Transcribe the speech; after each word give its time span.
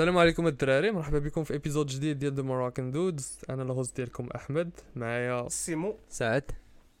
السلام 0.00 0.18
عليكم 0.18 0.46
الدراري 0.46 0.90
مرحبا 0.90 1.18
بكم 1.18 1.44
في 1.44 1.54
ابيزود 1.54 1.86
جديد 1.86 2.18
ديال 2.18 2.34
ذا 2.34 2.42
مراكن 2.42 2.90
دودز 2.90 3.38
أنا 3.50 3.62
الهوست 3.62 3.96
ديالكم 3.96 4.28
أحمد 4.36 4.70
معايا 4.96 5.48
سيمو. 5.48 5.96
سعد. 6.08 6.42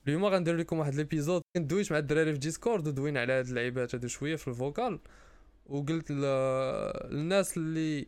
اليوم 0.06 0.24
غندير 0.24 0.56
لكم 0.56 0.78
واحد 0.78 0.94
ليبيزود 0.94 1.42
كندويش 1.56 1.92
مع 1.92 1.98
الدراري 1.98 2.32
في 2.32 2.38
ديسكورد 2.38 2.88
ودوينا 2.88 3.20
على 3.20 3.32
هاد 3.32 3.46
اللعيبات 3.46 3.94
هادو 3.94 4.08
شوية 4.08 4.36
في 4.36 4.48
الفوكال 4.48 4.98
وقلت 5.66 6.10
للناس 6.10 7.56
اللي 7.56 8.06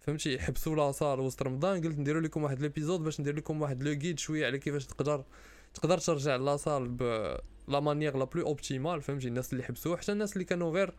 فهمتي 0.00 0.34
يحبسوا 0.34 0.76
لاصال 0.76 1.20
وسط 1.20 1.42
رمضان 1.42 1.84
قلت 1.84 1.98
نديروا 1.98 2.22
لكم 2.22 2.42
واحد 2.42 2.60
ليبيزود 2.60 3.00
باش 3.00 3.20
ندير 3.20 3.36
لكم 3.36 3.62
واحد 3.62 3.82
لو 3.82 3.92
جيد 3.92 4.18
شوية 4.18 4.46
على 4.46 4.58
كيفاش 4.58 4.86
تقدر 4.86 5.24
تقدر 5.74 5.98
ترجع 5.98 6.36
لاصال 6.36 6.88
ب 6.88 7.02
لا 7.68 7.80
مانيير 7.80 8.16
لا 8.16 8.24
بلو 8.24 8.46
اوبتيمال 8.46 9.02
فهمتي 9.02 9.28
الناس 9.28 9.52
اللي 9.52 9.64
حبسوا 9.64 9.96
حتى 9.96 10.12
الناس 10.12 10.32
اللي 10.32 10.44
كانوا 10.44 10.70
غير 10.70 10.94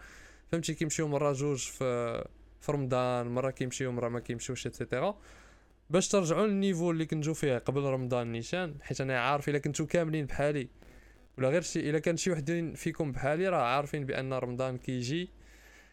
فهمتي 0.51 0.73
كيمشيو 0.73 1.07
مرة 1.07 1.33
جوج 1.33 1.57
في 1.57 2.23
في 2.61 2.71
رمضان 2.71 3.27
مرة 3.27 3.51
كيمشيو 3.51 3.91
مرة 3.91 4.09
ما 4.09 4.19
كيمشيوش 4.19 4.67
اتسيتيرا 4.67 5.19
باش 5.89 6.07
ترجعوا 6.07 6.47
للنيفو 6.47 6.91
اللي 6.91 7.05
كنتو 7.05 7.33
فيه 7.33 7.57
قبل 7.57 7.81
رمضان 7.81 8.31
نيشان 8.31 8.75
حيت 8.81 9.01
أنا 9.01 9.19
عارف 9.19 9.49
إلا 9.49 9.59
كنتو 9.59 9.85
كاملين 9.85 10.25
بحالي. 10.25 10.69
ولا 11.37 11.49
غير 11.49 11.61
شي 11.61 11.89
إلا 11.89 11.99
كان 11.99 12.17
شي 12.17 12.31
وحدين 12.31 12.73
فيكم 12.73 13.11
بحالي 13.11 13.49
راه 13.49 13.61
عارفين 13.61 14.05
بأن 14.05 14.33
رمضان 14.33 14.77
كيجي 14.77 15.29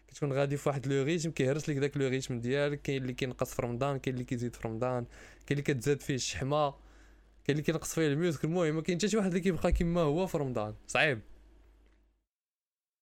كتكون 0.08 0.32
غادي 0.32 0.56
في 0.56 0.68
واحد 0.68 0.86
لو 0.86 1.02
ريتم 1.02 1.30
كيهرس 1.30 1.68
لك 1.68 1.76
داك 1.76 1.96
لو 1.96 2.08
ريتم 2.08 2.40
ديالك 2.40 2.82
كاين 2.82 3.02
اللي 3.02 3.12
كينقص 3.12 3.54
في 3.54 3.62
رمضان 3.62 3.98
كاين 3.98 4.14
اللي 4.14 4.24
كيزيد 4.24 4.56
في 4.56 4.68
رمضان 4.68 5.04
كاين 5.46 5.58
اللي 5.58 5.62
كتزاد 5.62 6.00
فيه 6.00 6.14
الشحمة 6.14 6.70
كاين 6.70 7.58
اللي 7.58 7.62
كينقص 7.62 7.94
فيه 7.94 8.06
الميوزك. 8.06 8.44
المهم 8.44 8.74
ما 8.74 8.82
كاين 8.82 8.98
حتى 8.98 9.08
شي 9.08 9.16
واحد 9.16 9.28
اللي 9.28 9.40
كيبقى 9.40 9.72
كيما 9.72 10.00
هو 10.00 10.26
في 10.26 10.38
رمضان. 10.38 10.74
صعيب. 10.86 11.20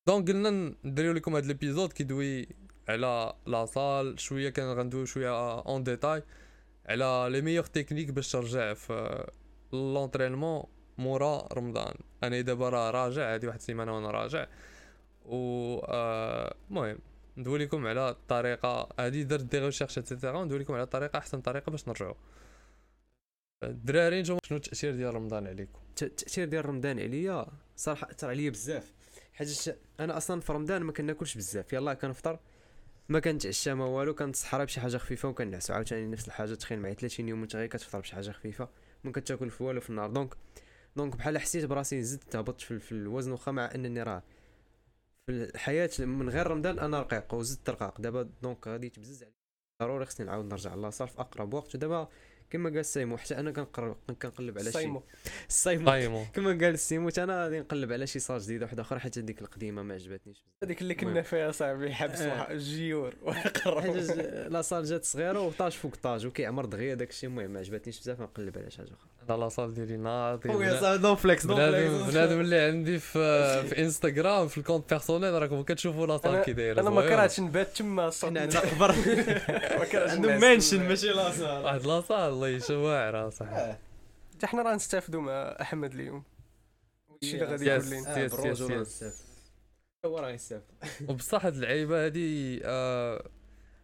دونك 0.06 0.28
قلنا 0.28 0.74
نديرو 0.84 1.12
لكم 1.12 1.34
هاد 1.34 1.46
ليبيزود 1.46 1.92
كيدوي 1.92 2.48
على 2.88 3.34
لاصال 3.46 4.20
شوية 4.20 4.48
كان 4.50 4.78
غندوي 4.78 5.06
شوية 5.06 5.58
اون 5.60 5.82
ديتاي 5.82 6.22
على 6.86 7.28
لي 7.30 7.40
ميور 7.42 7.64
تكنيك 7.64 8.10
باش 8.10 8.32
ترجع 8.32 8.74
في 8.74 9.26
لونترينمون 9.72 10.62
مورا 10.98 11.48
رمضان 11.52 11.94
أنا 12.22 12.40
دابا 12.40 12.68
راه 12.68 12.90
راجع 12.90 13.34
هادي 13.34 13.46
واحد 13.46 13.58
السيمانه 13.58 13.94
وأنا 13.96 14.10
راجع 14.10 14.46
و 15.24 15.78
المهم 16.70 16.98
ندوي 17.36 17.58
لكم 17.58 17.86
على 17.86 18.08
الطريقة 18.08 18.88
هادي 18.98 19.24
درت 19.24 19.42
دي 19.44 19.58
ريشيرش 19.58 19.98
اتسيتيرا 19.98 20.44
ندوي 20.44 20.58
لكم 20.58 20.74
على 20.74 20.82
الطريقة 20.82 21.18
احسن 21.18 21.40
طريقه 21.40 21.70
باش 21.70 21.88
نرجعوا 21.88 22.14
الدراري 23.64 24.20
نتوما 24.22 24.40
شنو 24.44 24.56
التاثير 24.58 24.96
ديال 24.96 25.14
رمضان 25.14 25.46
عليكم 25.46 25.78
الت- 25.90 26.02
التاثير 26.02 26.48
ديال 26.48 26.66
رمضان 26.66 27.00
عليا 27.00 27.46
صراحة 27.76 28.10
اثر 28.10 28.28
عليا 28.28 28.50
بزاف 28.50 28.92
حيت 29.32 29.76
أنا 30.00 30.16
أصلا 30.16 30.40
في 30.40 30.52
رمضان 30.52 30.82
ما 30.82 30.92
كناكلش 30.92 31.34
بزاف 31.36 31.72
يلا 31.72 31.94
كنفطر 31.94 32.38
ما 33.08 33.20
كنتعشى 33.20 33.74
ما 33.74 33.84
والو 33.84 34.14
كنتسحر 34.14 34.64
بشي 34.64 34.80
حاجة 34.80 34.96
خفيفة 34.96 35.28
وكنعس 35.28 35.70
عاوتاني 35.70 36.06
نفس 36.06 36.26
الحاجة 36.28 36.54
تخيل 36.54 36.80
معايا 36.80 36.94
30 36.94 37.28
يوم 37.28 37.40
وانت 37.40 37.56
غير 37.56 37.66
كتفطر 37.66 38.00
بشي 38.00 38.14
حاجة 38.14 38.30
خفيفة 38.30 38.68
ما 39.04 39.12
كتاكل 39.12 39.50
في 39.50 39.62
والو 39.62 39.80
في 39.80 39.90
النهار. 39.90 40.10
دونك 40.10 40.34
دونك 40.96 41.16
بحال 41.16 41.38
حسيت 41.38 41.64
براسي 41.64 42.02
زدت 42.02 42.36
هبطت 42.36 42.60
في, 42.60 42.78
في 42.78 42.92
الوزن 42.92 43.32
وخا 43.32 43.52
مع 43.52 43.70
أنني 43.74 44.02
راه 44.02 44.22
في 45.26 45.32
الحياة 45.32 45.90
من 45.98 46.30
غير 46.30 46.46
رمضان 46.46 46.78
أنا 46.78 47.00
رقيق 47.00 47.34
وزدت 47.34 47.70
رقاق. 47.70 48.00
دابا 48.00 48.30
دونك 48.42 48.68
غادي 48.68 48.88
تبزز 48.88 49.22
عليا. 49.22 49.34
ضروري 49.82 50.04
خصني 50.06 50.26
نعاود 50.26 50.44
نرجع 50.44 50.74
لاصال 50.74 51.08
في 51.08 51.20
أقرب 51.20 51.54
وقت. 51.54 51.74
ودابا 51.74 52.08
كما 52.54 52.70
قال 52.70 52.84
سيمو 52.84 53.16
حتى 53.16 53.38
أنا 53.38 53.50
كنقرب 53.50 53.96
كنقلب 54.22 54.58
على 54.58 54.72
شي. 54.72 54.78
سيمو. 55.48 55.86
طايمو 55.86 56.24
كما 56.34 56.48
قال 56.50 56.64
السيمو 56.64 57.08
أنا 57.18 57.44
غادي 57.44 57.60
نقلب 57.60 57.92
على 57.92 58.06
شي 58.06 58.18
صال 58.18 58.40
جديده 58.40 58.64
واحدة 58.66 58.82
أخرى 58.82 58.98
حيت 59.00 59.18
هذيك 59.18 59.42
القديمة 59.42 59.82
ما 59.82 59.94
عجبتنيش 59.94 60.44
هذيك 60.64 60.82
اللي 60.82 60.94
كنا. 60.94 61.22
فيها 61.22 61.50
صاحبي 61.52 61.94
حبس 61.94 62.20
آه. 62.20 62.50
الجيور 62.52 63.14
حيت 63.32 63.66
لا 64.48 64.62
صال 64.62 64.84
جات 64.84 65.04
صغيرة 65.04 65.40
وطاج 65.40 65.72
فوق 65.72 65.96
طاج 66.02 66.26
وكيعمر 66.26 66.64
دغيا 66.64 66.94
داك 66.94 67.10
الشيء 67.10 67.28
المهم 67.30 67.50
ما 67.50 67.58
عجبتنيش 67.58 68.00
بزاف 68.00 68.20
نقلب 68.20 68.58
على 68.58 68.70
شي 68.70 68.76
حاجة 68.78 68.92
أخرى. 68.92 69.10
أنا 69.30 69.36
لاصال 69.36 69.74
ديالي 69.74 69.96
ناضي 69.96 70.48
دون 70.98 71.14
فليكس 71.14 71.46
بنادم 71.46 71.98
فليكس 71.98 72.14
بنادم 72.14 72.40
اللي 72.40 72.60
عندي 72.60 72.98
في 72.98 73.62
في 73.68 73.82
انستغرام 73.82 74.48
في 74.48 74.58
الكونت 74.58 74.90
بيرسونيل 74.90 75.42
راكم 75.42 75.62
كتشوفوا 75.62 76.06
لاصال 76.06 76.42
كي 76.42 76.52
داير 76.52 76.80
أنا 76.80 76.90
ما. 76.90 77.02
كرهتش 77.08 77.40
نبات 77.40 77.76
تما 77.76 78.10
حنا 78.22 78.40
عندنا 78.40 78.60
خبر 78.70 78.88
ما 79.78 79.84
كرهتش 79.84 80.10
عندهم 80.10 80.38
تما. 80.38 80.54
ماشي 80.88 81.08
لا 81.08 81.30
صال 81.30 81.64
واحد 81.64 81.86
لاصال 81.86 82.32
الله 82.32 82.48
يشوع 82.48 83.30
صاحبي 83.30 83.74
حتى 84.34 84.46
حنا 84.46 84.62
راه 84.62 84.74
نستافدوا 84.74 85.20
مع 85.20 85.56
أحمد 85.60 85.94
اليوم. 85.94 86.22
الشيء 87.22 87.42
اللي 87.42 87.52
غادي. 87.52 87.66
يقول 87.66 87.86
لنا 87.86 88.18
يس، 88.24 88.60
يس، 88.60 89.02
يس. 89.02 89.24
هو 90.06 90.18
راه 90.18 90.30
يستافد. 90.30 90.62
وبصح 91.08 91.44
هاد 91.44 91.54
اللعيبة 91.54 92.04
هادي 92.04 92.60
آه 92.64 93.24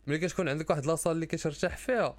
ملي 0.07 0.19
كتكون 0.19 0.49
عندك 0.49 0.71
واحد 0.71 0.87
لاصال 0.87 1.13
اللي 1.13 1.27
كترتاح 1.27 1.77
فيها 1.77 2.17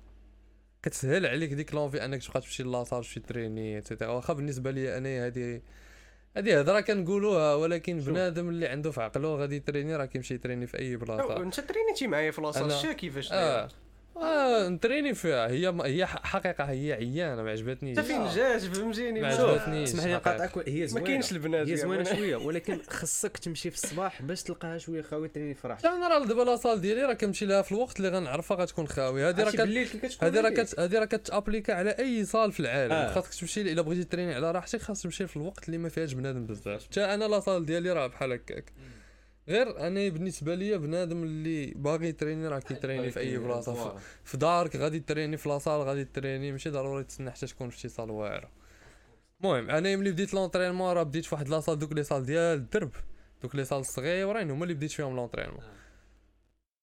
كتسهل 0.84 1.26
عليك 1.26 1.54
ديك 1.54 1.74
لونفي 1.74 2.06
انك 2.06 2.24
تبقى 2.24 2.42
تمشي 2.42 2.64
لاصال 2.64 3.04
تمشي 3.04 3.20
تريني 3.20 3.78
اتسيتيرا 3.78 4.12
واخا 4.12 4.34
بالنسبة 4.34 4.72
لي 4.72 4.98
أنا 4.98 5.26
هادي 5.26 5.62
هادي 6.38 6.62
هضره 6.62 6.80
كنقولوها 6.80 7.56
ولكن. 7.56 8.00
بنادم 8.00 8.50
اللي 8.50 8.68
عنده 8.68 8.92
في 8.92 9.02
عقله 9.02 9.36
غادي 9.36 9.56
يتريني 9.56 9.96
راه 9.96 10.06
كيمشي 10.06 10.34
يتريني 10.34 10.68
في 10.68 10.80
أي 10.80 10.96
بلاصة. 10.96 11.38
أنت 11.38 11.60
ترينيتي 11.60 12.08
معايا 12.08 12.32
في 12.32 12.42
لاصال 12.42 12.72
شا 12.72 12.94
كيفاش 12.94 13.32
آه. 13.32 13.70
آه 14.22 14.70
نتريني 14.70 15.14
فيها. 15.14 15.48
هي 15.48 15.74
هي 15.86 16.06
حقيقة 16.06 16.64
هي 16.64 16.94
عيانة 16.94 17.44
ما 17.44 17.52
عجبتنيش. 17.52 17.98
انت 17.98 18.08
فين 18.08 18.28
جات؟ 18.36 18.62
فهمتيني 18.62 19.22
ما 19.22 19.28
ما- 19.38 19.44
عجبتنيش. 19.52 19.90
اسمح 19.90 20.04
لي. 20.06 20.14
نقاطعك 20.14 20.68
هي 20.70 20.80
ما 20.82 20.86
زوينة. 20.86 21.08
كاينش 21.08 21.32
البنات 21.32 21.68
هي. 21.68 21.76
زوينة 21.78 22.04
شوية 22.16 22.36
ولكن 22.36 22.80
خصك 22.90 23.38
تمشي 23.38 23.70
في 23.72 23.76
الصباح 23.84 24.22
باش 24.22 24.44
تلقاها 24.44 24.78
شوية 24.78 25.02
خاوية 25.02 25.30
تريني 25.30 25.54
في 25.54 25.68
راحتك 25.68 25.86
لا 25.86 25.96
أنا 25.96 26.08
راه 26.08 26.26
دابا 26.26 26.42
لاصال 26.42 26.82
ديالي 26.82 27.02
راه 27.02 27.14
كنمشي 27.14 27.46
لها 27.46 27.62
في 27.62 27.72
الوقت 27.72 27.98
اللي 27.98 28.10
غنعرفها 28.10 28.58
غتكون 28.58 28.88
خاوية. 28.88 29.28
هادي 29.28 29.44
راه 29.44 29.50
هادي 30.22 30.40
راه 30.40 30.66
هادي 30.80 30.98
راه 30.98 31.06
كتابليكا 31.06 31.74
على 31.74 31.90
أي 31.90 32.26
صال 32.26 32.52
في 32.52 32.60
العالم. 32.60 32.92
آه. 32.94 33.14
خاصك 33.14 33.40
تمشي 33.40 33.62
إلا 33.62 33.82
بغيتي 33.82 34.04
تريني 34.04 34.34
على 34.34 34.52
راحتك 34.52 34.82
خاصك 34.82 35.04
تمشي 35.04 35.28
في 35.28 35.38
الوقت 35.38 35.66
اللي 35.66 35.78
ما 35.78 35.90
فيهاش 35.90 36.14
بنادم 36.14 36.46
بزاف. 36.46 36.84
حتى 36.86 37.02
أنا 37.06 37.26
لا 37.26 37.40
صال 37.40 37.66
ديالي 37.66 37.92
راه 37.94 38.08
بحال 38.08 38.32
هكاك. 38.32 38.72
غير 39.48 39.88
أنا 39.88 40.10
بالنسبة 40.10 40.56
ليا 40.56 40.78
بنادم 40.78 41.24
اللي 41.24 41.66
باغي 41.66 42.08
يتريني 42.08 42.48
راه 42.48 42.60
كيتريني 42.60 43.12
في 43.12 43.20
أي 43.20 43.38
بلاصة 43.38 43.98
في, 44.24 44.38
دارك 44.38 44.76
غادي 44.76 45.00
تريني 45.00 45.38
في 45.38 45.50
لاصال 45.50 45.82
غادي 45.82 46.06
تريني 46.06 46.52
ماشي 46.52 46.70
ضروري 46.70 47.04
تسنى 47.04 47.32
حتى 47.32 47.48
تكون 47.48 47.70
في 47.70 47.80
شي 47.80 47.90
صال 47.90 48.12
واعرة. 48.12 48.50
المهم 49.42 49.70
أنا 49.70 49.96
ملي 49.96 50.12
بديت 50.12 50.34
لونطرينمون 50.34 50.94
راه 50.94 51.04
بديت 51.04 51.26
في 51.26 51.36
واحد 51.36 51.50
لاصال 51.50 51.80
دوك 51.80 51.94
لي 51.94 52.04
صال 52.04 52.26
ديال 52.26 52.58
الدرب 52.58 52.92
دوك 53.42 53.56
لي 53.56 53.66
صال 53.66 53.80
الصغيورين 53.80 54.52
هما 54.52 54.64
اللي 54.64 54.74
بديت 54.74 54.92
فيهم 54.92 55.16
لونطرينمون 55.16 55.64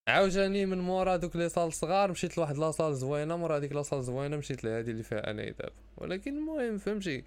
عاوتاني 0.09 0.67
من 0.67 0.79
مورا 0.79 1.17
دوك 1.17 1.37
لي 1.37 1.49
صال 1.49 1.73
صغار 1.73 2.11
مشيت 2.11 2.39
لواحد 2.39 2.59
لاصال 2.59 2.97
زوينة 2.97 3.37
مورا 3.37 3.57
هذيك 3.57 3.73
لاصال 3.73 4.05
زوينة 4.05 4.37
مشيت 4.37 4.65
لهادي 4.65 4.91
اللي 4.91 5.03
فيها 5.03 5.31
أنا 5.31 5.43
دابا. 5.43 5.73
ولكن 5.97 6.37
المهم 6.37 6.79
فهمتي؟ 6.79 7.25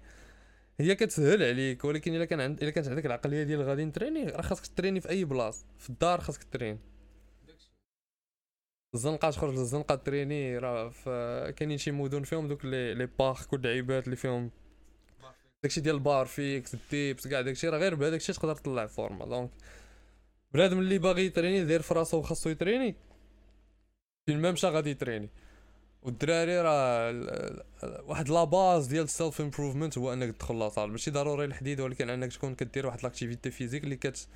هي 0.80 0.94
كتسهل 0.94 1.42
عليك 1.42 1.84
ولكن 1.84 2.14
إلا 2.14 2.24
كان 2.24 2.40
عند 2.40 2.62
إلا 2.62 2.70
كانت 2.70 2.88
عندك 2.88 3.06
العقلية 3.06 3.42
ديال 3.42 3.62
غادي 3.62 3.84
نـ 3.84 3.88
entraîner 3.88 4.24
راه 4.24 4.42
خاصك 4.42 4.66
t'entraîner 4.76 5.00
في 5.00 5.08
أي 5.08 5.24
بلاصه 5.24 5.66
في 5.78 5.90
الدار 5.90 6.20
خاصك 6.20 6.44
t'entraîner 6.44 6.78
الزنقة 8.94 9.30
تخرج 9.30 9.54
للزنقة 9.54 9.94
t'entraîner 9.94 10.58
راه 10.58 10.92
كاينين 11.50 11.78
شي 11.78 11.90
مدن 11.90 12.22
فيهم 12.22 12.48
دوك 12.48 12.64
les 12.64 12.82
لي 12.82 12.94
parcs 12.94 13.52
واللعيبات 13.52 14.04
اللي 14.04 14.16
فيهم. 14.16 14.50
داكشي 15.62 15.80
ديال 15.80 15.94
ال 15.94 15.99
barre 15.99 16.26
fixe 16.26 16.74
ال 16.74 16.85
dips 16.85 17.28
كاع 17.28 17.40
داكشي 17.40 17.68
راه 17.68 17.78
غير 17.78 17.94
بهذاك 17.94 18.20
الشيء 18.20 18.34
تقدر 18.34 18.54
تطلع 18.54 18.86
forma. 18.86 19.24
donc 19.24 19.50
بنادم 20.54 20.78
اللي 20.78 20.98
باغي 20.98 21.26
يـ 21.26 21.30
entraîner 21.30 21.64
داير 21.64 21.82
في 21.82 21.94
راسو 21.94 22.18
وخاصو 22.18 22.50
يـ 22.50 22.54
entraîner 22.54 22.94
فين 24.26 24.40
ما 24.40 24.50
مشى 24.50 24.66
غادي 24.66 24.90
يـ 24.90 24.94
entraîner. 24.94 25.28
والدراري 26.02 26.60
راه 26.60 27.62
واحد 27.82 28.28
la 28.28 28.44
base 28.44 28.86
ديال 28.86 29.04
ال 29.04 29.11
self 29.11 29.40
improvement 29.40 29.98
هو 29.98 30.12
انك 30.12 30.36
تدخل 30.36 30.58
la 30.58 30.67
salle 30.67 30.90
ماشي 30.90 31.10
ضروري 31.10 31.44
الحديد 31.44 31.80
ولكن 31.80 32.10
انك 32.10 32.32
تكون 32.32 32.54
كدير 32.54 32.86
واحد 32.86 33.02
l'activité 33.02 33.50
physique 33.50 33.84
اللي 33.84 33.96
كت 33.96 34.28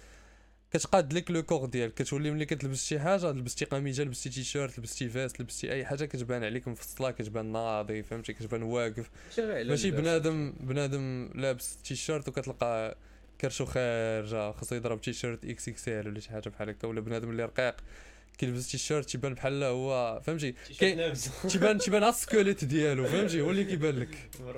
كتقاد 0.71 1.13
لك 1.13 1.31
le 1.31 1.43
corps 1.43 1.67
ديالك. 1.67 1.95
كتولي 1.95 2.31
ملي 2.31 2.45
كتلبس 2.45 2.85
شي 2.85 3.01
حاجة 3.01 3.31
لبستي 3.31 3.65
قميجة 3.65 4.03
لبستي 4.03 4.31
تيشيرت 4.31 4.79
لبستي 4.79 5.09
veste 5.09 5.41
لبستي 5.41 5.73
أي 5.73 5.85
حاجة 5.85 6.05
كتبان 6.05 6.45
عليك 6.45 6.69
مفصله 6.69 7.11
كتبان 7.11 7.53
ناضي 7.53 8.03
فهمتي؟ 8.03 8.33
كتبان 8.33 8.63
واقف. 8.63 9.11
ماشي 9.39 9.91
بنادم 9.91 10.53
بنادم 10.61 11.31
لابس 11.35 11.77
تيشيرت 11.77 12.29
وكتلقى 12.29 12.97
كرشو 13.41 13.65
خارجة 13.65 14.53
خاصو 14.53 14.75
يضرب 14.75 15.01
تيشيرت 15.01 15.45
إكس 15.45 15.69
إكس 15.69 15.89
ال 15.89 16.09
ولا 16.09 16.21
شي 16.21 16.31
حاجة 16.31 16.49
بحال 16.49 16.69
هكا 16.69 16.89
ولا 16.89 17.01
بنادم 17.01 17.31
اللي 17.31 17.45
رقيق. 17.45 17.77
كيلبس 18.39 18.71
تيشيرت 18.71 19.09
تيبان 19.11 19.35
بحال 19.35 19.63
هو 19.65 20.21
فهمتي؟ 20.25 20.55
تيبان 21.51 21.79
تيبان 21.79 22.03
على 22.03 22.13
ال 22.13 22.18
squelette 22.18 22.65
ديالو 22.65 23.05
فهمتي؟ 23.05 23.41
هو 23.41 23.51
اللي 23.51 23.65
كيبان 23.65 23.99
لك. 23.99 24.09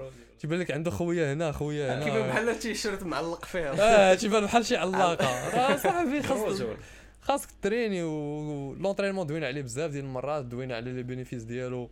تيبان 0.41 0.59
لك 0.59 0.71
عنده 0.71 0.91
خويا 0.91 1.33
هنا 1.33 1.53
خويا 1.53 1.95
هنا. 1.95 2.05
كيبان 2.05 2.29
بحال 2.29 2.49
التيشيرت 2.49 3.03
معلق 3.03 3.45
فيها. 3.45 3.75
آه 4.13 4.15
تيبان 4.15 4.45
بحال 4.45 4.67
شي 4.67 4.77
علاقة. 4.77 5.49
راه 5.55 5.77
صاحبي 5.77 6.23
خاص 6.23 6.63
خاصك 7.21 7.49
t'entraîner 7.63 8.03
و 8.03 8.11
l'entraînement 8.11 9.27
دوينا 9.27 9.47
عليه 9.47 9.63
بزاف 9.63 9.91
ديال 9.91 10.05
المرات 10.05 10.45
دوينا 10.45 10.77
على 10.77 10.93
les 10.93 11.03
bénéfices 11.03 11.43
ديالو. 11.43 11.91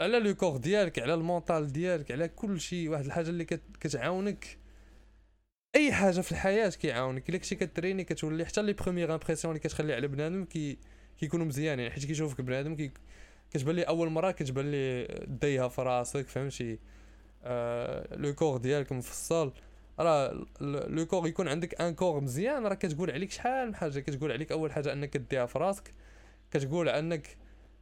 على 0.00 0.18
le 0.20 0.34
corps 0.34 0.56
ديالك 0.56 0.98
على 0.98 1.14
ال 1.14 1.22
mental 1.22 1.72
ديالك 1.72 2.10
على 2.10 2.28
كل 2.28 2.60
شيء 2.60 2.88
واحد 2.88 3.04
الحاجة 3.04 3.28
اللي 3.28 3.44
كت- 3.44 3.76
كتعاونك. 3.80 4.58
أي 5.76 5.92
حاجة 5.92 6.20
في 6.20 6.32
الحياة 6.32 6.68
كيعاونك. 6.68 7.28
إلا 7.28 7.38
كنتي 7.38 7.54
كت 7.54 7.63
entraîner 7.63 8.04
كتولي 8.04 8.44
حتى 8.44 8.62
les 8.62 8.72
premières 8.72 9.14
impressions 9.14 9.54
اللي 9.54 9.60
كتخلي 9.68 9.94
على 9.94 10.08
بنادم 10.08 10.44
كي 10.44 10.78
كيكونوا 11.20 11.46
مزيانين. 11.46 11.90
حيت 11.90 12.04
كيشوفك 12.06 12.40
بنادم 12.40 12.76
كي 12.76 12.90
كتبان 13.50 13.76
لي 13.76 13.82
أول 13.82 14.08
مرة 14.10 14.30
كتبان 14.30 14.70
لي 14.70 15.04
دايها 15.26 15.68
في 15.68 15.82
راسك 15.82 16.28
فهمتي؟ 16.28 16.78
آه 17.44 18.16
le 18.16 18.34
corps 18.34 18.56
ديالك 18.56 18.92
مفصل. 18.92 19.52
راه 20.00 20.46
le 20.60 21.06
corps 21.06 21.28
يكون 21.28 21.48
عندك 21.48 21.80
un 21.80 21.94
corps 21.94 22.20
مزيان 22.20 22.66
راه 22.66 22.74
كتقول 22.74 23.10
عليك 23.10 23.30
شحال 23.30 23.68
من 23.68 23.74
حاجة. 23.74 24.00
كتقول 24.00 24.32
عليك 24.32 24.52
أول 24.52 24.72
حاجة 24.72 24.92
أنك 24.92 25.16
ديها 25.16 25.46
في 25.46 25.58
راسك. 25.58 25.94
كتقول 26.50 26.88
أنك 26.88 27.36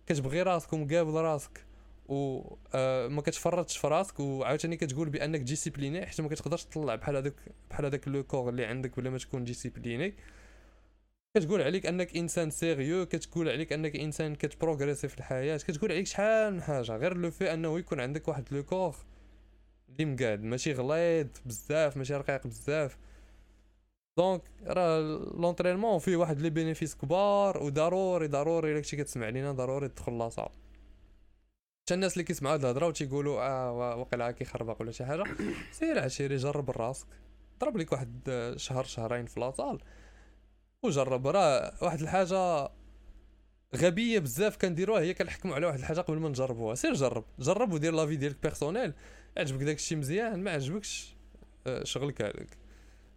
كتبغي 0.07 0.43
راسك 0.43 0.73
ومقابل 0.73 1.13
راسك. 1.13 1.66
و 2.09 2.43
آه 2.75 3.21
كتفرطش 3.21 3.77
في 3.79 3.87
راسك 3.89 4.21
وعاوتاني 4.21 4.77
كتقول 4.77 5.09
بأنك 5.09 5.41
discipliné 5.41 6.07
حيت 6.07 6.21
ما 6.21 6.29
كتقدرش 6.29 6.65
تطلع 6.65 6.95
بحال 6.95 7.17
هذاك 7.17 7.35
بحال 7.71 7.85
هذاك 7.85 8.09
le 8.09 8.25
corps 8.25 8.49
اللي 8.49 8.65
عندك 8.65 8.97
بلا 9.01 9.11
ما 9.11 9.19
تكون 9.19 9.45
discipliné 9.45 10.15
كتقول 11.37 11.63
عليك 11.63 11.87
أنك 11.87 12.17
إنسان 12.17 12.51
sérieux 12.51 13.07
كتقول 13.07 13.49
عليك 13.49 13.73
أنك 13.73 13.97
إنسان 13.97 14.35
كت 14.35 14.47
progresser 14.47 15.09
في 15.09 15.19
الحياة 15.19 15.57
كتقول 15.57 15.93
عليك 15.93 16.07
شحال 16.07 16.55
من 16.55 16.63
حاجة 16.63 16.97
غير 16.97 17.17
le 17.17 17.31
fait 17.31 17.53
أنه 17.55 17.79
يكون 17.79 18.01
عندك 18.01 18.29
واحد 18.29 18.45
le 18.53 18.63
corps 18.63 18.97
اللي 19.89 20.05
مقاد 20.05 20.43
ماشي 20.43 20.73
غليظ 20.73 21.27
بزاف 21.47 21.97
ماشي 21.97 22.15
رقيق 22.15 22.47
بزاف. 22.47 22.99
donc 24.19 24.43
راه 24.67 25.01
l'entraînement 25.35 25.99
فيه 25.99 26.17
واحد 26.17 26.41
les 26.41 26.51
bénéfices 26.51 26.95
كبار 26.95 27.63
وضروري 27.63 28.27
ضروري 28.27 28.73
إلا 28.73 28.81
كنتي 28.81 28.97
كتسمع 28.97 29.29
لينا 29.29 29.53
ضروري 29.53 29.89
تدخل 29.89 30.19
la 30.19 30.26
salle. 30.26 30.49
حتى 31.87 31.95
الناس 31.95 32.13
اللي 32.13 32.25
كيسمعوا 32.25 32.55
هاد 32.55 32.61
الهضرة 32.65 32.87
وتيقولوا 32.87 33.41
آه 33.43 33.73
وا- 33.73 33.95
واقيلا 33.95 34.31
كيخربق 34.31 34.81
ولا 34.81 34.93
شي 34.93 35.05
حاجة. 35.05 35.25
سير 35.73 35.99
عشيري 35.99 36.37
جرب 36.37 36.71
راسك. 36.71 37.07
ضرب 37.61 37.77
لك 37.77 37.93
واحد 37.93 38.21
آه، 38.29 38.57
شهر 38.57 38.85
شهرين 38.85 39.27
في 39.27 39.41
la 39.41 39.51
salle 39.51 39.79
وجرب. 40.83 41.27
راه 41.27 41.73
واحد 41.83 42.01
الحاجة 42.01 42.71
غبية 43.77 44.19
بزاف 44.19 44.57
كنديروها 44.57 45.01
هي 45.01 45.15
كنحكموا 45.15 45.55
على 45.55 45.67
واحد 45.67 45.79
الحاجة 45.79 46.01
قبل 46.01 46.19
ما 46.19 46.29
نجربوها. 46.29 46.75
سير 46.75 46.95
جرب. 46.95 47.25
جرب 47.39 47.73
ودير 47.73 47.93
l'avis 47.93 48.17
ديالك 48.17 48.43
personnel. 48.43 48.93
عجبك 49.39 49.63
داك 49.63 49.77
الشيء 49.77 49.99
مزيان 49.99 50.43
ما 50.45 50.51
عجبكش 50.51 51.15
آه، 51.67 51.85
شغلك 51.85 52.23
هذاك. 52.23 52.57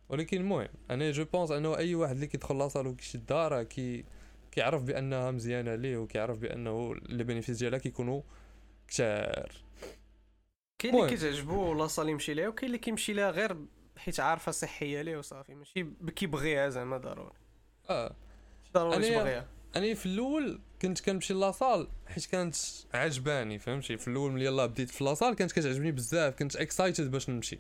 ولكن 0.10 0.38
المهم 0.38 0.68
أنا 0.92 1.12
je 1.12 1.26
pense 1.26 1.52
أنه 1.52 1.78
أي 1.78 1.96
واحد 1.96 2.14
اللي 2.16 2.28
كيدخل 2.28 2.58
la 2.58 2.66
salle 2.66 2.88
وكيشدها 2.88 3.48
راه 3.48 3.64
كي 3.64 4.06
كيعرف 4.52 4.84
بأنها 4.84 5.32
مزيانة 5.32 5.76
ليه 5.76 5.98
وكيعرف 5.98 6.38
بأنه 6.40 6.96
les 6.96 7.24
bénéfices 7.24 7.58
ديالها 7.58 7.80
كيكونوا 7.80 8.22
كثار 8.90 9.52
كاين 10.80 10.96
اللي. 10.96 11.16
كتعجبو 11.18 11.74
la 11.74 11.84
salle 11.84 12.10
يمشي 12.10 12.34
ليها 12.34 12.48
وكاين 12.48 12.66
اللي 12.68 12.78
كيمشي 12.78 13.14
ليها 13.14 13.32
غير 13.32 13.58
حيت 13.98 14.20
عارفة 14.20 14.52
صحية 14.52 15.02
ليه 15.02 15.18
وصافي 15.18 15.56
ماشي 15.56 15.86
كيبغيها 16.16 16.70
زعما 16.70 16.98
ضروري. 16.98 17.34
آه. 17.90 18.16
ضروري 18.74 18.96
أنا- 18.96 19.20
تبغيها. 19.20 19.48
أنا 19.76 19.94
في 19.94 20.06
الأول 20.06 20.60
كنت 20.82 21.02
كنمشي 21.02 21.34
la 21.34 21.49
salle 21.49 21.88
حيت 22.08 22.26
كانت 22.26 22.56
عجباني 22.94 23.60
فهمتي؟ 23.60 23.98
في 23.98 24.08
الأول 24.08 24.32
ملي 24.32 24.46
يلاه 24.46 24.66
بديت 24.66 24.90
في 24.90 25.04
la 25.04 25.13
salle 25.13 25.36
كانت 25.36 25.52
كتعجبني 25.52 25.92
بزاف 25.92 26.36
كنت 26.36 26.56
excited 26.56 27.12
باش 27.12 27.30
نمشي. 27.30 27.60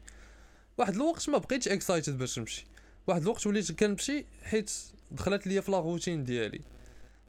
واحد 0.77 0.93
الوقت 0.95 1.29
ما 1.29 1.37
بقيتش 1.37 1.67
excited 1.67 2.17
باش 2.17 2.39
نمشي. 2.39 2.65
واحد 3.07 3.21
الوقت 3.21 3.47
وليت 3.47 3.71
كنمشي 3.71 4.25
حيت 4.43 4.71
دخلت 5.11 5.47
ليا 5.47 5.61
في 5.61 5.71
la 5.71 5.79
routine 5.79 6.23
ديالي. 6.23 6.61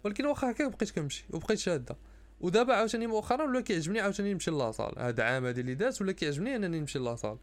ولكن 0.04 0.26
واخا 0.26 0.50
هكاك 0.50 0.70
بقيت 0.76 0.90
كنمشي 0.90 1.24
وبقيت 1.30 1.58
شادة. 1.58 1.96
ودابا 2.40 2.74
عاوتاني 2.74 3.06
مؤخرا 3.06 3.44
ولا 3.44 3.60
كيعجبني 3.60 4.00
عاوتاني 4.00 4.32
نمشي 4.32 4.50
la 4.50 4.62
salle. 4.62 4.98
هذا 4.98 5.22
عام 5.22 5.46
هذا 5.46 5.60
اللي 5.60 5.74
داز 5.74 6.02
ولا 6.02 6.12
كيعجبني 6.12 6.56
انني 6.56 6.80
نمشي 6.80 6.98
la 6.98 7.08
salle. 7.08 7.38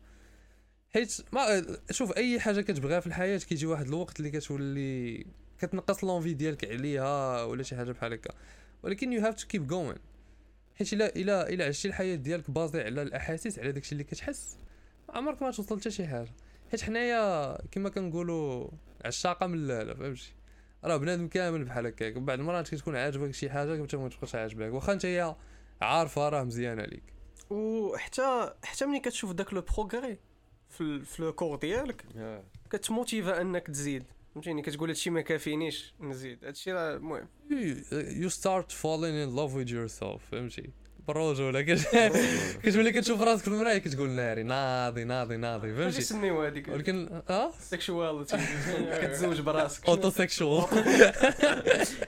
حيت 0.94 1.18
ما 1.34 1.64
شوف 1.92 2.18
أي 2.18 2.40
حاجة 2.40 2.62
كتبغيها 2.62 3.00
في 3.00 3.08
الحياة 3.08 3.38
كيجي 3.38 3.66
واحد 3.66 3.88
الوقت 3.88 4.20
اللي 4.20 4.32
كتولي 4.32 5.26
كتنقص 5.60 6.04
l'envie 6.04 6.34
ديالك 6.34 6.66
عليها 6.72 7.44
ولا 7.44 7.64
شي 7.64 7.76
حاجة 7.76 7.92
بحال 7.92 8.14
هكا. 8.14 8.34
ولكن 8.84 9.14
you 9.14 9.22
have 9.22 9.36
to 9.36 9.48
keep 9.48 9.68
going 9.68 9.96
حيت 10.76 10.94
الا 10.94 11.16
الا 11.16 11.50
إلا 11.50 11.66
عشتي 11.66 11.88
الحياة 11.88 12.16
ديالك 12.16 12.52
basé 12.52 12.82
على 12.82 13.02
الأحاسيس 13.02 13.60
على 13.60 13.72
داكشي 13.72 13.92
اللي 13.92 14.04
كتحس 14.04 14.58
عمرك 15.10 15.42
ما 15.42 15.52
توصل 15.52 15.80
حتى 15.80 15.92
شي 15.92 16.08
حاجة. 16.08 16.32
حيت 16.72 16.82
حنايا 16.82 17.58
كما 17.72 17.90
كنقولوا 17.90 18.70
عشاقة 19.06 19.48
من 19.48 19.68
لا 19.68 19.94
فهمتي؟ 19.94 20.34
راه 20.84 20.98
بنادم 20.98 21.28
كامل 21.28 21.64
بحال 21.64 21.86
هكاك. 21.86 22.14
بعض 22.14 22.40
المرات 22.40 22.70
كتكون 22.70 22.96
عاجبك 22.96 23.32
شي 23.32 23.50
حاجة 23.50 23.78
كنت 23.78 23.96
ما 23.96 24.10
تبقاش 24.10 24.36
عاجبك 24.36 24.74
واخا 24.74 24.96
نتايا 24.96 25.36
عارفة 25.82 26.30
راه 26.30 26.44
مزيانة 26.44 26.82
عليك. 26.82 27.04
وحتى 27.50 28.54
حتى 28.64 28.86
ملي 28.86 29.00
كتشوف 29.00 29.32
داك 29.32 29.54
le 29.54 29.62
progrès 29.62 30.20
في 30.70 31.00
في 31.06 31.22
le 31.22 31.34
corps 31.34 31.58
ديالك 31.58 32.06
كت 32.70 32.88
motiva 32.88 33.42
انك 33.42 33.68
تزيد. 33.68 34.04
فهمتيني؟ 34.34 34.62
كتقول 34.62 34.90
هادشي 34.90 35.10
ما 35.10 35.22
كافينيش 35.22 35.94
نزيد. 36.00 36.46
هادشي 36.46 36.72
راه 36.72 36.96
المهم. 36.96 37.28
You 38.24 38.30
start 38.30 38.72
falling 38.72 39.16
in 39.24 39.36
love 39.38 39.54
with 39.54 39.72
yourself. 39.72 40.20
فهمتي؟ 40.32 40.70
بالرجوله 41.08 41.62
كت- 41.62 41.88
كتولي 42.64 42.92
كتشوف 42.92 43.22
راسك 43.22 43.42
في 43.44 43.48
المرايه 43.48 43.78
كتقول 43.78 44.10
ناري 44.10 44.44
ناضي 44.44 45.04
ناضي 45.04 45.38
ناضي. 45.38 45.74
فهمتي؟ 45.76 45.98
يسميو 45.98 46.44
هذيك 46.44 46.68
ولكن 46.68 47.22
آه؟ 47.30 47.52
sexuality 47.60 48.38
كتزوج 49.02 49.42
براسك. 49.42 49.86
autosexual 49.90 50.64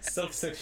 self 0.02 0.36
سيكشن 0.36 0.62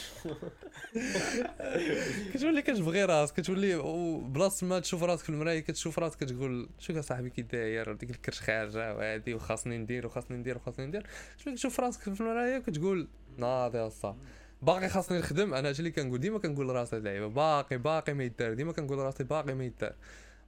كتولي 2.34 2.62
كتبغي 2.62 3.06
راسك 3.06 3.36
كتولي 3.36 3.76
وبلاصه 3.76 4.68
ما 4.68 4.80
تشوف 4.80 5.04
راسك 5.04 5.24
في 5.24 5.30
المرايه 5.30 5.60
كتشوف 5.60 6.00
راسك 6.00 6.20
كتقول 6.20 6.70
شوف 6.80 6.98
صاحبي 7.00 7.30
كي 7.30 7.42
داير؟ 7.42 7.94
ديك 7.94 8.10
الكرش 8.10 8.42
خارجة 8.42 8.96
وهادي 8.96 9.34
وخاصني 9.34 9.78
ندير 9.78 10.06
وخاصني 10.06 10.38
ندير 10.38 10.58
وخاصني 10.58 10.86
ندير. 10.86 11.06
كتشوف 11.46 11.80
راسك 11.80 12.02
في 12.02 12.22
المرايه 12.22 12.58
وكتقول 12.58 13.08
ناضي 13.38 13.78
يا 13.78 13.90
صاحبي 13.90 14.18
باقي 14.62 14.90
خاصني 14.90 15.20
نخدم 15.20 15.54
أنا 15.54 15.70
هادشي 15.70 15.80
اللي 15.80 15.92
كنقول 15.92 16.20
ديما 16.20 16.40
كنقول 16.40 16.68
لراسي 16.68 16.98
اللعيبة 16.98 17.28
باقي 17.28 17.78
باقي 17.78 18.14
ما 18.14 18.24
يدار 18.24 18.54
ديما 18.54 18.72
كنقول 18.72 18.98
لراسي 18.98 19.24
باقي 19.24 19.54
ما 19.54 19.66
يدار. 19.66 19.94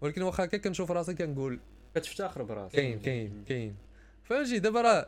ولكن 0.02 0.22
واخا 0.22 0.44
هكا 0.44 0.58
كنشوف 0.58 0.92
راسي 0.92 1.14
كنقول 1.14 1.60
كتفتخر 1.96 2.44
براسك. 2.44 2.76
كاين 2.76 3.00
كاين 3.00 3.44
كاين. 3.48 3.76
فهمتي؟ 4.24 4.60
دابا 4.60 4.82
راه 4.82 5.08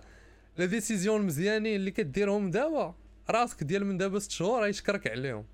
les 0.57 0.67
décisions 0.67 1.21
مزيانين 1.21 1.75
اللي 1.75 1.91
كديرهم 1.91 2.51
دابا 2.51 2.95
راسك 3.29 3.63
ديال 3.63 3.85
من 3.85 3.97
دابا 3.97 4.19
ست 4.19 4.31
شهور 4.31 4.63
غيشكرك 4.63 5.07
عليهم. 5.07 5.45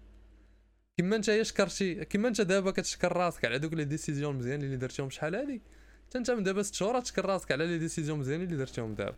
كما 0.97 1.15
انت 1.15 1.41
شكرتي 1.41 2.05
كما 2.05 2.27
انت 2.27 2.41
دابا 2.41 2.71
كتشكر 2.71 3.17
راسك 3.17 3.45
على 3.45 3.59
دوك 3.59 3.73
les 3.73 3.83
décisions 3.85 4.35
مزيانين 4.35 4.65
اللي 4.65 4.77
درتيهم 4.77 5.09
شحال 5.09 5.35
هادي. 5.35 5.61
حتى 6.09 6.17
انت 6.17 6.31
من 6.31 6.43
دابا 6.43 6.63
ست 6.63 6.73
شهور 6.73 6.99
تشكر 6.99 7.25
راسك 7.25 7.51
على 7.51 7.67
les 7.67 7.77
décisions 7.77 8.19
مزيانين 8.19 8.47
اللي 8.47 8.57
درتيهم 8.57 8.95
دابا. 8.95 9.15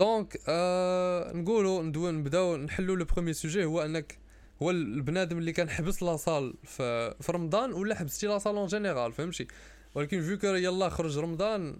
donc 0.00 0.40
آه 0.48 1.32
نقولوا 1.32 1.82
ندوي 1.82 2.12
نبداو 2.12 2.56
نحلوا 2.56 2.96
le 2.96 3.04
premier 3.04 3.34
sujet 3.34 3.64
هو 3.64 3.82
انك 3.82 4.18
هو 4.62 4.70
البنادم 4.70 5.38
اللي 5.38 5.52
كان 5.52 5.70
حبس 5.70 6.02
la 6.02 6.17
salle 6.17 6.54
في, 6.64 7.14
في 7.20 7.32
رمضان 7.32 7.72
ولا 7.72 7.94
حبستي 7.94 8.26
la 8.26 8.35
salle 8.35 8.56
en 8.56 8.66
général 8.66 9.12
فهمتي؟ 9.12 9.46
ولكن 9.94 10.22
vu 10.22 10.54
يلا 10.54 10.88
خرج 10.88 11.18
رمضان 11.18 11.76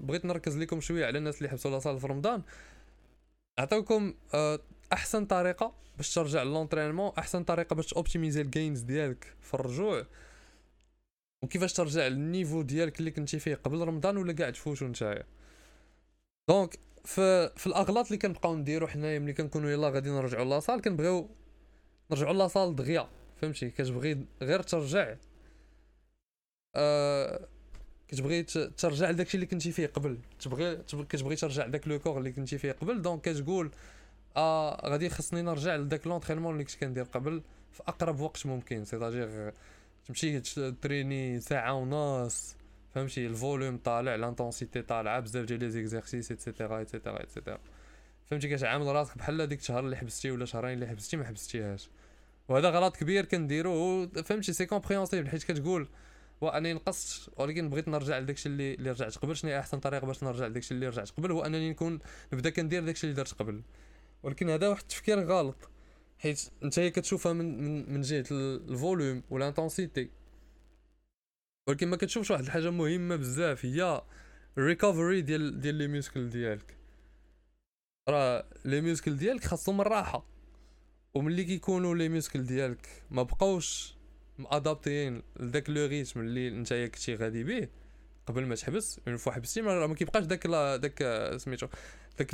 بغيت 0.00 0.24
نركز 0.24 0.58
لكم 0.58 0.80
شوية 0.80 1.06
على 1.06 1.18
الناس 1.18 1.38
اللي 1.38 1.48
حبسوا 1.48 1.70
la 1.70 1.79
salle 1.79 2.00
في 2.00 2.06
رمضان. 2.06 2.42
نعطيكم 3.58 4.14
آه، 4.34 4.60
أحسن 4.92 5.24
طريقة 5.24 5.74
باش 5.96 6.14
ترجع 6.14 6.42
ل 6.42 6.47
l'entraînement 6.47 7.12
أحسن 7.18 7.44
طريقة 7.44 7.74
باش 7.74 7.94
optimiser 7.94 8.40
ال 8.40 8.47
gains 8.47 8.80
ديالك 8.80 9.34
في 9.40 9.54
الرجوع. 9.54 10.06
وكيفاش 11.42 11.72
ترجع 11.72 12.06
لل 12.06 12.20
niveau 12.20 12.62
ديالك 12.62 12.98
اللي 13.00 13.10
كنتي 13.10 13.38
فيه 13.38 13.54
قبل 13.54 13.80
رمضان 13.80 14.16
ولا 14.16 14.32
قاعد 14.32 14.52
تفوتو 14.52 14.86
نتايا. 14.86 15.24
donc 16.48 16.78
في 17.04 17.50
في 17.56 17.66
الأغلاط 17.66 18.06
اللي 18.06 18.18
كنبقاو 18.18 18.56
نديرو 18.56 18.86
حنايا 18.86 19.18
ملي 19.18 19.32
كنكونوا 19.32 19.70
يلا 19.70 19.88
غادي 19.88 20.10
نرجعوا 20.10 20.44
la 20.44 20.54
salle 20.54 20.80
كنبغيو 20.82 21.28
نرجعوا 22.10 22.32
la 22.34 22.46
salle 22.46 22.76
دغيا 22.76 23.08
فهمتي؟ 23.42 23.70
كتبغي 23.70 24.24
غير 24.42 24.62
ترجع 24.62 25.14
آه 26.76 27.48
كتبغي 28.08 28.42
ترجع 28.76 29.10
لداكشي 29.10 29.34
اللي 29.34 29.46
كنتي 29.46 29.72
فيه 29.72 29.86
قبل. 29.86 30.18
تبغي 30.40 30.76
تبغي- 30.76 31.04
كتبغي 31.04 31.36
ترجع 31.36 31.66
لداك 31.66 31.88
le 31.88 31.98
corps 31.98 32.18
اللي 32.18 32.32
كنتي 32.32 32.58
فيه 32.58 32.72
قبل 32.72 33.02
donc 33.02 33.20
كتقول 33.20 33.70
آه 34.36 34.88
غادي 34.88 35.10
خصني 35.10 35.42
نرجع 35.42 35.76
لداك 35.76 36.06
l'entraînement 36.06 36.52
اللي 36.52 36.64
كنت 36.64 36.74
كندير 36.74 37.04
قبل 37.04 37.42
في 37.72 37.82
أقرب 37.88 38.20
وقت 38.20 38.46
ممكن. 38.46 38.84
c'est-à-dire 38.84 39.52
تمشي 40.06 40.40
تريني 40.82 41.40
ساعة 41.40 41.74
ونص 41.74 42.56
فهمتي 42.94 43.26
ال 43.26 43.33
volume 43.33 43.78
طالع 43.78 44.14
l'intensité 44.14 44.82
طالعه 44.82 45.20
بزاف 45.20 45.44
ديال 45.44 45.60
les 45.60 45.70
exercices 45.70 46.30
et 46.30 46.42
cetera 46.42 46.78
et 46.78 46.88
cetera 46.88 47.20
et 47.20 47.30
cetera 47.30 47.58
فهمتي 48.26 48.56
كتعامل 48.56 48.86
راسك 48.86 49.18
بحال 49.18 49.46
ديك 49.46 49.58
الشهر 49.60 49.80
اللي 49.80 49.96
حبستي 49.96 50.30
ولا 50.30 50.44
شهرين 50.44 50.72
اللي 50.74 50.86
حبستي 50.86 51.16
ما 51.16 51.24
حبستيهاش. 51.24 51.90
وهذا 52.48 52.70
غلط 52.70 52.96
كبير 52.96 53.24
كنديرو 53.24 54.08
فهمتي 54.08 54.52
c'est 54.52 54.66
compréhensible 54.66 55.28
حيت 55.28 55.42
كتقول 55.44 55.88
وأنا 56.40 56.72
نقصت 56.72 57.30
ولكن 57.36 57.70
بغيت 57.70 57.88
نرجع 57.88 58.18
لداكشي 58.18 58.48
اللي 58.48 58.74
اللي 58.74 58.90
رجعت 58.90 59.18
قبل 59.18 59.36
شنو 59.36 59.58
أحسن 59.58 59.78
طريقة 59.80 60.06
باش 60.06 60.24
نرجع 60.24 60.46
لداكشي 60.46 60.74
اللي 60.74 60.88
رجعت 60.88 61.10
قبل؟ 61.10 61.32
هو 61.32 61.42
أنني 61.44 61.70
نكون 61.70 61.98
نبدا 62.32 62.50
كندير 62.50 62.84
داكشي 62.84 63.04
اللي 63.06 63.16
درت 63.16 63.32
قبل. 63.32 63.62
ولكن 64.22 64.50
هذا 64.50 64.68
واحد 64.68 64.80
التفكير 64.80 65.24
غلط. 65.24 65.68
حيت 66.18 66.40
أنت 66.62 66.80
كتشوفها 66.80 67.32
من 67.32 67.64
من, 67.64 67.92
من 67.94 68.00
جهة 68.00 68.24
ال- 68.30 68.70
ال 68.70 68.77
volume 68.77 69.22
و 69.30 69.37
l'intensité 69.37 70.10
ولكن 71.70 71.88
ما 71.88 71.96
كتشوفش 71.96 72.30
واحد 72.30 72.44
الحاجة 72.44 72.70
مهمة 72.70 73.16
بزاف 73.16 73.64
هي 73.64 74.02
ال 74.58 74.65
recovery 74.65 75.20
ديال 75.20 75.60
ديال 75.60 75.74
les 75.74 75.88
muscles 75.88 76.30
ديالك. 76.30 76.76
راه 78.08 78.44
les 78.64 78.80
muscles 78.80 79.16
ديالك 79.16 79.44
خاصهم 79.44 79.80
الراحة. 79.80 80.26
وملي 81.14 81.44
كيكونوا 81.44 81.94
les 81.94 82.08
muscles 82.08 82.42
ديالك 82.44 82.88
ما 83.10 83.22
بقاوش 83.22 83.94
ما 84.38 84.49
adaptés 84.49 85.22
لذاك 85.40 85.70
le 85.70 85.86
rythme 85.86 86.20
اللي 86.20 86.50
نتايا 86.50 86.86
كنتي 86.86 87.14
غادي 87.14 87.44
به 87.44 87.68
قبل 88.26 88.46
ما 88.46 88.54
تحبس 88.54 89.00
une 89.08 89.16
fois 89.16 89.32
حبستي 89.32 89.62
ما 89.62 89.86
ما 89.86 89.94
كيبقاش 89.94 90.24
داك 90.24 90.46
لا 90.46 90.76
داك 90.76 91.02
سميتو 91.36 91.66
داك 92.18 92.30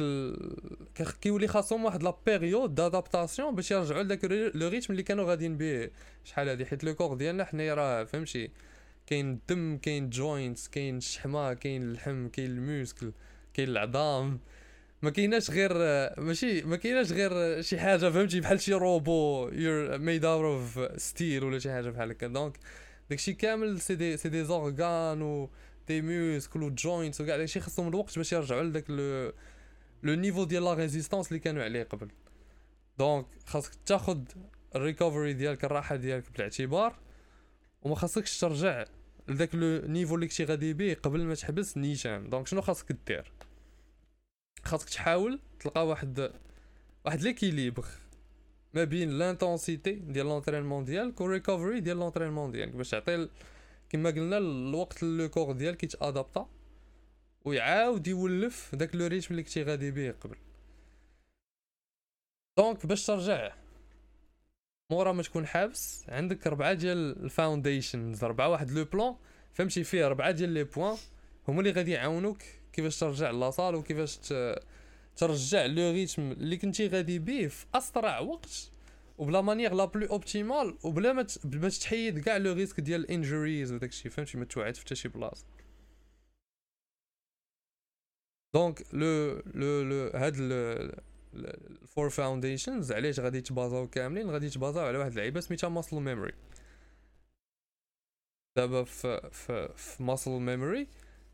كيولي 1.20 1.48
خاصهم 1.48 1.84
واحد 1.84 2.02
la 2.02 2.16
période 2.26 2.74
d'adaptation 2.74 3.54
باش 3.54 3.70
يرجعوا 3.70 4.02
لذاك 4.02 4.24
le 4.54 4.68
rythme 4.68 4.92
اللي 4.92 5.02
كانوا 5.02 5.24
غاديين 5.24 5.56
به. 5.56 5.90
شحال 6.24 6.48
هادي؟ 6.48 6.66
حيت 6.66 6.84
le 6.84 6.94
corps 6.94 7.14
ديالنا 7.14 7.44
حنايا 7.44 7.74
راه 7.74 8.04
فهمتي؟ 8.04 8.50
كاين 9.06 9.30
الدم 9.30 9.78
كاين 9.78 10.04
ال 10.04 10.13
joints 10.13 10.68
كاين 10.68 10.96
الشحمة 10.96 11.54
كاين 11.54 11.82
اللحم 11.82 12.28
كاين 12.28 12.50
ال 12.50 12.59
muscle 12.59 13.12
كاين 13.54 13.68
العظام. 13.68 14.40
ما 15.02 15.10
كايناش 15.10 15.50
غير 15.50 15.72
ماشي 16.20 16.62
ما 16.62 16.76
كايناش 16.76 17.12
غير 17.12 17.62
شي 17.62 17.78
حاجة 17.78 18.10
فهمتي؟ 18.10 18.40
بحال 18.40 18.60
شي 18.60 18.72
robot 18.72 19.48
you're 19.52 19.98
made 19.98 20.24
out 20.24 20.44
of 20.44 21.00
steel 21.02 21.44
ولا 21.44 21.58
شي 21.58 21.70
حاجة 21.70 21.90
بحال 21.90 22.10
هكا. 22.10 22.26
donc 22.26 22.58
داكشي 23.10 23.32
كامل 23.32 23.80
c'est 23.80 23.94
des 23.94 24.16
c'est 24.16 24.28
des 24.28 24.44
organes 24.44 25.22
و 25.22 25.50
des 25.88 26.02
muscles 26.02 26.62
و 26.62 26.70
joints 26.70 27.20
وكاع 27.20 27.36
داكشي 27.36 27.60
خاصهم 27.60 27.88
الوقت 27.88 28.16
باش 28.16 28.32
يرجعوا 28.32 28.62
لذاك 28.62 28.90
le 28.90 29.32
le 30.02 30.14
niveau 30.14 30.44
ديال 30.44 30.64
la 30.64 30.74
résistance 30.74 31.28
اللي 31.28 31.38
كانوا 31.38 31.64
عليه 31.64 31.82
قبل. 31.82 32.08
donc 32.98 33.26
خاصك 33.46 33.72
تاخد 33.86 34.28
ال 34.76 34.83
recovery 34.83 35.32
ديالك 35.32 35.64
الراحة 35.64 35.96
ديالك 35.96 36.24
بالاعتبار. 36.32 37.05
وما 37.86 37.94
خاصكش 37.94 38.40
ترجع 38.40 38.84
لذاك 39.28 39.54
le 39.54 39.86
niveau 39.86 40.14
اللي 40.14 40.26
كنتي 40.26 40.44
غادي 40.44 40.72
بيه 40.72 40.94
قبل 40.94 41.24
ما 41.24 41.34
تحبس 41.34 41.76
نيشان. 41.76 42.30
donc 42.30 42.46
شنو 42.46 42.60
خاصك 42.60 42.92
دير؟ 43.06 43.32
خاصك 44.64 44.88
تحاول 44.88 45.40
تلقى 45.60 45.86
واحد 45.86 46.32
واحد 47.04 47.22
l'équilibre 47.22 47.86
ما 48.74 48.84
بين 48.84 49.10
l'intensité 49.10 49.92
ديال 49.92 50.26
l'entraînement 50.26 50.84
ديالك 50.84 51.20
وال 51.20 51.32
recovery 51.32 51.80
ديال 51.80 51.96
l'entraînement 51.96 52.52
ديالك 52.52 52.72
باش 52.72 52.90
تعطي 52.90 53.28
كما 53.88 54.10
قلنا 54.10 54.38
الوقت 54.38 55.02
le 55.02 55.28
corps 55.28 55.52
ديالك 55.52 55.84
يتادابتا 55.84 56.48
ويعاود 57.44 58.06
يولف 58.06 58.74
داك 58.74 58.94
le 58.94 59.06
rythme 59.06 59.28
اللي 59.30 59.42
كنتي 59.42 59.62
غادي 59.62 59.90
بيه 59.90 60.16
قبل. 60.20 60.36
donc 62.58 62.86
باش 62.86 63.06
ترجع 63.06 63.54
مورا 64.90 65.12
ما 65.12 65.22
تكون 65.22 65.46
حابس 65.46 66.04
عندك 66.08 66.46
ربعة 66.46 66.72
ديال 66.72 67.24
ال 67.24 67.33
foundations 67.33 68.24
ربعة 68.24 68.48
واحد 68.48 68.70
le 68.70 68.84
plan 68.84 69.16
فهمتي 69.54 69.84
فيه 69.84 70.08
ربعة 70.08 70.30
ديال 70.30 70.48
les 70.50 70.64
points 70.64 70.96
هما 71.48 71.60
اللي 71.60 71.70
غادي 71.70 71.90
يعاونوك 71.90 72.38
كيفاش 72.72 72.98
ترجع 72.98 73.30
la 73.30 73.43
salle 73.43 73.74
وكيفاش 73.74 74.18
ترجع 75.16 75.66
le 75.66 75.90
rythme 75.90 76.32
اللي 76.32 76.56
كنتي 76.56 76.88
غادي 76.88 77.18
بيه 77.18 77.48
في 77.48 77.66
أسرع 77.74 78.18
وقت 78.18 78.70
وب 79.18 79.29
la 79.29 79.40
manière 79.40 79.74
la 79.74 79.84
plus 79.84 80.06
optimale 80.06 80.78
وبلا 80.84 81.12
ما 81.12 81.26
باش 81.44 81.78
تحيد 81.78 82.18
كاع 82.18 82.36
le 82.36 82.52
risque 82.52 82.80
ديال 82.80 83.00
ال 83.00 83.08
injuries 83.08 83.72
وداك 83.72 83.90
الشيء 83.90 84.10
فهمتي؟ 84.12 84.38
ما 84.38 84.44
توعد 84.44 84.74
في 84.74 84.80
حتى 84.80 84.94
شي 84.94 85.08
بلاصة. 85.08 85.46
donc 88.54 88.82
le 88.92 89.42
le 89.54 89.82
le 89.82 90.10
هاد 90.14 90.36
ال 91.36 91.51
four 91.51 92.10
foundations 92.10 92.92
علاش 92.92 93.20
غادي 93.20 93.38
يتبازاو 93.38 93.88
كاملين؟ 93.88 94.30
غادي 94.30 94.46
يتبازاو 94.46 94.86
على 94.86 94.98
واحد 94.98 95.10
اللعيبة 95.10 95.40
سميتها 95.40 95.68
muscle 95.68 95.96
memory 95.96 96.32
دابا 98.56 98.84
في 98.84 99.30
في 99.32 99.68
في 99.76 100.02
muscle 100.02 100.30
memory 100.30 100.88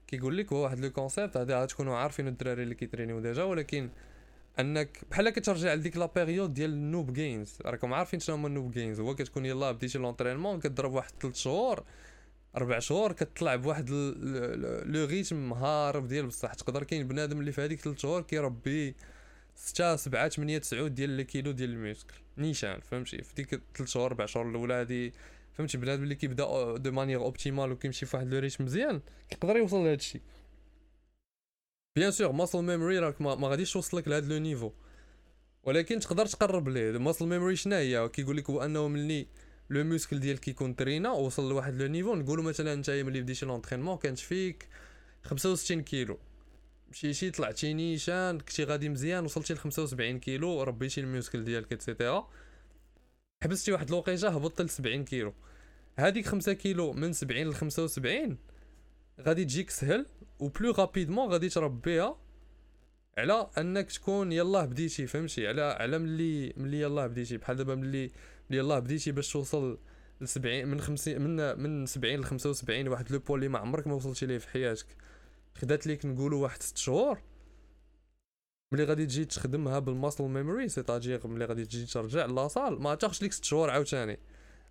كيقول 0.06 0.36
لك 0.36 0.52
هو 0.52 0.62
واحد 0.62 0.78
le 0.78 0.90
concept 0.90 1.36
هذا 1.36 1.62
غتكونوا 1.62 1.96
عارفين 1.96 2.28
الدراري 2.28 2.62
اللي 2.62 2.74
كيترينيو 2.74 3.20
déjà 3.20 3.42
ولكن 3.42 3.90
أنك 4.60 5.04
بحال 5.10 5.30
كترجع 5.30 5.74
لديك 5.74 5.96
la 5.96 6.06
période 6.06 6.54
ديال 6.54 6.70
ال 6.70 6.78
noob 6.78 7.12
gains 7.12 7.58
راكم 7.66 7.94
عارفين 7.94 8.20
شنو 8.20 8.36
هما 8.36 8.48
ال 8.48 8.52
noob 8.52 8.70
gains 8.70 9.00
هو 9.00 9.14
كتكون 9.14 9.46
يلاه 9.46 9.72
بديتي 9.72 9.98
l'entraînement 9.98 10.60
كضرب 10.60 10.92
واحد 10.92 11.12
3 11.20 11.36
شهور 11.36 11.84
أربع 12.56 12.78
شهور 12.78 13.12
كتطلع 13.12 13.56
بواحد 13.56 13.90
le 13.90 15.04
rythme 15.04 15.52
هارب 15.52 16.08
ديال 16.08 16.26
بصح 16.26 16.54
تقدر 16.54 16.84
كاين 16.84 17.08
بنادم 17.08 17.40
اللي 17.40 17.52
في 17.52 17.60
هذيك 17.60 17.80
3 17.80 17.98
شهور 17.98 18.22
كيربي 18.22 18.94
6 19.54 19.96
7 19.96 20.28
8 20.28 20.58
9 20.58 20.88
ديال 20.88 21.10
les 21.10 21.24
kilos 21.24 21.50
ديال 21.50 21.70
ال 21.70 21.76
muscle. 21.76 22.14
نيشان 22.38 22.80
فهمتي؟ 22.80 23.22
في 23.22 23.34
ديك 23.34 23.48
3 23.48 23.84
شهور 23.86 24.06
4 24.06 24.26
شهور 24.26 24.50
الأولى 24.50 24.74
هادي 24.74 25.12
فهمتي؟ 25.52 25.78
بنادم 25.78 26.02
اللي 26.02 26.14
كيبدا 26.14 26.76
de 26.76 26.90
manière 26.90 27.20
optimale 27.20 27.72
وكيمشي 27.72 28.06
في 28.06 28.16
واحد 28.16 28.34
le 28.34 28.38
rythme 28.38 28.64
مزيان 28.64 29.00
يقدر 29.32 29.56
يوصل 29.56 29.76
لهذا 29.76 29.94
الشيء. 29.94 30.20
bien 31.96 32.10
sûr 32.10 32.32
muscle 32.32 32.62
memory 32.62 32.98
راك 32.98 33.20
ما, 33.20 33.34
ما 33.34 33.48
غاديش 33.48 33.72
توصلك 33.72 34.08
لهذا 34.08 34.28
le 34.28 34.38
niveau. 34.38 34.72
ولكن 35.62 36.00
تقدر 36.00 36.26
تقرب 36.26 36.68
ليه. 36.68 36.98
muscle 36.98 37.26
memory 37.26 37.56
شنو 37.56 37.76
هي؟ 37.76 38.08
كيقول 38.08 38.36
لك 38.36 38.50
هو 38.50 38.64
أنه 38.64 38.88
ملي 38.88 39.26
le 39.70 39.84
muscle 39.84 40.20
ديالك 40.20 40.40
كيكون 40.40 40.76
ترينا 40.76 41.10
وصل 41.10 41.48
لواحد 41.48 41.74
le 41.74 41.86
niveau 41.86 42.14
نقولوا 42.14 42.44
مثلا 42.44 42.72
أنت 42.72 42.90
ملي 42.90 43.20
بديتي 43.20 43.46
l'entraînement 43.46 43.96
كانت 43.96 44.18
فيك 44.18 44.68
65 45.22 45.82
كيلو. 45.82 46.18
مشيتي 46.92 47.30
طلعتي 47.30 47.74
نيشان 47.74 48.38
كنتي 48.38 48.64
غادي 48.64 48.88
مزيان 48.88 49.24
وصلتي 49.24 49.54
ل 49.54 49.58
75 49.58 50.18
كيلو 50.18 50.62
ربيتي 50.62 51.00
ال 51.00 51.06
muscle 51.06 51.44
ديالك 51.44 51.72
et 51.72 51.86
cetera 51.86 52.28
حبستي 53.44 53.72
واحد 53.72 53.88
الوقيته 53.88 54.28
هبطت 54.28 54.62
ل 54.62 54.68
70 54.68 55.04
كيلو. 55.04 55.34
هذيك 55.98 56.26
5 56.26 56.52
كيلو 56.52 56.92
من 56.92 57.12
70 57.12 57.48
ل 57.48 57.54
75 57.54 58.38
غادي 59.20 59.44
تجيك 59.44 59.70
سهل 59.70 60.06
و 60.38 60.44
plus 60.44 60.70
rapidement 60.72 61.28
غادي 61.28 61.48
تربيها 61.48 62.18
على 63.18 63.50
أنك 63.58 63.92
تكون 63.92 64.32
يلاه 64.32 64.64
بديتي 64.64 65.06
فهمتي؟ 65.06 65.48
على 65.48 65.62
على 65.62 65.98
ملي 65.98 66.52
ملي 66.56 66.80
يلاه 66.80 67.06
بديتي. 67.06 67.36
بحال 67.36 67.56
دابا 67.56 67.74
ملي 67.74 68.10
ملي 68.50 68.58
يلاه 68.58 68.78
بديتي 68.78 69.12
باش 69.12 69.32
توصل 69.32 69.78
ل 70.20 70.28
70 70.28 70.68
من 70.68 70.80
50 70.80 71.20
من 71.22 71.58
من 71.58 71.86
70 71.86 72.20
ل 72.20 72.24
75 72.24 72.88
واحد 72.88 73.12
le 73.12 73.18
poids 73.18 73.38
اللي 73.38 73.48
ما 73.48 73.58
عمرك 73.58 73.86
ما 73.86 73.94
وصلتي 73.94 74.26
ليه 74.26 74.38
في 74.38 74.48
حياتك. 74.48 74.86
خدات 75.54 75.86
ليك 75.86 76.06
نقولوا 76.06 76.42
واحد 76.42 76.62
6 76.62 76.78
شهور. 76.78 77.18
ملي 78.72 78.84
غادي 78.84 79.06
تجي 79.06 79.24
تخدمها 79.24 79.78
بال 79.78 79.90
muscle 79.90 80.24
memory 80.24 80.68
c'est-à-dire 80.68 81.26
ملي 81.26 81.44
غادي 81.44 81.64
تجي 81.64 81.86
ترجع 81.86 82.26
la 82.26 82.42
salle 82.42 82.82
ما 82.82 82.94
تاخذش 82.94 83.22
ليك 83.22 83.32
6 83.32 83.44
شهور 83.44 83.70
عاوتاني. 83.70 84.18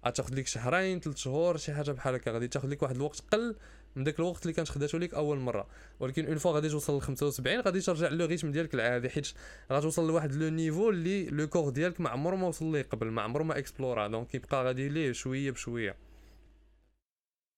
غتاخذ 0.06 0.36
لك 0.36 0.48
شهرين 0.48 1.00
ثلاث 1.00 1.18
شهور 1.18 1.58
شي 1.58 1.74
حاجة 1.74 1.92
بحال 1.92 2.16
هكا. 2.16 2.32
غادي 2.32 2.48
تاخذ 2.48 2.68
لك 2.70 2.84
واحد 2.84 2.96
الوقت 2.96 3.24
قل 3.32 3.56
من 3.96 4.04
داك 4.04 4.20
الوقت 4.20 4.42
اللي 4.42 4.54
كانت 4.54 4.70
خداتو 4.70 4.98
لك 4.98 5.14
أول 5.14 5.38
مرة. 5.38 5.68
ولكن 6.00 6.26
une 6.26 6.38
fois 6.38 6.52
غادي 6.52 6.70
توصل 6.70 6.98
ل 6.98 7.02
75 7.02 7.62
غادي 7.62 7.80
ترجع 7.80 8.08
le 8.08 8.26
rythme 8.26 8.52
ديالك 8.52 8.74
العادي 8.74 9.10
حيت 9.10 9.28
غتوصل 9.72 10.08
لواحد 10.08 10.36
le 10.36 10.50
niveau 10.50 10.90
اللي 10.90 11.26
le 11.26 11.48
corps 11.48 11.70
ديالك 11.70 12.02
ما 12.02 12.10
عمره 12.10 12.36
ما 12.36 12.48
وصل 12.48 12.72
ليه 12.72 12.82
قبل 12.82 13.08
ما 13.08 13.22
عمره 13.22 13.44
ما 13.44 13.58
اكسبلورا. 13.58 14.08
donc 14.08 14.28
كيبقى 14.28 14.66
غادي 14.66 14.90
ليه 14.90 15.12
شوية 15.12 15.52
بشوية. 15.52 15.96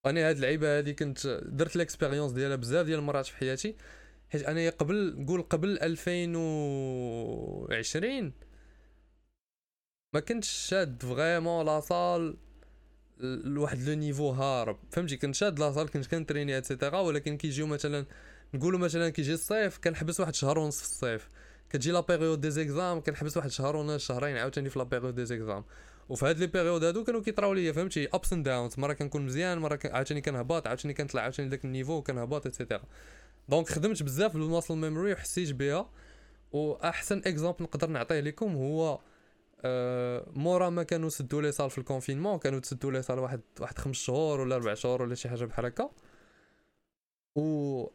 أنا 0.06 0.30
هاد 0.30 0.36
اللعيبة 0.36 0.78
هادي 0.78 0.94
كنت 0.94 1.28
درت 1.46 1.76
l'expérience 1.76 2.32
ديالها 2.32 2.56
بزاف 2.56 2.86
ديال 2.86 3.00
المرات 3.00 3.26
في 3.26 3.38
حياتي 3.38 3.76
حيت 4.30 4.44
أنا 4.44 4.70
قبل 4.70 5.16
نقول 5.22 5.42
قبل 5.42 5.80
2020 5.80 8.34
ما 10.14 10.20
كنتش 10.20 10.50
شاد 10.50 11.04
vraiment 11.04 11.66
la 11.66 11.86
salle 11.86 12.38
لواحد 13.20 13.82
le 13.82 13.94
niveau 13.94 14.30
هارب 14.30 14.78
فهمتي؟ 14.92 15.18
كنت 15.18 15.36
شاد 15.36 15.60
la 15.60 15.68
salle 15.68 15.90
كنت 15.90 16.08
كنتريني 16.08 16.58
et 16.58 16.68
cetera 16.68 17.00
ولكن 17.00 17.38
كيجيو 17.38 17.68
مثلا 17.68 18.06
نقولوا 18.54 18.80
مثلا 18.80 19.10
كيجي 19.10 19.34
الصيف 19.34 19.78
كنحبس 19.78 20.20
واحد 20.20 20.36
شهر 20.36 20.60
ونص 20.60 20.78
في 20.80 20.86
الصيف 20.86 21.30
كتجي 21.70 21.92
la 21.92 22.00
période 22.00 22.42
des 22.42 22.52
examens 22.52 23.02
كنحبس 23.02 23.38
واحد 23.38 23.50
شهر 23.50 23.76
ونص 23.76 24.08
شهرين 24.08 24.38
عاوتاني 24.38 24.70
في 24.70 24.80
la 24.80 24.86
période 24.86 25.16
des 25.16 25.26
examens 25.26 25.64
وفي 26.10 26.26
هاد 26.26 26.40
les 26.40 26.48
périodes 26.48 26.84
هادو 26.84 27.04
كانوا 27.04 27.22
كيطراو 27.22 27.54
ليا 27.54 27.72
فهمتي 27.72 28.08
ups 28.14 28.34
and 28.34 28.46
downs 28.46 28.80
مره 28.80 28.94
كنكون 28.94 29.26
مزيان 29.26 29.58
مره. 29.58 29.80
عاوتاني 29.86 30.22
كنهبط 30.22 30.68
عاوتاني 30.68 30.94
كنطلع 30.94 31.22
عاوتاني 31.22 31.50
داك 31.50 31.66
ال 31.66 31.71
niveau 31.71 32.02
كنهبط 32.02 32.48
et 32.48 32.57
cetera 32.57 32.84
donc 33.50 33.70
خدمت 33.70 34.04
بزاف 34.04 34.34
بال 34.34 34.44
muscle 34.44 34.76
memory 34.76 35.14
وحسيت 35.14 35.52
بها 35.52 35.90
واحسن 36.52 37.18
exemple 37.18 37.64
نقدر 37.64 37.90
نعطيه 37.90 38.20
لكم 38.20 38.56
هو 38.56 39.00
مورا 40.36 40.70
ما 40.70 40.84
كانوا 40.84 41.10
سدوا 41.10 41.42
les 41.42 41.52
salles 41.52 41.70
في 41.70 41.78
ال 41.78 41.83
confinement 41.83 42.40
كانوا 42.40 42.60
تسدوا 42.60 42.92
les 42.92 43.02
salles 43.02 43.20
واحد 43.20 43.42
واحد 43.60 43.78
خمس 43.78 43.96
شهور 43.96 44.42
ولا 44.42 44.56
أربع 44.56 44.74
شهور 44.74 45.02
ولا 45.02 45.16
شي 45.16 45.30
حاجة 45.30 45.46
بحال 45.46 45.66
هكا 45.66 45.90
و 47.36 47.86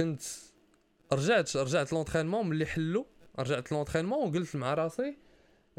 كنت 0.00 0.22
رجعت 1.12 1.56
رجعت 1.56 1.92
l'entraînement 1.92 2.48
ملي 2.48 2.66
حلو 2.66 3.06
رجعت 3.38 3.72
l'entraînement 3.72 4.28
وقلت 4.28 4.56
مع 4.56 4.74
راسي 4.74 5.16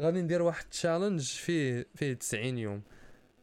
غادي 0.00 0.22
ندير 0.22 0.42
واحد 0.42 0.64
challenge 0.70 1.22
فيه 1.22 1.86
فيه 1.94 2.12
90 2.12 2.58
يوم. 2.58 2.82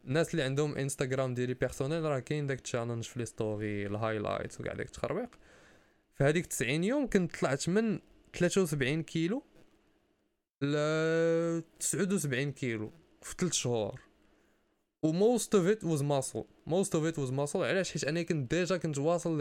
الناس 0.04 0.30
اللي 0.30 0.42
عندهم 0.42 0.76
انستغرام 0.76 1.34
ديالي 1.34 1.54
personnel 1.54 2.02
راه 2.02 2.18
كاين 2.18 2.46
داك 2.46 2.60
challenge 2.60 3.04
في 3.04 3.18
les 3.18 3.26
stories 3.26 3.86
ال 3.86 3.93
highlights 3.93 4.60
وكاع 4.60 4.74
داك 4.74 4.86
التخربيق. 4.86 5.28
في 6.14 6.24
هذيك 6.24 6.46
90 6.46 6.84
يوم 6.84 7.06
كنت 7.06 7.36
طلعت 7.36 7.68
من 7.68 8.00
73 8.38 9.02
كيلو 9.02 9.42
ل 10.62 11.62
79 11.80 12.52
كيلو 12.52 12.92
في 13.22 13.34
3 13.38 13.52
شهور. 13.54 14.00
و 15.02 15.12
most 15.12 15.54
of 15.54 15.66
it 15.66 15.84
was 15.84 16.02
muscle 16.02 16.44
most 16.66 16.94
of 16.94 17.04
it 17.04 17.18
was 17.18 17.30
muscle 17.30 17.62
علاش؟ 17.62 17.92
حيت 17.92 18.04
أنا 18.04 18.22
كنت 18.22 18.54
déjà 18.54 18.76
كنت 18.76 18.98
واصل 18.98 19.40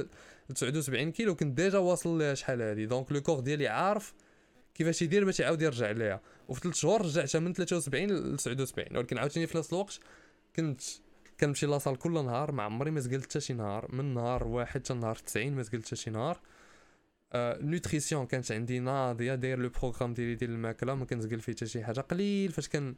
ل 0.49 0.53
79 0.53 1.11
كيلو 1.11 1.35
كنت 1.35 1.57
ديجا 1.57 1.77
واصل 1.77 2.19
لها 2.19 2.33
شحال 2.33 2.61
هادي. 2.61 2.85
donc 2.85 3.11
le 3.11 3.21
corps 3.21 3.39
ديالي 3.39 3.67
عارف 3.67 4.13
كيفاش 4.81 5.01
يدير 5.01 5.25
باش 5.25 5.39
يعاود 5.39 5.61
يرجع 5.61 5.91
ليها. 5.91 6.21
وفي 6.47 6.61
3 6.61 6.75
شهور 6.75 7.01
رجعتها 7.01 7.39
من 7.39 7.53
73 7.53 8.11
ل 8.11 8.37
79 8.37 8.97
ولكن 8.97 9.17
عاوتاني 9.17 9.47
في 9.47 9.57
نفس 9.57 9.73
الوقت 9.73 9.99
كنت 10.55 10.81
كنمشي 11.39 11.65
la 11.65 11.74
salle 11.74 11.95
كل 11.95 12.13
نهار 12.13 12.51
ما 12.51 12.63
عمري 12.63 12.91
ما 12.91 12.99
زقلت 12.99 13.23
حتى 13.23 13.39
شي 13.39 13.53
نهار. 13.53 13.95
من 13.95 14.13
نهار 14.13 14.47
واحد 14.47 14.81
حتى 14.81 14.93
نهار 14.93 15.15
90 15.15 15.53
ما 15.53 15.63
زقلت 15.63 15.87
حتى 15.87 15.95
شي 15.95 16.09
نهار. 16.09 16.39
nutrition 17.35 18.25
كانت 18.25 18.51
عندي 18.51 18.79
ناضية 18.79 19.35
داير 19.35 19.59
le 19.59 19.69
programme 19.69 20.13
ديالي 20.13 20.35
ديال 20.35 20.49
الماكلة 20.49 20.95
ما 20.95 21.05
كنزقل 21.05 21.39
فيه 21.39 21.53
حتى 21.53 21.65
شي 21.65 21.83
حاجة. 21.83 21.99
قليل 21.99 22.51
فاش 22.51 22.67
كان 22.67 22.95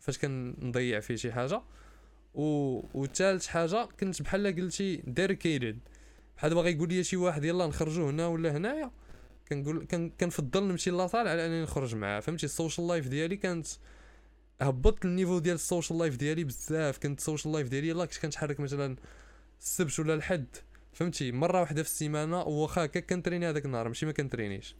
فاش 0.00 0.18
كنضيع 0.18 1.00
فيه 1.00 1.16
شي 1.16 1.32
حاجة. 1.32 1.62
و 2.34 2.80
وثالث 2.94 3.46
حاجة 3.46 3.88
كنت 4.00 4.22
بحال 4.22 4.56
قلتي 4.56 4.96
dedicated 4.96 5.78
بحال 6.36 6.54
باغي 6.54 6.72
يقول 6.72 6.88
لي 6.88 7.04
شي 7.04 7.16
واحد 7.16 7.44
يلا 7.44 7.66
نخرجوا 7.66 8.10
هنا 8.10 8.26
ولا 8.26 8.56
هنايا. 8.56 8.90
كنقول 9.48 9.84
كان 9.84 10.10
كنفضل 10.10 10.64
نمشي 10.68 10.90
la 10.90 11.01
salle 11.01 11.28
على 11.28 11.46
أنني 11.46 11.62
نخرج 11.62 11.94
معاه 11.94 12.20
فهمتي؟ 12.20 12.46
ال 12.46 12.52
social 12.52 12.86
life 12.88 13.08
ديالي 13.08 13.36
كانت 13.36 13.66
هبطت 14.60 15.04
ال 15.04 15.09
niveau 15.09 15.38
ديال 15.38 15.54
ال 15.54 15.60
social 15.60 15.98
life 15.98 16.16
ديالي 16.16 16.44
بزاف. 16.44 16.98
كنت 16.98 17.18
ال 17.18 17.23
social 17.23 17.52
life 17.54 17.68
ديالي 17.68 17.88
يلا 17.88 18.04
كنت 18.04 18.18
كنتحرك 18.18 18.60
مثلا 18.60 18.96
السبت 19.60 20.00
ولا 20.00 20.14
الحد 20.14 20.56
فهمتي؟ 20.92 21.32
مرة 21.32 21.60
واحدة 21.60 21.82
في 21.82 21.88
السيمانة 21.88 22.42
واخا 22.42 22.84
هكا 22.84 23.00
كنتريني 23.00 23.48
هذاك 23.48 23.64
النهار 23.64 23.88
ماشي 23.88 24.06
ما 24.06 24.12
كنترينيش. 24.12 24.76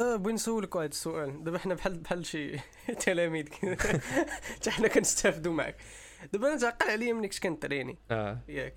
أه 0.00 0.16
بغيت 0.16 0.34
نسولك 0.34 0.76
واحد 0.76 0.88
السؤال. 0.88 1.44
دابا 1.44 1.58
حنا 1.58 1.74
بحال 1.74 1.98
بحال 1.98 2.26
شي 2.26 2.56
تلاميذ 3.04 3.46
حتى 4.54 4.70
حنا 4.70 4.88
كنستافدوا 4.88 5.52
معك 5.52 5.76
دابا 6.32 6.48
أنا 6.48 6.56
تعقل 6.58 6.90
عليا 6.90 7.12
ملي 7.12 7.28
كنت 7.28 7.38
كنتريني. 7.42 7.98
آه. 8.10 8.38
ياك. 8.48 8.74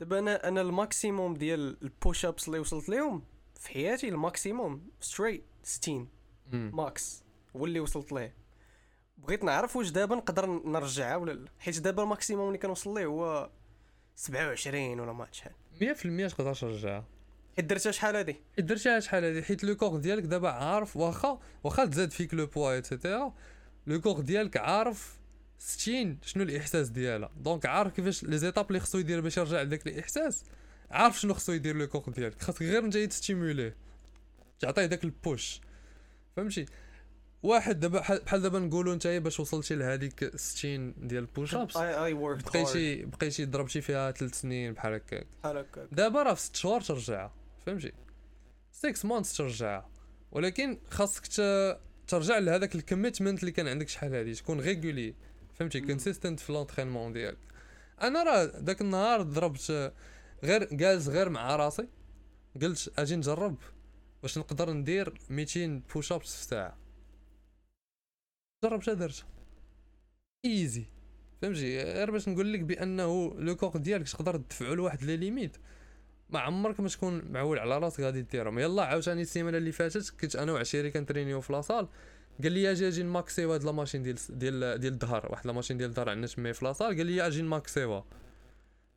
دابا 0.00 0.18
أنا 0.18 0.48
أنا 0.48 0.60
ال 0.60 0.69
maximum 0.69 1.34
ديال 1.34 1.76
ال 1.82 2.24
push-ups 2.24 2.48
اللي 2.48 2.58
وصلت 2.58 2.88
لهم 2.88 3.22
في 3.60 3.68
حياتي 3.68 4.08
ال 4.08 4.18
maximum 4.18 4.88
straight 5.00 5.44
60 5.62 6.08
مم. 6.52 6.70
max 6.74 7.22
هو 7.56 7.64
اللي 7.66 7.80
وصلت 7.80 8.12
ليه. 8.12 8.34
بغيت 9.18 9.44
نعرف 9.44 9.76
واش 9.76 9.90
دابا 9.90 10.16
نقدر 10.16 10.46
نرجعها 10.46 11.16
ولا 11.16 11.32
لا. 11.32 11.48
حيت 11.58 11.78
دابا 11.80 12.02
ال 12.02 12.08
maximum 12.08 12.46
اللي 12.46 12.58
كنوصل 12.58 12.94
ليه 12.98 13.06
هو 13.06 13.50
27 14.16 15.00
ولا 15.00 15.12
ما 15.12 15.26
شحال. 15.32 15.52
100% 15.80 16.32
تقدر 16.34 16.54
ترجعها 16.54 17.04
حيت 17.56 17.64
درتها 17.64 17.92
شحال 17.92 18.16
هادي؟ 18.16 18.36
درتيها 18.58 19.00
شحال 19.00 19.24
هادي؟ 19.24 19.42
حيت 19.42 19.64
le 19.64 19.76
corps 19.76 19.96
ديالك 19.96 20.22
دابا 20.22 20.48
عارف 20.50 20.96
واخا 20.96 21.40
واخا 21.64 21.84
تزاد 21.86 22.10
فيك 22.10 22.34
le 22.34 22.46
poids 22.46 22.72
et 22.72 22.88
cetera 22.88 23.34
le 23.86 24.00
corps 24.00 24.20
ديالك 24.20 24.56
عارف 24.56 25.18
60 25.58 26.18
شنو 26.22 26.42
الإحساس 26.42 26.88
ديالها. 26.88 27.30
donc 27.36 27.66
عارف 27.66 27.92
كيفاش 27.92 28.24
les 28.24 28.38
étapes 28.38 28.68
اللي 28.68 28.80
خصو 28.80 28.98
يدير 28.98 29.20
باش 29.20 29.36
يرجع 29.36 29.62
لذاك 29.62 29.86
الإحساس؟ 29.86 30.44
عارف 30.94 31.20
شنو 31.20 31.34
خصو 31.34 31.52
يدير 31.52 31.76
le 31.76 31.86
corps 31.86 32.04
ديالك؟ 32.08 32.42
خاصك 32.42 32.62
غير 32.62 32.84
انت 32.84 32.96
تستيموليه. 32.96 33.76
تعطيه 34.60 34.86
داك 34.86 35.04
ال 35.04 35.15
push 35.15 35.60
فهمتي؟ 36.36 36.66
واحد 37.42 37.80
دابا 37.80 37.98
بحال 37.98 38.42
دابا 38.42 38.58
نقولوا 38.58 38.94
نتايا 38.94 39.18
باش 39.18 39.40
وصلتي 39.40 39.74
لهذيك 39.74 40.36
60 40.36 40.94
ديال 40.98 41.22
ال 41.22 41.54
push-ups 41.54 41.76
بقيتي 41.76 43.04
بقيتي 43.04 43.44
ضربتي 43.44 43.80
فيها 43.80 44.10
3 44.10 44.34
سنين 44.34 44.72
بحال 44.72 44.92
هكاك. 44.94 45.26
بحال 45.42 45.56
هكا 45.56 45.88
دابا 45.92 46.22
راه 46.22 46.34
في 46.34 46.40
6 46.40 46.56
شهور 46.56 46.80
ترجعها 46.80 47.32
فهمتي؟ 47.66 47.92
6 48.72 49.08
months 49.08 49.36
ترجعها 49.36 49.88
ولكن 50.32 50.78
خاصك 50.90 51.26
ترجع 52.08 52.38
لهذاك 52.38 52.74
ال 52.74 52.80
commitment 52.80 53.40
اللي 53.40 53.52
كان 53.52 53.68
عندك 53.68 53.88
شحال 53.88 54.14
هادي 54.14 54.34
تكون 54.34 54.60
régulier 54.60 55.14
فهمتي. 55.54 55.80
consistent 55.80 56.40
في 56.40 56.52
l'entraînement 56.52 57.12
ديالك. 57.12 57.38
أنا 58.02 58.22
راه 58.22 58.44
داك 58.44 58.80
النهار 58.80 59.22
ضربت 59.22 59.92
غير 60.44 60.74
جالس 60.74 61.08
غير 61.08 61.28
مع 61.28 61.56
راسي. 61.56 61.88
قلت 62.62 62.92
أجي 62.98 63.16
نجرب 63.16 63.56
باش 64.22 64.38
نقدر 64.38 64.72
ندير 64.72 65.14
200 65.30 65.82
push-ups 65.94 66.36
في 66.36 66.44
ساعة. 66.44 66.76
جربتها 68.64 68.94
درتها 68.94 69.26
easy 70.44 70.84
فهمتي؟ 71.42 71.82
غير 71.82 72.10
باش 72.10 72.28
نقول 72.28 72.52
لك 72.52 72.60
بأنه 72.60 73.34
le 73.38 73.56
corps 73.56 73.76
ديالك 73.76 74.08
تقدر 74.08 74.36
تدفعو 74.36 74.74
لواحد 74.74 75.02
les 75.02 75.16
limites. 75.16 75.56
ما 76.30 76.40
عمرك 76.40 76.80
ما 76.80 76.88
تكون 76.88 77.22
معول 77.32 77.58
على 77.58 77.78
راسك 77.78 78.00
غادي 78.00 78.22
ديرهم. 78.22 78.58
يلا 78.58 78.84
عاوتاني 78.84 79.22
السيمانة 79.22 79.58
اللي 79.58 79.72
فاتت 79.72 80.14
كنت 80.20 80.36
أنا 80.36 80.52
وعشيري 80.52 80.90
كنترينيو 80.90 81.40
في 81.40 81.52
la 81.52 81.62
salle 81.62 81.88
قال 82.42 82.52
لي 82.52 82.72
أجي 82.72 82.88
أجي 82.88 83.02
نماكسيو 83.02 83.52
هاد 83.52 83.64
la 83.64 83.72
machine 83.72 84.02
ديال 84.02 84.16
ديال 84.30 84.80
ديال 84.80 84.92
الظهر 84.92 85.28
واحد 85.30 85.46
la 85.46 85.52
machine 85.52 85.76
ديال 85.76 85.90
الظهر 85.90 86.10
عندنا 86.10 86.26
تما 86.26 86.52
في 86.52 86.64
la 86.64 86.73
salle 86.73 86.96
قال 86.96 87.06
لي 87.06 87.26
أجي 87.26 87.42
نماكسيوها 87.42 88.04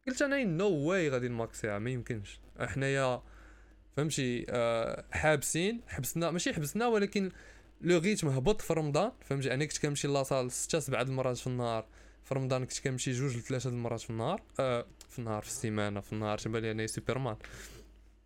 قلت 0.07 0.21
أنا 0.21 0.43
no 0.43 0.69
way 0.69 1.09
غادي 1.09 1.27
نماكسيها 1.27 1.79
ما 1.79 1.89
يمكنش. 1.89 2.39
حنايا 2.59 3.21
فهمتي؟ 3.97 4.45
آه 4.49 5.03
حابسين 5.11 5.81
حبسنا 5.87 6.31
ماشي 6.31 6.53
حبسنا 6.53 6.87
ولكن 6.87 7.31
le 7.81 7.97
rythme 7.97 8.27
هبط 8.27 8.61
في 8.61 8.73
رمضان 8.73 9.11
فهمتي؟ 9.29 9.53
أنا 9.53 9.65
كنت 9.65 9.77
كنمشي 9.77 10.07
la 10.07 10.20
salle 10.20 10.51
ستة 10.51 10.79
سبعة 10.79 11.03
د 11.03 11.09
المرات 11.09 11.37
في 11.37 11.47
النهار. 11.47 11.85
في 12.23 12.35
رمضان 12.35 12.65
كنت 12.65 12.79
كنمشي 12.79 13.11
جوج 13.11 13.37
لثلاثة 13.37 13.69
د 13.69 13.73
المرات 13.73 14.01
في 14.01 14.09
النهار. 14.09 14.41
آه 14.59 14.85
في 15.09 15.19
النهار 15.19 15.41
في 15.41 15.47
السيمانة 15.47 15.99
في 15.99 16.13
النهار 16.13 16.37
تبان 16.37 16.61
لي 16.61 16.71
أنا 16.71 16.87
سوبرمان. 16.87 17.35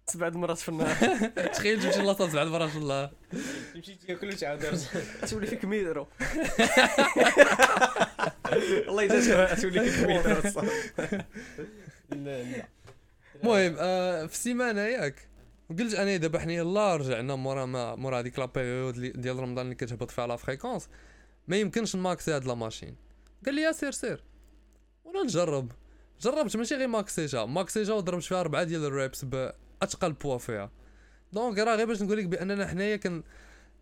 سبع 0.08 0.30
مرات 0.30 0.58
في 0.58 0.70
النهار. 0.70 0.96
تخيل 1.56 1.82
تمشي 1.82 2.02
la 2.02 2.10
salle 2.10 2.32
سبعة 2.32 2.44
د 2.44 2.48
المرات 2.48 2.70
في 2.70 2.78
النهار. 2.78 3.12
تمشي 3.74 3.96
تاكل 3.96 4.30
وتعاود 4.30 4.80
تولي 5.30 5.48
فيك 5.48 5.65
ميدرو. 5.65 6.08
الله 8.54 9.04
يجازيك 9.04 9.60
تولي 9.62 9.80
ميدرو 9.80 10.42
لا 12.12 12.44
لا. 12.44 12.66
المهم 13.36 13.76
آه 13.80 14.26
في 14.26 14.34
السيمانة 14.34 14.82
ياك. 14.82 15.28
قلت 15.80 15.94
أنا 15.94 16.18
دابا 16.18 16.40
حنا 16.40 16.54
يلا 16.54 16.96
رجعنا 16.96 17.36
مورا 17.36 17.66
ما 17.66 17.96
مورا 17.96 18.20
هذيك 18.20 18.40
la 18.40 18.46
période 18.46 19.00
ديال 19.22 19.40
رمضان 19.40 19.66
اللي 19.66 19.76
كتهبط 19.76 20.12
فيها 20.12 20.28
la 20.28 20.36
fréquence 20.36 20.90
ما 21.48 21.58
يمكنش 21.58 21.96
نماكسي 21.96 22.32
هاد 22.32 22.46
la 22.46 22.54
machine. 22.54 22.96
قال 23.46 23.56
لي 23.56 23.62
يا 23.62 23.72
سير 23.72 23.92
سير. 23.92 24.24
وأنا 25.06 25.24
نجرب. 25.24 25.72
جربت 26.22 26.58
ماشي 26.58 26.76
غير 26.76 26.88
ماكسيجا. 26.88 27.46
ماكسيجا 27.46 27.94
وضربت 27.94 28.24
فيها 28.24 28.40
أربعة 28.42 28.64
ديال 28.64 28.86
ال 28.86 28.94
reps 28.94 29.26
بأتقل 29.26 30.14
بوا 30.14 30.38
فيها. 30.38 30.72
donc 31.34 31.58
راه 31.60 31.76
غير 31.76 31.86
باش 31.88 32.02
نقول 32.02 32.18
لك 32.18 32.26
بأننا 32.26 32.68
حنايا 32.68 32.96
كن 32.96 33.24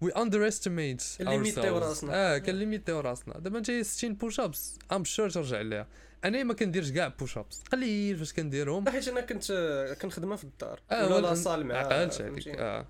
we 0.01 0.12
underestimate 0.12 1.03
كنليميتيو 1.19 1.77
راسنا. 1.77 2.12
آه 2.35 2.38
كنليميتيو 2.38 2.99
راسنا 2.99 3.39
دابا 3.39 3.57
انت 3.57 3.71
60 3.71 4.13
push-ups 4.13 4.79
I'm 4.91 5.03
sure 5.03 5.29
ترجع 5.29 5.62
ليها 5.62 5.88
أنا 6.25 6.43
ما 6.43 6.53
كنديرش 6.53 6.91
كاع 6.91 7.07
push-ups 7.08 7.62
قليل 7.71 8.17
فاش 8.17 8.33
كنديرهم 8.33 8.89
حيت 8.89 9.07
أنا 9.07 9.21
كنت 9.21 9.51
كنخدمها 10.01 10.38
في 10.38 10.43
الدار 10.43 10.79
آه 10.91 11.05
ولا 11.05 11.15
ولا 11.15 11.27
la 11.27 11.34
salle 11.34 11.65
مع 11.65 11.75
عقلت؟ 11.75 12.21
عليك 12.21 12.47
آه 12.47 12.85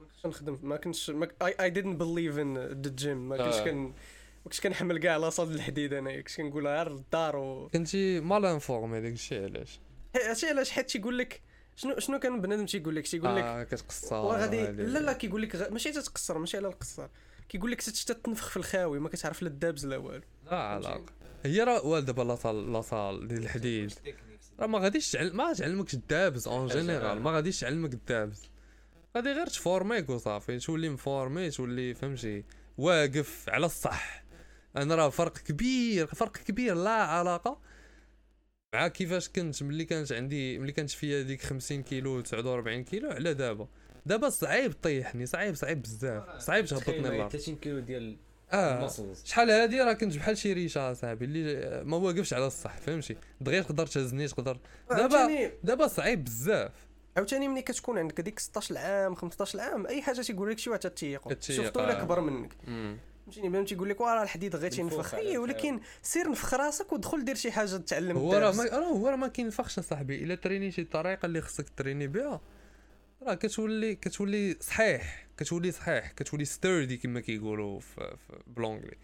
ما 0.00 0.06
كنتش 0.06 0.26
نخدم 0.26 0.58
ما 0.62 0.76
كنتش 0.76 1.12
I 1.42 1.74
didn't 1.74 1.96
believe 1.98 2.36
in 2.38 2.84
the 2.86 3.02
gym. 3.02 3.06
ما 3.06 3.36
كنتش 3.36 3.56
آه. 3.58 3.64
كن 3.64 3.76
ما 3.76 3.92
كنتش 4.44 4.60
كنحمل 4.60 4.98
كاع 4.98 5.16
la 5.16 5.27
salle 5.27 5.54
الحديد 5.54 5.92
أنا 5.92 6.20
كنت 6.20 6.36
كنقول 6.36 6.66
غير 6.66 6.92
للدار 6.92 7.36
و 7.36 7.68
كنتي 7.68 8.20
mal 8.20 8.44
informé 8.46 9.00
داك 9.00 9.12
الشيء 9.12 9.42
علاش 9.42 9.80
هادشي 10.28 10.46
علاش 10.46 10.70
حيت 10.70 10.90
تيقول 10.90 11.18
لك 11.18 11.40
شنو 11.76 11.98
شنو 11.98 12.18
كان 12.18 12.40
بنادم 12.40 12.66
تيقول 12.66 12.96
لك 12.96 13.06
تيقول 13.06 13.36
لك 13.36 13.42
آه 13.42 13.62
كتقصر 13.62 14.16
هادي. 14.16 14.66
لا 14.66 14.98
لا 14.98 15.12
كيقول 15.12 15.42
لك 15.42 15.56
غ... 15.56 15.70
ماشي 15.70 15.92
تتقصر 15.92 16.38
ماشي 16.38 16.56
على 16.56 16.68
القصر. 16.68 17.08
كيقول 17.48 17.70
لك 17.70 17.82
حتى 17.82 18.14
تنفخ 18.14 18.48
في 18.48 18.56
الخاوي 18.56 18.98
ما 18.98 19.08
كتعرف 19.08 19.42
لا 19.42 19.48
الدباز 19.48 19.86
لا 19.86 19.96
والو. 19.96 20.22
لا 20.50 20.56
علاقه 20.56 21.04
هي 21.44 21.60
راه 21.60 21.86
والده 21.86 22.12
دابا 22.12 22.22
la 22.22 22.36
salle 22.36 22.72
la 22.72 22.88
salle 22.88 23.28
ديال 23.28 23.42
الحديد. 23.42 23.92
راه 24.60 24.66
ما 24.66 24.78
غاديش 24.78 25.12
تعلم 25.12 25.36
ما 25.36 25.52
تعلمكش 25.52 25.94
الدباز 25.94 26.48
en 26.48 26.66
général 26.66 27.22
ما 27.22 27.30
غاديش 27.30 27.60
تعلمك 27.60 27.94
الدباز. 27.94 28.42
غادي 29.16 29.32
غير 29.32 29.46
تفورميك 29.46 30.10
وصافي 30.10 30.58
تولي 30.58 30.88
مفورمي 30.88 31.50
تولي 31.50 31.94
فهمتي 31.94 32.44
واقف 32.78 33.44
على 33.48 33.66
الصح. 33.66 34.24
أنا 34.76 34.94
راه 34.94 35.08
فرق 35.08 35.38
كبير 35.38 36.06
فرق 36.06 36.36
كبير 36.36 36.74
لا 36.74 36.90
علاقة. 36.90 37.60
مع 38.74 38.88
كيفاش 38.88 39.28
كنت 39.28 39.62
ملي 39.62 39.84
كانت 39.84 40.12
عندي 40.12 40.58
ملي 40.58 40.72
كانت 40.72 40.90
فيا 40.90 41.22
ديك 41.22 41.42
50 41.42 41.82
كيلو 41.82 42.20
49 42.20 42.84
كيلو 42.84 43.10
على 43.10 43.34
دابا. 43.34 43.68
دابا 44.06 44.28
صعيب 44.28 44.72
طيحني 44.82 45.26
صعيب 45.26 45.54
صعيب 45.54 45.82
بزاف 45.82 46.38
صعيب 46.38 46.66
تهبطني 46.66 46.98
الأرض. 46.98 47.30
30 47.30 47.56
كيلو 47.56 47.78
ديال 47.78 48.16
آه 48.52 48.90
شحال 49.24 49.50
هادي 49.50 49.80
راه 49.80 49.92
كنت 49.92 50.16
بحال 50.16 50.38
شي 50.38 50.52
ريشة 50.52 50.92
أصاحبي 50.92 51.24
اللي 51.24 51.82
ما 51.84 51.96
واقفش 51.96 52.34
على 52.34 52.46
الصح 52.46 52.76
فهمتي؟ 52.78 53.16
دغيا 53.40 53.62
تقدر 53.62 53.86
تهزني 53.86 54.28
تقدر. 54.28 54.58
دابا 54.90 55.50
دابا 55.62 55.86
صعيب 55.86 56.24
بزاف. 56.24 56.72
عاوتاني 57.16 57.48
ملي 57.48 57.62
كتكون 57.62 57.98
عندك 57.98 58.20
ديك 58.20 58.38
16 58.38 58.78
عام 58.78 59.14
15 59.14 59.60
عام 59.60 59.86
أي 59.86 60.02
حاجة 60.02 60.20
تيقول 60.20 60.50
لك 60.50 60.58
شي 60.58 60.70
واحد 60.70 60.80
تتيقو 60.80 61.30
كتيق، 61.30 61.56
شفتو 61.56 61.80
ولا 61.80 62.00
آه. 62.00 62.04
كبر 62.04 62.20
منك. 62.20 62.52
مم. 62.66 62.98
فهمتيني 63.24 63.48
بنادم 63.48 63.64
تيقول 63.64 63.88
لك 63.88 64.00
راه 64.00 64.22
الحديد 64.22 64.56
غير 64.56 64.70
تينفخ 64.70 65.14
اي 65.14 65.38
ولكن 65.38 65.80
سير 66.02 66.30
نفخ 66.30 66.54
راسك 66.54 66.92
ودخل 66.92 67.24
دير 67.24 67.34
شي 67.34 67.52
حاجة 67.52 67.76
تعلم 67.76 68.16
هو 68.16 68.34
راه. 68.34 68.52
ما 68.52 68.64
راه 68.64 68.84
هو 68.84 69.08
راه 69.08 69.16
ما 69.16 69.28
كينفخش 69.28 69.78
اصاحبي 69.78 70.24
إلا 70.24 70.34
ترينيتي 70.34 70.80
الطريقة 70.80 71.26
اللي 71.26 71.40
خصك 71.40 71.68
تريني 71.76 72.06
بها 72.06 72.40
راه 73.22 73.34
كتولي 73.34 73.94
كتولي 73.94 74.56
صحيح. 74.60 75.26
كتولي 75.36 75.72
صحيح. 75.72 76.10
كتولي 76.10 76.44
sturdy 76.44 76.96
كما 76.96 77.20
كيقولوا 77.20 77.80
في, 77.80 78.16
في 78.16 78.38
ب 78.46 78.51
l'anglais 78.51 78.96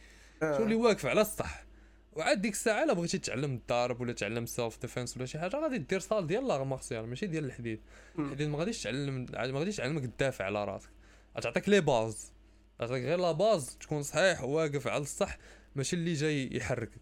آه. 0.43 0.59
تولي 0.59 0.75
واقف 0.75 1.07
على 1.07 1.21
الصح. 1.21 1.65
وعاد 2.13 2.41
ديك 2.43 2.53
الساعة 2.53 2.85
الا 2.85 2.93
بغيتي 2.93 3.19
تعلم 3.19 3.55
الضرب 3.55 4.01
ولا 4.01 4.13
تعلم 4.13 4.47
self-defense 4.47 5.16
ولا 5.17 5.27
شي 5.27 5.39
حاجة 5.39 5.57
غادي 5.57 5.79
دير 5.79 6.01
salle 6.01 6.27
ديال 6.27 6.49
l'art 6.49 6.64
martial 6.64 7.09
ماشي 7.09 7.27
ديال 7.27 7.45
الحديد. 7.45 7.81
الحديد 8.19 8.49
ما 8.49 8.59
غاديش 8.59 8.83
تعلم 8.83 9.27
ما 9.33 9.59
غاديش 9.59 9.77
تعلمك 9.77 10.05
تدافع 10.07 10.45
على 10.45 10.65
راسك. 10.65 10.91
غتعطيك 11.37 11.69
les 11.69 11.81
bases 11.81 12.33
غتعطيك 12.81 13.05
غير 13.05 13.19
la 13.19 13.33
base 13.33 13.77
تكون 13.81 14.03
صحيح 14.03 14.43
واقف 14.43 14.87
على 14.87 15.03
الصح 15.03 15.38
ماشي 15.77 15.97
اللي 15.97 16.12
جاي 16.12 16.49
يحركك. 16.57 17.01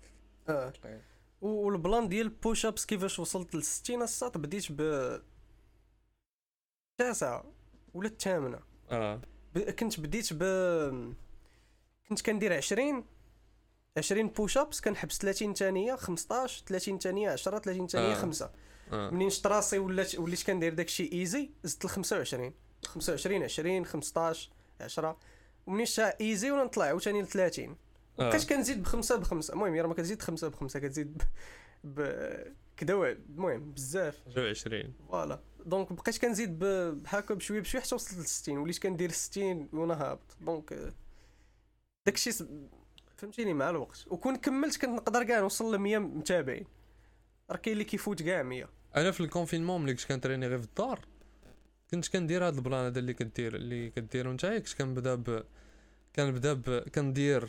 آه. 0.49 0.73
و- 1.41 1.49
وال 1.49 1.69
plan 1.69 2.09
ديال 2.09 2.29
push-ups 2.29 2.87
كيفاش 2.87 3.19
وصلت 3.19 3.55
ل 3.55 3.63
60 3.63 4.03
الساط 4.03 4.39
بديت 4.39 4.73
ب 4.73 4.81
التاسعة 6.93 7.45
ولا 7.95 8.09
الثامنة. 8.09 8.59
آه. 8.91 9.21
ب... 9.55 9.59
كنت 9.59 10.01
بديت 10.01 10.33
ب 10.33 10.43
كنت 12.09 12.23
كندير 12.27 12.53
20 12.57 13.05
20 13.97 14.29
push-ups 14.29 14.81
كنحبس 14.81 15.19
30 15.19 15.55
ثانية 15.55 15.97
15 15.97 16.65
30 16.67 16.99
ثانية 16.99 17.31
10 17.31 17.59
30 17.59 17.87
ثانية 17.87 18.13
آه. 18.13 18.15
5 18.15 18.51
آه. 18.93 19.11
منين 19.11 19.31
شت 19.31 19.47
راسي 19.47 19.79
ولات 19.79 20.15
وليت 20.19 20.43
كندير 20.47 20.75
داكشي 20.75 21.11
ايزي 21.13 21.51
زدت 21.65 21.85
ل 21.85 21.89
25 21.89 22.55
25 22.85 23.43
20 23.43 23.85
15 23.87 24.51
10 24.81 25.19
ومنين 25.69 25.87
شتا 25.87 26.21
easy 26.21 26.51
وأنا 26.51 26.65
نطلع 26.65 26.85
عاوتاني 26.85 27.23
ل 27.23 27.27
30 27.27 27.77
آه. 28.21 28.29
بقيت 28.31 28.49
كنزيد 28.49 28.83
بخمسة 28.83 29.17
بخمسة. 29.17 29.55
المهم 29.55 29.75
راه 29.75 29.87
ما 29.87 29.95
كتزيد 29.95 30.23
خمسة 30.23 30.49
بخمسة 30.49 30.81
كتزيد 30.81 31.23
ب... 31.85 32.01
ب... 32.01 32.13
كدا. 32.77 33.13
المهم 33.13 33.73
بزاف. 33.73 34.29
جو 34.29 34.43
20 34.43 34.93
voilà. 35.09 35.41
donc 35.67 35.93
بقيت 35.93 36.19
كنزيد. 36.19 36.59
بهكا 36.59 37.35
بشوية 37.35 37.61
بشوية 37.61 37.83
حتى 37.83 37.95
وصلت 37.95 38.19
ل 38.19 38.25
60 38.25 38.59
وليت 38.59 38.79
كندير 38.79 39.11
60 39.11 39.69
وأنا 39.73 39.95
هابط. 39.95 40.37
donc 40.41 40.93
داكشي 42.07 42.33
س... 42.33 42.45
فهمتيني 43.17 43.55
مع 43.55 43.71
الوقت. 43.71 44.05
وكون 44.07 44.37
كملت 44.37 44.77
كنت 44.77 44.91
نقدر 44.91 45.23
كاع 45.25 45.41
نوصل 45.41 45.75
ل 45.75 45.79
100 45.79 45.99
متابعين. 45.99 46.67
راه 47.51 47.57
كاين 47.57 47.73
اللي 47.73 47.85
كيفوت 47.85 48.23
كاع 48.23 48.43
100 48.43 48.69
أنا 48.97 49.11
في 49.11 49.21
الكونفينمون 49.21 49.83
ملي 49.83 49.95
كنت 49.95 50.05
كنتريني 50.05 50.47
غير 50.47 50.59
في 50.59 50.65
الدار 50.65 51.01
كنت 51.91 52.09
كندير 52.09 52.47
هاد 52.47 52.55
البلان 52.55 52.85
هذا 52.85 52.99
اللي 52.99 53.15
كدير 53.15 53.55
اللي 53.57 53.91
كديرو 53.91 54.33
نتايا 54.33 54.59
كنت 54.59 54.75
كنبدا 54.79 55.15
ب 55.15 55.45
كنبدا 56.17 56.53
ب 56.53 56.79
كندير 56.95 57.49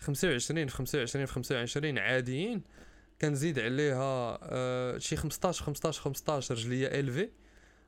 25 0.00 0.66
في 0.66 0.74
25 0.74 1.26
في 1.26 1.32
25 1.32 1.98
عاديين. 1.98 2.62
كنزيد 3.20 3.58
عليها 3.58 4.38
آه 4.42 4.98
شي 4.98 5.16
15 5.16 5.64
15 5.64 6.00
15 6.02 6.54
رجلية 6.54 6.86
الفي 6.86 7.28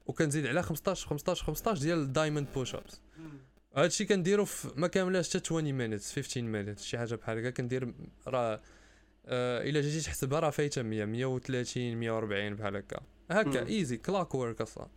وكنزيد 0.06 0.46
عليها 0.46 0.62
15 0.62 1.08
15 1.08 1.44
15 1.44 1.80
ديال 1.82 1.98
الدايموند 1.98 2.46
بوش 2.54 2.74
ابس 2.74 3.00
هادشي 3.76 4.04
كنديرو 4.04 4.44
في 4.44 4.68
ما 4.76 4.86
كاملاش 4.86 5.28
حتى 5.28 5.38
20 5.38 5.72
مينيتس 5.72 6.12
15 6.12 6.42
مينيتس 6.42 6.84
شي 6.84 6.98
حاجة 6.98 7.14
بحال 7.14 7.38
هكا. 7.38 7.50
كندير 7.50 7.94
راه 8.26 8.60
آه 9.26 9.62
إلا 9.62 9.80
جيتي 9.80 10.04
تحسبها 10.04 10.40
راه 10.40 10.50
فايتة 10.50 10.82
100 10.82 11.04
130 11.04 11.96
140 11.96 12.54
بحال 12.54 12.76
هكا. 12.76 13.00
هكا. 13.30 13.66
easy 13.66 13.96
كلاك 13.96 14.34
ورك 14.34 14.60
أصلا. 14.60 14.88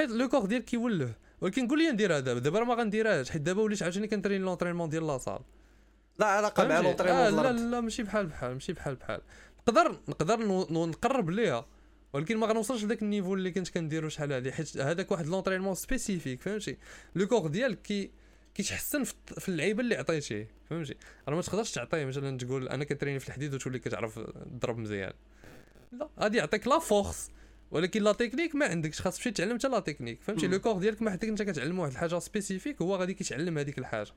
حيت 0.00 0.10
le 0.10 0.28
corps 0.28 0.46
ديالك 0.46 0.64
كيولف 0.64 1.10
ولكن 1.40 1.68
قول 1.68 1.78
لي 1.78 1.90
نديرها 1.90 2.20
دابا 2.20 2.40
دابا 2.40 2.58
راه 2.58 2.64
ما 2.64 2.74
غنديرهاش 2.74 3.30
حيت 3.30 3.42
دابا 3.42 3.62
وليت 3.62 3.82
عاوتاني 3.82 4.08
كنترين 4.08 4.42
l'entraînement 4.42 4.88
ديال 4.88 5.06
la 5.06 5.14
salle. 5.14 5.40
لا 6.18 6.26
علاقه 6.26 6.62
مع 6.62 6.68
فهمتي؟ 6.68 6.88
l'entraînement 6.88 7.46
آه 7.46 7.50
لا. 7.50 7.52
لا 7.52 7.80
ماشي 7.80 8.02
بحال 8.02 8.26
بحال 8.26 8.52
ماشي 8.52 8.72
بحال 8.72 8.94
بحال. 8.94 9.20
نقدر 9.58 10.00
نقدر 10.08 10.46
نقرب 10.72 11.30
ليها. 11.30 11.66
ولكن 12.12 12.36
ما 12.36 12.46
غنوصلش 12.46 12.84
لذاك 12.84 13.02
ال 13.02 13.07
niveau 13.07 13.34
اللي 13.34 13.50
كنت 13.50 13.68
كنديرو 13.68 14.08
شحال 14.08 14.32
هادي 14.32 14.52
حيت 14.52 14.76
هذاك 14.76 15.10
واحد 15.10 15.26
l'entraînement 15.26 15.74
spécifique 15.74 16.42
فهمتي؟ 16.42 16.76
le 17.14 17.26
corps 17.26 17.46
ديالك 17.46 17.82
كي 17.82 18.10
كيتحسن 18.54 19.04
في 19.38 19.48
اللعيبه 19.48 19.80
اللي 19.80 19.96
عطيتيه 19.96 20.48
فهمتي؟ 20.70 20.96
راه 21.28 21.36
ما 21.36 21.42
تقدرش 21.42 21.72
تعطيه. 21.72 22.04
مثلا 22.04 22.38
تقول 22.38 22.68
أنا 22.68 22.84
كنتريني 22.84 23.18
في 23.18 23.28
الحديد 23.28 23.54
وتولي 23.54 23.78
كتعرف 23.78 24.18
تضرب 24.18 24.78
مزيان. 24.78 25.12
لا 25.92 26.08
غادي 26.20 26.38
يعطيك 26.38 26.68
la 26.68 26.78
force. 26.78 27.30
ولكن 27.70 28.02
la 28.02 28.12
technique 28.12 28.54
ما 28.54 28.66
عندكش 28.66 29.00
خاص 29.00 29.16
تمشي 29.16 29.30
تعلم 29.30 29.58
حتى 29.58 29.68
la 29.68 29.80
technique 29.80 30.22
فهمتي. 30.22 30.46
le 30.46 30.58
corps 30.58 30.78
ديالك 30.78 31.02
ما 31.02 31.10
حدك 31.10 31.28
انت 31.28 31.42
كتعلم 31.42 31.78
واحد 31.78 31.92
الحاجة 31.92 32.18
spécifique 32.18 32.82
هو 32.82 32.96
غادي 32.96 33.14
كيتعلم 33.14 33.58
هذيك 33.58 33.78
الحاجة. 33.78 34.12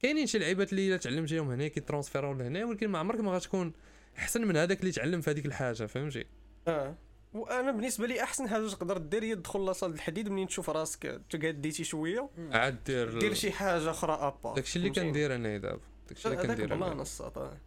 كاينين 0.00 0.26
شي 0.26 0.38
لعيبات 0.38 0.72
اللي 0.72 0.88
إلا 0.88 0.96
تعلمتيهم 0.96 1.50
هنا 1.50 1.68
كيترونسفيرون 1.68 2.38
لهنا 2.38 2.64
ولكن 2.64 2.88
ما 2.88 2.98
عمرك 2.98 3.20
ما 3.20 3.32
غتكون 3.32 3.72
أحسن 4.18 4.46
من 4.46 4.56
هذاك 4.56 4.80
اللي 4.80 4.92
تعلم 4.92 5.20
في 5.20 5.30
هذيك 5.30 5.46
الحاجة 5.46 5.86
فهمتي؟ 5.86 6.24
آه. 6.68 6.96
وأنا 7.34 7.72
بالنسبة 7.72 8.06
لي 8.06 8.22
أحسن 8.22 8.48
حاجة 8.48 8.68
تقدر 8.68 8.98
دير 8.98 9.24
هي 9.24 9.34
تدخل 9.34 9.64
la 9.64 9.72
salle 9.72 9.92
الحديد 9.92 10.28
منين 10.28 10.48
تشوف 10.48 10.70
راسك 10.70 11.20
تقاديتي 11.30 11.84
شوية. 11.84 12.30
عاد 12.52 12.84
دير 12.84 13.18
دير 13.18 13.34
شي 13.34 13.52
حاجة 13.52 13.90
أخرى 13.90 14.12
أبا 14.12 14.54
داكشي 14.54 14.78
اللي 14.78 14.90
كندير 14.90 15.34
أنا 15.34 15.58
دابا 15.58 15.80
داكشي 16.08 16.28
اللي 16.28 16.38
هذاك 16.38 16.46
كندير 16.46 16.74
plan 16.74 17.04
أنا. 17.36 17.58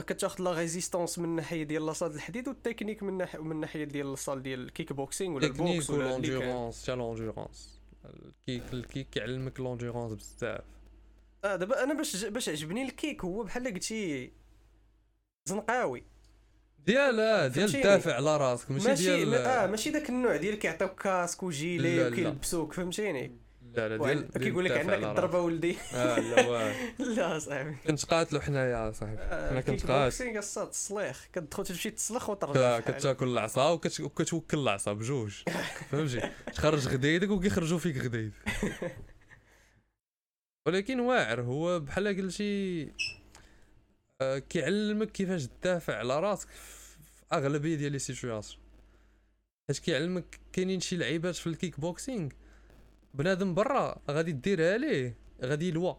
كتاخذ 0.00 0.44
la 0.44 0.52
résistance 0.52 1.18
من 1.18 1.24
الناحيه 1.24 1.62
ديال 1.62 1.86
la 1.86 1.94
salle 1.94 2.14
الحديد 2.14 2.48
والتكنيك 2.48 3.02
من 3.02 3.16
ناحيه 3.18 3.42
من 3.42 3.52
الناحيه 3.52 3.84
ديال 3.84 4.06
ال 4.06 4.12
salle 4.12 4.42
ديال 4.42 4.60
ال 4.60 4.66
kick 4.66 4.92
boxing 4.92 5.34
ولا 5.36 5.46
ال 5.46 5.55
boxe 5.55 5.90
ولا 5.90 6.16
اللي 6.16 6.28
كان. 6.28 6.36
و 6.38 6.42
l'endurance 6.42 6.82
حتى 6.82 6.92
l'endurance 6.94 7.80
ال 8.04 8.18
kick 8.18 8.72
ال 8.72 8.80
kick 8.80 9.10
كيعلمك 9.10 9.60
l'endurance 9.60 10.12
بزاف 10.12 10.64
آه 11.44 11.56
دابا 11.56 11.84
أنا 11.84 11.94
باش 11.94 12.24
باش 12.24 12.48
عجبني 12.48 12.82
ال 12.82 12.90
kick 12.90 13.24
هو 13.24 13.42
بحال 13.42 13.64
قلتي 13.74 14.32
زنقاوي 15.48 16.04
ديال 16.86 17.20
آه، 17.20 17.46
ديال؟ 17.46 17.76
الدافع 17.76 18.14
على 18.14 18.36
راسك 18.36 18.70
ماشي 18.70 18.88
ماشي 18.88 19.04
ديال 19.04 19.34
آه 19.34 19.66
ماشي 19.66 19.90
داك 19.90 20.08
النوع 20.10 20.36
ديال 20.36 20.54
كيعطيوك 20.58 21.02
casque 21.02 21.42
و 21.42 21.51
gilet. 21.51 22.08
وكيلبسوك 22.08 22.72
فهمتيني 22.72 23.36
لا 23.76 23.88
لا 23.88 23.96
ديال 23.96 24.28
كيقول 24.30 24.64
لك 24.64 24.70
عندك 24.70 24.92
الضربة 24.94 25.40
ولدي. 25.40 25.76
آه 25.94 26.18
لا 26.18 26.72
لا 27.16 27.38
صاحبي. 27.38 27.76
كنت 27.86 28.04
قاتلو 28.04 28.40
حنايا 28.40 28.92
صاحبي. 28.92 29.18
أنا 29.22 29.60
كنت 29.60 29.80
قاتل. 29.80 30.02
boxing 30.04 30.38
الصاد 30.38 30.70
تصليخ 30.70 31.28
كتدخل 31.32 31.64
تمشي 31.64 31.90
تسلخ 31.90 32.30
وترجع 32.30 32.60
لا. 32.60 32.80
كتاكل 32.80 33.28
العصا 33.28 33.70
وكت- 33.70 34.00
وكتوكل 34.00 34.58
العصا 34.58 34.92
بجوج. 34.92 35.42
فهمتي؟ 35.90 36.30
تخرج 36.54 36.88
غديدك 36.88 37.30
وكيخرجوا 37.30 37.78
فيك 37.78 37.96
غديد. 37.98 38.32
ولكن 40.66 41.00
واعر 41.00 41.40
هو 41.40 41.80
بحال 41.80 42.08
قلتي 42.16 42.92
آه، 44.20 44.38
كيعلمك 44.38 45.12
كيفاش 45.12 45.46
تدافع 45.46 45.96
على 45.96 46.20
راسك 46.20 46.48
في 46.48 46.96
أغلبية 47.32 47.76
ديال 47.76 47.92
les 47.92 47.98
situations 47.98 48.60
حيت 49.70 49.78
كيعلمك 49.78 50.40
كاينين 50.52 50.80
شي 50.80 50.96
لعيبات 50.96 51.34
في 51.34 51.46
ال 51.46 51.53
kick 51.53 51.80
boxing 51.80 52.30
بنادم 53.14 53.54
برا 53.54 53.96
غادي 54.10 54.32
ديرها 54.32 54.78
ليه؟ 54.78 55.16
غادي 55.44 55.68
يلوى. 55.68 55.96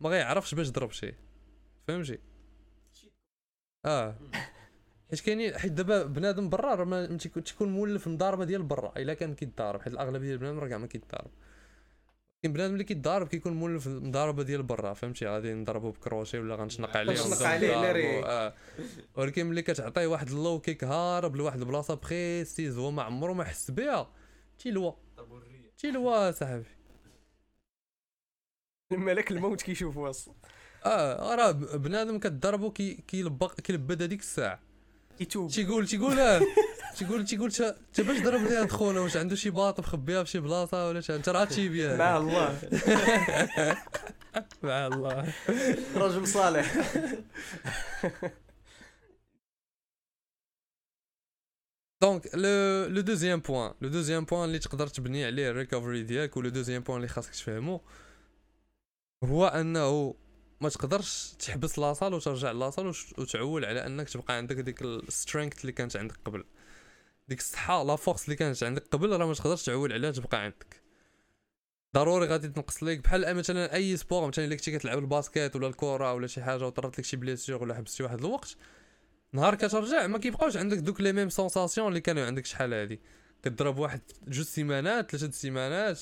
ما 0.00 0.08
غيعرفش 0.10 0.54
باش 0.54 0.70
ضرب 0.70 0.90
شي. 0.90 1.14
فهمتي؟ 1.88 2.18
آه. 3.84 4.16
حيت 5.10 5.20
كاينين 5.20 5.58
حيت 5.58 5.72
دابا 5.72 6.02
بنادم 6.02 6.48
برا 6.48 6.74
راه 6.74 6.84
ما 6.84 7.06
تيكون- 7.16 7.68
مولف 7.68 8.08
مضاربه 8.08 8.44
ديال 8.44 8.62
برا 8.62 8.92
إلا 8.96 9.14
كان 9.14 9.34
كيتضارب. 9.34 9.82
حيت 9.82 9.92
الأغلبية 9.92 10.18
ديال 10.26 10.32
البنادم 10.32 10.58
راه 10.58 10.68
كاع 10.68 10.78
ما 10.78 10.86
كيتضارب. 10.86 11.30
كاين 12.42 12.52
بنادم 12.52 12.72
اللي 12.72 12.84
كيتضارب 12.84 13.28
كيكون 13.28 13.52
مولف 13.52 13.86
المضاربه 13.86 14.42
ديال 14.42 14.62
برا 14.62 14.94
فهمتي؟ 14.94 15.26
غادي 15.26 15.52
نضربو 15.54 15.90
بكروشي 15.90 16.38
ولا 16.38 16.54
غنشنق 16.54 16.96
عليه 16.96 17.12
غنشنق 17.12 17.42
عليه، 17.42 17.82
لا 17.82 17.92
ريك. 17.92 18.24
آه. 18.24 18.54
ولكن 19.14 19.46
ملي 19.46 19.62
كتعطيه 19.62 20.06
واحد 20.06 20.28
اللو 20.28 20.60
كيك 20.60 20.84
هارب 20.84 21.36
لواحد 21.36 21.58
البلاصة 21.60 21.94
بريسيز 21.94 22.78
هو 22.78 22.90
ما 22.90 23.02
عمرو 23.02 23.34
ما 23.34 23.44
حس 23.44 23.70
بها 23.70 24.10
تيلوى. 24.58 24.96
تيلوى 25.84 26.32
صاحبي. 26.32 26.64
ملك 28.92 29.30
الموت 29.30 29.62
كيشوفوا 29.62 30.10
أصلا. 30.10 30.34
آه 30.86 31.34
راه 31.34 31.50
بنادم 31.50 32.18
كضربو 32.18 32.70
كي 32.70 32.94
كيلبق 32.94 33.60
كيلبد 33.60 34.02
هذيك 34.02 34.20
الساعة. 34.20 34.60
كيتوب 35.18 35.50
تيقول 35.50 35.86
تيقول 35.86 36.20
آه 36.20 36.40
تيقول 36.96 37.24
تيقول 37.24 37.52
تا 37.52 37.76
باش 37.98 38.20
ضرب 38.20 38.40
لي 38.40 38.56
هاد 38.56 38.70
خونا 38.70 39.00
واش 39.00 39.16
عنده 39.16 39.36
شي 39.36 39.50
باط 39.50 39.80
مخبيها 39.80 40.24
في 40.24 40.30
شي 40.30 40.40
بلاصة 40.40 40.88
ولا 40.88 41.00
شي 41.00 41.16
انت 41.16 41.28
راه 41.28 41.44
تيبيا 41.44 41.96
مع 41.96 42.16
الله. 42.16 42.58
مع 44.62 44.86
الله. 44.86 45.32
رجل 45.96 46.28
صالح. 46.28 46.74
donc 52.04 52.34
le 52.94 53.00
deuxième 53.00 53.40
point 53.40 53.72
le 53.80 53.88
deuxième 53.88 54.24
point 54.24 54.44
اللي 54.44 54.58
تقدر 54.58 54.86
تبني 54.86 55.24
عليه 55.24 55.50
ال 55.50 55.56
recovery 55.56 56.02
ديالك 56.02 56.36
و 56.36 56.40
le 56.40 56.48
deuxième 56.48 56.82
point 56.82 56.96
اللي 56.96 57.08
خاصك 57.08 57.30
تفهمو 57.30 57.80
هو 59.24 59.46
أنه 59.46 60.14
ما 60.60 60.68
تقدرش 60.68 61.32
تحبس 61.38 61.78
la 61.78 61.88
salle 61.88 62.14
وترجع 62.14 62.50
la 62.50 62.63
salle 62.63 62.94
وتعول 63.18 63.64
على 63.64 63.86
أنك 63.86 64.08
تبقى 64.08 64.34
عندك 64.34 64.56
ديك 64.56 64.82
ال 64.82 64.91
strength 64.91 65.60
اللي 65.60 65.72
كانت 65.72 65.96
عندك 65.96 66.16
قبل. 66.24 66.44
ديك 67.28 67.38
الصحة 67.38 67.84
la 67.84 67.96
force 67.96 68.24
اللي 68.24 68.36
كانت 68.36 68.62
عندك 68.62 68.86
قبل 68.92 69.10
راه 69.20 69.26
ما 69.26 69.34
تقدرش 69.34 69.62
تعول 69.64 69.92
عليها 69.92 70.10
تبقى 70.10 70.42
عندك. 70.42 70.82
ضروري 71.94 72.26
غادي 72.26 72.48
تنقص 72.48 72.82
ليك 72.82 73.00
بحال 73.00 73.36
مثلا 73.36 73.74
أي 73.74 73.96
sport 73.96 74.28
مثلا 74.28 74.44
إلا 74.44 74.54
كنتي 74.56 74.78
كتلعب 74.78 74.98
ال 74.98 75.06
basket 75.06 75.56
ولا 75.56 75.66
الكره 75.66 76.14
ولا 76.14 76.26
شي 76.26 76.42
حاجة 76.42 76.66
وطرات 76.66 76.98
لك 76.98 77.04
شي 77.04 77.16
blessure 77.16 77.62
ولا 77.62 77.74
حبستي 77.74 78.02
واحد 78.02 78.18
الوقت 78.18 78.56
نهار 79.34 79.54
كترجع 79.54 80.06
ما 80.06 80.18
كيبقاوش 80.18 80.56
عندك 80.56 80.78
دوك 80.78 81.00
les 81.00 81.12
mêmes 81.12 81.28
sensations 81.28 81.88
اللي 81.88 82.00
كانوا 82.00 82.26
عندك 82.26 82.46
شحال 82.46 82.74
هادي. 82.74 83.00
كضرب 83.42 83.78
واحد 83.78 84.00
جوج 84.28 84.44
سيمانات 84.44 85.10
ثلاثة 85.10 85.30
سيمانات 85.30 86.00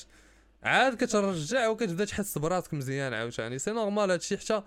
عاد 0.63 1.03
كترجع 1.03 1.67
وكتبدا 1.67 2.05
تحس 2.05 2.37
براسك 2.37 2.73
مزيان 2.73 3.13
عاوتاني. 3.13 3.59
c'est 3.59 3.71
normal 3.71 4.11
هادشي 4.11 4.37
حتى 4.37 4.63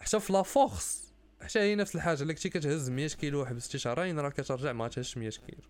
حتى 0.00 0.20
في 0.20 0.32
la 0.32 0.42
force 0.42 1.12
حتى 1.40 1.58
هي 1.58 1.74
نفس 1.74 1.94
الحاجة. 1.94 2.22
الا 2.22 2.32
كنتي 2.32 2.48
كتهز 2.48 2.90
100 2.90 3.08
كيلو 3.08 3.42
وحبستي 3.42 3.78
شهرين 3.78 4.18
راه 4.18 4.30
كترجع 4.30 4.72
ما 4.72 4.88
تهزش 4.88 5.16
100 5.16 5.30
كيلو. 5.30 5.62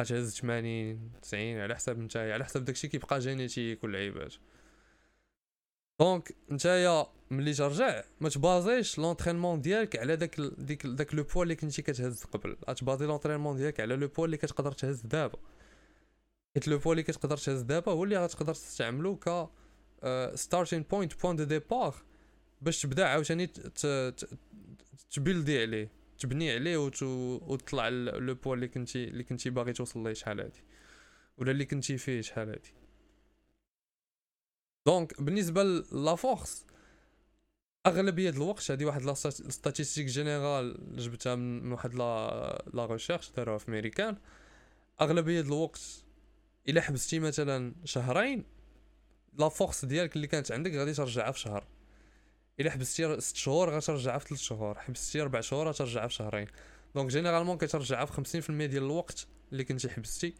غتهز 0.00 0.40
80 0.40 1.10
90 1.22 1.58
على 1.58 1.74
حسب 1.74 1.98
نتايا 1.98 2.34
على 2.34 2.44
حسب 2.44 2.64
داكشي 2.64 2.88
كيبقى 2.88 3.18
génétique 3.18 3.84
واللعيبات 3.84 4.34
donc 6.00 6.32
نتايا 6.50 7.06
ملي 7.30 7.54
ترجع 7.54 8.04
ما 8.20 8.28
تبازيش 8.28 8.98
l'entraînement 8.98 9.60
ديالك 9.60 9.96
على 9.98 10.16
داك 10.16 10.40
ديك 10.40 10.86
داك 10.86 11.14
le 11.14 11.22
poids 11.22 11.42
اللي 11.42 11.56
كنتي 11.56 11.82
كتهز 11.82 12.24
قبل 12.24 12.56
غتبازي 12.70 13.06
l'entraînement 13.06 13.56
ديالك 13.56 13.80
على 13.80 13.96
le 13.96 14.08
poids 14.08 14.24
اللي 14.26 14.36
كتقدر 14.36 14.72
تهز 14.72 15.00
دابا 15.00 15.38
حيت 16.54 16.68
le 16.68 16.78
poids 16.78 16.92
اللي 16.92 17.02
كتقدر 17.02 17.36
تهز 17.36 17.60
دابا 17.62 17.92
هو 17.92 18.04
اللي 18.04 18.24
غتقدر 18.24 18.54
تستعملو 18.54 19.16
ك 19.16 19.48
starting 20.34 20.82
point 20.82 21.22
point 21.22 21.36
de 21.36 21.44
départ 21.44 21.94
باش 22.62 22.82
تبدا 22.82 23.06
عاوتاني 23.06 23.46
تبيلدي 25.10 25.62
عليه 25.62 25.90
تبني 26.18 26.52
عليه 26.52 26.76
وت- 26.76 27.02
وتطلع 27.02 27.88
le 27.88 28.34
poids 28.34 28.54
اللي 28.54 28.68
كنتي 28.68 29.04
اللي 29.04 29.24
كنتي 29.24 29.50
باغي 29.50 29.72
توصل 29.72 30.04
ليه 30.04 30.12
شحال 30.12 30.40
هادي 30.40 30.62
ولا 31.38 31.50
اللي 31.50 31.64
كنتي 31.64 31.98
فيه 31.98 32.20
شحال 32.20 32.48
هادي 32.48 32.72
donc 34.86 35.22
بالنسبة 35.22 35.62
la 35.92 36.14
force 36.14 36.64
أغلبية 37.86 38.30
الوقت 38.30 38.70
هذه 38.70 38.84
واحد 38.84 39.02
la 39.02 39.14
statistique 39.14 40.06
générale 40.06 40.96
جبتها 40.96 41.34
من 41.34 41.72
واحد 41.72 41.94
la 41.94 42.64
la 42.74 42.86
recherche 42.86 43.30
داروها 43.30 43.58
في 43.58 43.68
أمريكان. 43.68 44.16
أغلبية 45.00 45.40
الوقت 45.40 45.80
إلا 46.68 46.80
حبستي 46.80 47.18
مثلا 47.18 47.74
شهرين 47.84 48.44
la 49.38 49.48
force 49.48 49.84
ديالك 49.84 50.16
اللي 50.16 50.26
كانت 50.26 50.52
عندك 50.52 50.74
غادي 50.74 50.92
ترجعها 50.92 51.32
في 51.32 51.38
شهر. 51.38 51.64
إلا 52.60 52.70
حبستي 52.70 53.20
ست 53.20 53.36
شهور 53.36 53.76
غترجعها 53.76 54.18
في 54.18 54.28
ثلاث 54.28 54.40
شهور 54.40 54.78
حبستي 54.78 55.20
ربع 55.20 55.40
شهور 55.40 55.68
غترجعها 55.68 56.08
في 56.08 56.14
شهرين. 56.14 56.46
donc 56.94 57.10
généralement 57.10 57.58
كترجعها 57.58 58.04
في 58.04 58.40
50% 58.42 58.50
ديال 58.50 58.82
الوقت 58.82 59.26
اللي 59.52 59.64
كنتي 59.64 59.88
حبستي 59.88 60.34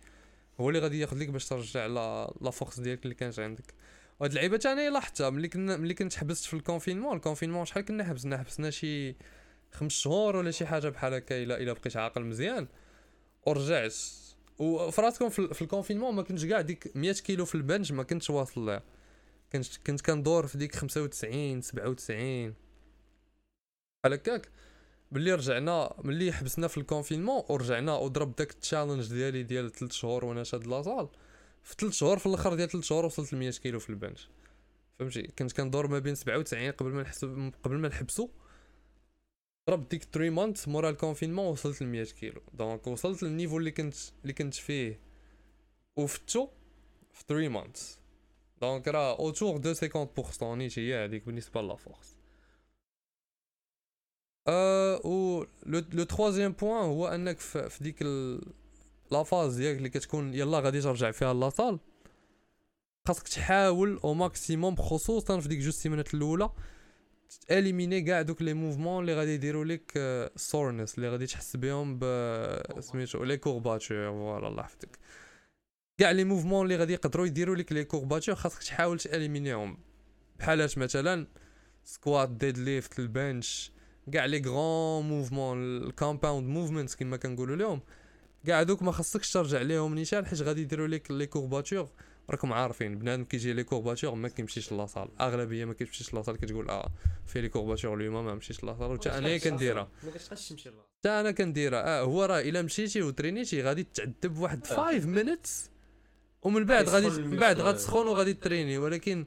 هو 0.60 0.68
اللي 0.68 0.80
غادي 0.80 1.00
ياخذ 1.00 1.18
لك 1.18 1.28
باش 1.28 1.46
ترجع 1.48 1.86
la 1.86 2.34
la 2.40 2.50
force 2.50 2.80
ديالك 2.80 3.04
اللي 3.04 3.14
كانت 3.14 3.38
عندك. 3.38 3.74
وهاد 4.20 4.30
اللعيبة 4.30 4.56
تاني 4.56 4.88
لاحظتها 4.88 5.30
ملي 5.30 5.48
كنا 5.48 5.76
ملي 5.76 5.94
كنت 5.94 6.14
حبست 6.14 6.44
في 6.44 6.54
ال 6.54 6.59
confinement 6.59 7.16
ال 7.16 7.20
confinement 7.20 7.64
شحال 7.64 7.84
كنا 7.84 8.04
حبسنا 8.04 8.38
حبسنا 8.38 8.70
شي 8.70 9.16
خمس 9.72 9.92
شهور 9.92 10.36
ولا 10.36 10.50
شي 10.50 10.66
حاجة 10.66 10.88
بحال 10.88 11.14
هكا 11.14 11.42
الا 11.42 11.60
إلا 11.60 11.72
بقيت 11.72 11.96
عاقل 11.96 12.24
مزيان. 12.24 12.68
ورجعت. 13.46 13.94
وفراسكم 14.58 15.28
في 15.28 15.62
ال 15.62 15.66
confinement 15.66 16.14
ما 16.14 16.22
كنتش 16.22 16.44
كاع 16.44 16.60
ديك 16.60 16.96
100 16.96 17.12
كيلو 17.12 17.44
في 17.44 17.54
ال 17.54 17.60
bench 17.60 17.92
ما 17.92 18.02
كنتش 18.02 18.30
واصل 18.30 18.66
لها. 18.66 18.82
كنت 19.52 19.76
كنت 19.86 20.00
كندور 20.00 20.46
في 20.46 20.58
ديك 20.58 20.76
95 20.76 21.62
97 21.62 22.54
بحال 24.02 24.12
هكاك. 24.12 24.48
ملي 25.12 25.34
رجعنا 25.34 25.94
ملي 26.04 26.32
حبسنا 26.32 26.68
في 26.68 26.78
ال 26.78 26.83
confinement 26.83 27.42
ورجعنا 27.48 27.94
وضرب 27.94 28.36
داك 28.36 28.50
ال 28.50 28.56
challenge 28.56 29.08
ديالي 29.08 29.42
ديال 29.42 29.72
3 29.72 29.92
شهور 29.94 30.24
وأنا 30.24 30.44
شاد 30.44 30.66
la 30.66 30.78
salle 30.78 31.08
في 31.68 31.74
3 31.78 31.92
شهور 31.92 32.18
في 32.18 32.26
الأخر 32.26 32.54
ديال 32.54 32.68
3 32.68 32.86
شهور 32.86 33.04
وصلت 33.04 33.32
ل 33.32 33.36
100 33.36 33.50
كيلو 33.50 33.78
في 33.78 33.90
ال 33.90 33.95
bench 33.95 34.18
فهمتي؟ 34.98 35.22
كنت 35.22 35.52
كندور 35.52 35.86
ما 35.86 35.98
بين 35.98 36.14
97 36.14 36.70
قبل 36.70 36.90
ما 36.90 37.02
نحبس 37.02 37.52
قبل 37.62 37.76
ما 37.76 37.88
نحبسو. 37.88 38.28
ضرب 39.70 39.88
ديك 39.88 40.04
3 40.04 40.30
months 40.30 40.68
مورا 40.68 40.90
ال 40.90 40.95
confinement 40.95 41.46
وصلت 41.46 41.82
ل 41.82 41.86
100 41.86 42.04
كيلو. 42.04 42.40
donc 42.54 42.86
وصلت 42.86 43.22
لل 43.22 43.31
niveau 43.31 43.58
اللي 43.58 43.70
كنت 43.70 43.94
اللي 44.22 44.32
كنت 44.32 44.54
فيه. 44.54 45.00
وفتو 45.96 46.48
في 47.12 47.24
3 47.28 47.48
months 47.48 47.96
donc 48.60 48.88
راه 48.88 49.18
autour 49.18 49.56
de 49.56 49.74
50% 49.74 50.42
نيت 50.42 50.78
هي 50.78 51.04
هذيك 51.04 51.24
بالنسبة 51.26 51.62
la 51.62 51.76
force 51.76 52.18
أه 54.48 55.06
و 55.06 55.46
le 55.66 55.82
le 55.92 56.06
point 56.16 56.54
هو 56.62 57.08
أنك 57.08 57.38
في, 57.38 57.84
ديك. 57.84 58.02
la 59.12 59.22
phase 59.22 59.56
ديالك 59.56 59.78
اللي 59.78 59.88
كتكون 59.88 60.34
يلا 60.34 60.60
غادي 60.60 60.80
ترجع 60.80 61.10
فيها 61.10 61.34
la 61.34 61.47
salle 61.47 61.78
خاصك 63.08 63.28
تحاول 63.28 64.00
au 64.04 64.14
maximum 64.14 64.76
خصوصا 64.76 65.40
في 65.40 65.48
ديك 65.48 65.58
جوج 65.58 65.72
سيمانات 65.72 66.14
الأولى 66.14 66.50
تإليميني 67.50 68.00
كاع 68.00 68.22
دوك 68.22 68.42
les 68.42 68.54
mouvements 68.54 69.00
اللي 69.00 69.14
غادي 69.14 69.30
يديروا 69.34 69.64
لك 69.64 69.92
souffrance 70.36 70.94
اللي 70.94 71.08
غادي 71.08 71.26
تحس 71.26 71.56
بهم 71.56 71.98
ب 71.98 72.04
سميتو 72.80 73.24
les 73.24 73.36
courbatures 73.36 73.80
voilà 73.80 74.48
الله 74.48 74.60
يحفظك. 74.62 74.98
كاع 75.98 76.10
les 76.10 76.24
mouvements 76.24 76.62
اللي 76.64 76.76
غادي 76.76 76.92
يقدروا 76.92 77.26
يديروا 77.26 77.56
لك 77.56 77.72
les 77.72 77.84
courbatures 77.84 78.34
خاصك 78.34 78.62
تحاول 78.62 78.98
تإليمينيهم. 78.98 79.78
بحالات 80.38 80.78
مثلا 80.78 81.26
squat 81.84 82.28
deadlift 82.28 82.58
ال 82.58 82.98
bench 82.98 83.72
كاع 84.12 84.24
les 84.24 84.42
grands 84.46 85.08
mouvements 85.08 85.76
ال 85.76 85.84
compound 85.84 86.48
movements 86.48 86.96
كما 86.96 87.16
كنقولوا 87.16 87.56
لهم 87.56 87.80
كاع 88.46 88.62
دوك 88.62 88.82
ما 88.82 88.92
خصكش 88.92 89.32
ترجع 89.32 89.62
ليهم. 89.62 89.94
نيشان 89.94 90.26
حيت 90.26 90.42
غادي 90.42 90.60
يديروا 90.62 90.86
لك 90.86 91.10
les 91.10 91.26
courbatures 91.26 91.88
راكم 92.30 92.52
عارفين 92.52 92.98
بنادم 92.98 93.24
كيجي 93.24 93.52
les 93.52 93.64
courbatures 93.64 94.14
ما 94.14 94.28
كيمشيش 94.28 94.72
la 94.72 94.81
salle. 94.81 95.08
أغلبية 95.20 95.64
ما 95.64 95.74
كيمشيش 95.74 96.14
la 96.14 96.20
salle 96.20 96.36
كتقول 96.36 96.70
آه 96.70 96.92
في 97.26 97.40
les 97.40 97.48
courbatures 97.48 97.94
اليوم 97.94 98.24
ما 98.24 98.34
مشيش 98.34 98.64
la 98.64 98.71
salle 98.71 98.90
وتا 98.90 99.18
أنا 99.18 99.38
كنديرها. 99.38 99.88
ما 100.04 100.10
كتبقاش 100.10 100.48
تمشي 100.48 100.68
لها 100.68 100.84
حتى 101.00 101.08
أنا 101.08 101.30
كنديرها. 101.30 102.00
آه 102.00 102.02
هو 102.02 102.24
راه 102.24 102.40
إلا 102.40 102.62
مشيتي 102.62 103.02
وترينيتي 103.02 103.62
غادي 103.62 103.86
تعذب 103.94 104.38
واحد 104.38 104.66
5 104.66 105.06
minutes 105.06 105.70
ومن 106.42 106.64
بعد 106.64 106.88
غادي 106.88 107.10
من 107.10 107.36
بعد. 107.36 107.60
غتسخن 107.60 108.06
وغادي 108.06 108.34
تريني. 108.34 108.78
ولكن 108.78 109.26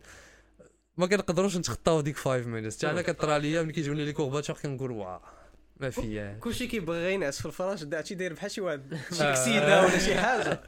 ما 0.98 1.08
كنقدروش 1.08 1.58
نتخطاو 1.58 2.02
ديك 2.02 2.18
5 2.18 2.48
مينيتس 2.48 2.78
حتى 2.78 2.90
أنا 2.90 3.02
كطرا 3.02 3.38
ليا 3.38 3.62
ملي 3.62 3.74
كيجوني 3.74 4.06
لي 4.06 4.14
كورباتور 4.14 4.56
كنقول 4.56 4.92
واه 4.92 5.22
ما 5.82 5.90
فيا 5.90 6.38
كلشي 6.40 6.68
كيبغي 6.68 7.14
ينعس 7.14 7.40
في 7.40 7.46
الفراش 7.46 7.84
دعتي 7.84 8.16
داير 8.16 8.34
بحال 8.34 8.52
شي 8.52 8.62
واحد 8.62 8.98
شي 9.18 9.24
آه. 9.24 9.34
كسيده 9.34 9.82
ولا 9.86 10.00
شي 10.00 10.16
حاجة. 10.16 10.60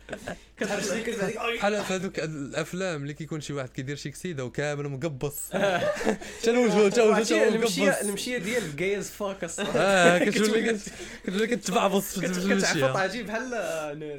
ديك 0.93 1.09
بحال 1.57 1.83
في 1.85 1.93
هذوك 1.93 2.19
الأفلام 2.19 3.01
اللي 3.01 3.13
كيكون 3.13 3.41
شي 3.41 3.53
واحد 3.53 3.69
كيدير 3.69 3.95
شي 3.95 4.11
كسيده 4.11 4.45
وكامل 4.45 4.89
مقبص 4.89 5.51
حتى 5.51 6.51
وجهه 6.57 6.89
حتى 6.89 7.01
وجهه 7.01 7.15
حتى 7.25 7.49
مقبص 7.57 7.77
المشيه 7.79 8.37
ديال 8.37 8.75
جايز 8.75 9.09
فاك 9.11 9.43
آه 9.75 10.17
كتولي 10.17 10.73
كت- 10.73 10.91
كتولي 11.23 11.47
كتبعبص 11.47 12.19
في 12.19 12.55
كتعفط 12.57 12.97
عجيب 12.97 13.25
بحال 13.25 13.49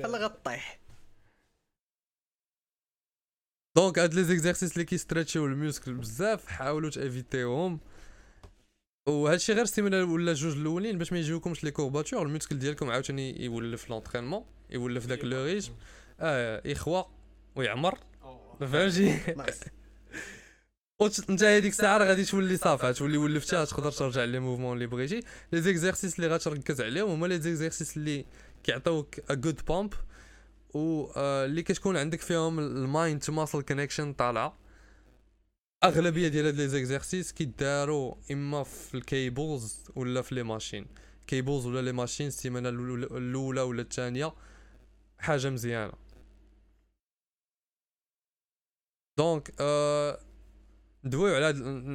بحال 0.00 0.16
غطيح. 0.16 0.80
donc 3.76 3.98
هاد 3.98 4.14
les 4.14 4.24
exercices 4.24 4.72
اللي 4.72 4.84
كيستريتشيو 4.84 5.46
ال 5.46 5.53
muscle 5.53 5.94
بزاف 5.94 6.46
حاولوا 6.46 6.90
تإيفيتيهم 6.90 7.80
وهادشي 9.08 9.52
غير 9.52 9.62
السيمانة 9.62 10.12
ولا 10.12 10.32
جوج 10.32 10.56
الأولين 10.56 10.98
باش 10.98 11.12
ما 11.12 11.18
يجيوكمش 11.18 11.64
les 11.64 11.70
courbatures 11.70 12.22
ال 12.22 12.27
muscle 12.27 12.58
ديالكم 12.58 12.90
عاوتاني 12.90 13.44
يولف 13.44 13.90
l'entraînement 13.90 14.44
يولف 14.70 15.06
داك 15.06 15.24
le 15.24 15.44
régime 15.44 15.72
آه 16.20 16.62
يخوى 16.64 17.04
ويعمر. 17.56 17.98
فهمتي؟ 18.60 19.18
وت- 21.00 21.30
انت 21.30 21.42
هذيك 21.42 21.72
الساعة 21.72 21.98
راه 21.98 22.04
غادي 22.06 22.24
تولي 22.24 22.56
صافي 22.56 22.92
تولي 22.92 23.16
ولفتها 23.16 23.64
تقدر 23.64 23.90
ترجع 23.92 24.24
les 24.24 24.38
mouvements 24.40 24.74
اللي 24.74 24.86
بغيتي. 24.86 25.20
les 25.52 25.60
exercices 25.60 26.16
اللي 26.16 26.28
غتركز 26.34 26.80
عليهم 26.80 27.10
هما 27.10 27.26
les 27.26 27.40
exercices 27.40 27.96
اللي 27.96 28.24
كيعطيوك 28.62 29.14
a 29.30 29.34
good 29.34 29.60
pump 29.68 29.94
و 30.74 31.06
آه، 31.16 31.44
اللي 31.44 31.62
كتكون 31.62 31.96
عندك 31.96 32.20
فيهم 32.20 32.58
ال 32.58 32.71
mind 32.71 33.20
to 33.22 33.32
muscle 33.32 33.62
connection 33.62 34.12
طالعة. 34.12 34.56
أغلبية 35.84 36.28
ديال 36.28 36.46
هاد 36.46 36.54
les 36.54 36.68
exercices 36.68 37.32
كيداروا 37.32 38.14
إما 38.32 38.62
في 38.62 38.94
ال 38.94 39.07
cables 39.07 39.84
ولا 39.96 40.22
في 40.22 40.34
les 40.34 40.42
machines. 40.42 40.86
cables 41.26 41.66
ولا 41.66 41.82
les 41.82 41.92
machines 41.92 42.26
السيمانة 42.26 42.68
الاولى 42.68 43.60
ولا 43.60 43.82
الثانية 43.82 44.34
حاجة 45.18 45.50
مزيانة. 45.50 45.92
donc 49.18 49.54
آه 49.60 50.20
ندويو 51.04 51.34
على 51.34 51.52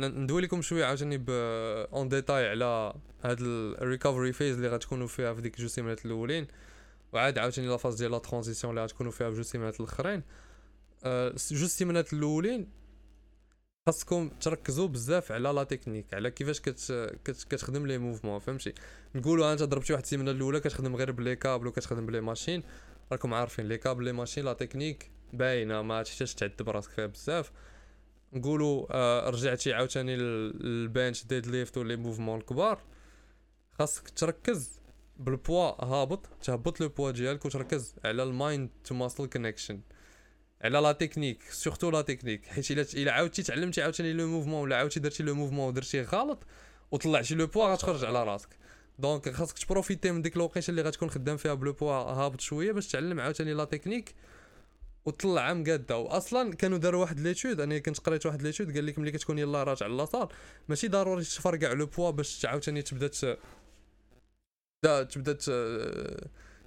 ندوي 0.10 0.42
لكم 0.42 0.62
شوية 0.62 0.86
عاوتاني 0.86 1.18
ب 1.18 1.30
en 1.30 2.10
détail 2.10 2.50
على 2.50 2.94
هاد 3.24 3.38
ال 3.42 3.52
recovery 3.52 4.34
phase 4.34 4.56
اللي 4.56 4.68
غتكونوا 4.68 5.08
فيها 5.08 5.34
في 5.34 5.42
ديك 5.42 5.60
جوج 5.60 5.70
سيمانات 5.70 6.06
الأولين. 6.06 6.48
وعاد 7.14 7.38
عاوتاني 7.38 7.68
la 7.68 7.78
phase 7.78 7.96
ديال 7.96 8.12
la 8.12 8.18
transition 8.18 8.72
اللي 8.72 8.84
غتكونوا 8.84 9.12
فيها 9.12 9.30
في 9.30 9.36
جوج 9.36 9.46
سيمانات 9.46 9.80
الأخرين. 9.80 10.24
آه 11.04 11.30
جوج 11.52 11.70
سيمانات 11.70 12.14
الأولين 12.14 12.80
خاصكم 13.90 14.30
تركزوا 14.42 14.88
بزاف 14.88 15.32
على 15.32 15.50
la 15.50 15.64
technique 15.64 16.14
على 16.14 16.32
كيفاش 16.32 16.60
كت 16.60 16.92
كت 17.26 17.44
كتخدم 17.50 17.88
les 17.88 17.98
mouvements 17.98 18.40
فهمتي؟ 18.40 18.74
نقولوا 19.16 19.54
انت 19.54 19.64
ضربتي 19.64 19.94
واحد 19.94 20.04
السيمانة 20.04 20.32
الأولى 20.32 20.60
كتخدم 20.60 20.96
غير 20.96 21.12
ب 21.12 21.18
les 21.18 21.36
câbles 21.36 21.68
وكتخدم 21.68 22.06
ب 22.06 22.10
les 22.10 22.22
machines 22.22 22.64
راكم 23.12 23.34
عارفين 23.34 23.66
les 23.68 23.78
câbles 23.78 24.04
les 24.04 24.12
machines 24.12 24.46
la 24.46 24.54
technique 24.54 25.12
باينة 25.34 25.82
ما 25.82 26.04
تحتاجش 26.04 26.34
تعذب 26.34 26.70
راسك 26.70 26.92
فيها 26.92 27.06
بزاف. 27.06 27.52
نقولوا 28.34 28.86
آه 28.92 29.30
رجعتي 29.30 29.74
عاوتاني 29.74 30.16
لل- 30.16 30.64
لل 30.68 30.84
bench 30.84 31.26
deadlift 31.26 31.78
و 31.78 31.82
les 31.82 31.96
mouvements 31.96 32.40
الكبار. 32.40 32.82
خاصك 33.80 34.10
تركز 34.10 34.80
بالبوا 35.18 35.84
هابط 35.86 36.26
تهبط 36.44 36.82
le 36.82 36.90
poids 36.90 37.12
ديالك 37.12 37.46
وتركز 37.46 37.96
على 38.06 38.24
ال 38.24 38.33
mind 38.33 38.70
to 38.84 38.96
muscle 38.96 39.26
connection 39.26 39.80
على 40.62 40.80
la 40.80 40.92
technique 40.92 41.44
surtout 41.52 41.90
la 41.90 42.02
technique. 42.02 42.46
حيت 42.46 42.72
إلا 42.72 42.86
إلا 42.94 43.12
عاودتي 43.12 43.44
تعلمتي 43.44 43.82
عاوتاني 43.82 44.14
le 44.14 44.28
mouvement 44.28 44.62
ولا 44.62 44.76
عاودتي 44.76 45.00
درتي 45.00 45.24
le 45.24 45.36
mouvement 45.36 45.68
ودرتيه 45.68 46.02
غلط 46.02 46.44
وطلعتي 46.92 47.36
le 47.36 47.48
poids 47.48 47.74
غتخرج 47.74 48.06
على 48.06 48.24
راسك. 48.24 48.50
donc 49.00 49.30
خاصك 49.30 49.58
تبروفيتي 49.58 50.12
من 50.12 50.22
ديك 50.22 50.36
الوقيته 50.36 50.72
اللي 50.72 50.82
غتكون 50.82 51.10
خدام 51.10 51.38
فيها 51.38 51.54
ب 51.54 51.61
le 51.61 51.74
poids 51.74 51.92
هابط 51.94 52.42
شوية 52.42 52.72
باش 52.72 52.88
تعلم 52.88 53.20
عاوتاني 53.20 53.54
la 53.54 53.64
technique 53.64 54.16
وطلع 55.06 55.54
مقاده 55.54 55.98
واصلا 55.98 56.54
كانوا 56.54 56.78
داروا 56.78 57.02
واحد 57.02 57.20
l'étude 57.20 57.62
أنا 57.62 57.80
كنت 57.80 58.00
قريت 58.00 58.26
واحد 58.26 58.42
l'étude 58.42 58.76
قال 58.76 58.86
لك 58.86 59.00
ملي 59.00 59.12
كتكون 59.12 59.40
يلا 59.40 59.64
راجع 59.64 59.88
la 59.88 59.99
salle 59.99 60.28
ماشي 60.70 60.88
ضروري 60.88 61.24
تفرقع 61.24 61.74
le 61.74 61.86
poids 61.86 62.10
باش 62.12 62.46
عاوتاني 62.46 62.82
تبدأ. 62.82 63.38
تبدأ 64.84 65.04
تبدا 65.04 65.38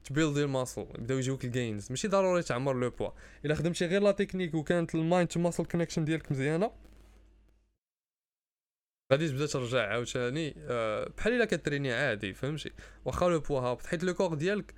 ت... 0.05 0.09
تبيلدي 0.09 0.43
ال 0.45 0.51
muscle 0.51 0.87
يبداو 0.99 1.19
يجيوك 1.19 1.45
ال 1.45 1.53
gains 1.53 1.91
ماشي 1.91 2.09
ضروري 2.09 2.43
تعمر 2.43 2.75
le 2.75 2.91
poids. 2.91 3.11
إلا 3.45 3.55
خدمتي 3.55 3.87
غير 3.87 4.03
la 4.03 4.13
technique 4.13 4.55
وكانت 4.55 4.95
ال 4.95 5.02
mind 5.02 5.29
to 5.29 5.41
muscle 5.41 5.65
connection 5.65 6.05
ديالك 6.05 6.33
مزيانة. 6.33 6.71
غادي 9.13 9.29
تبدا 9.29 9.47
ترجع 9.47 9.89
عاوتاني. 9.89 10.55
آه، 10.59 11.09
بحال 11.17 11.33
إلا 11.33 11.45
كتريني 11.45 11.93
عادي 11.93 12.35
فهمتي؟ 12.35 12.73
واخا 13.05 13.29
le 13.29 13.41
poids 13.41 13.61
هابط. 13.61 13.87
حيت 13.87 14.05
le 14.05 14.15
corps 14.15 14.35
ديالك 14.35 14.75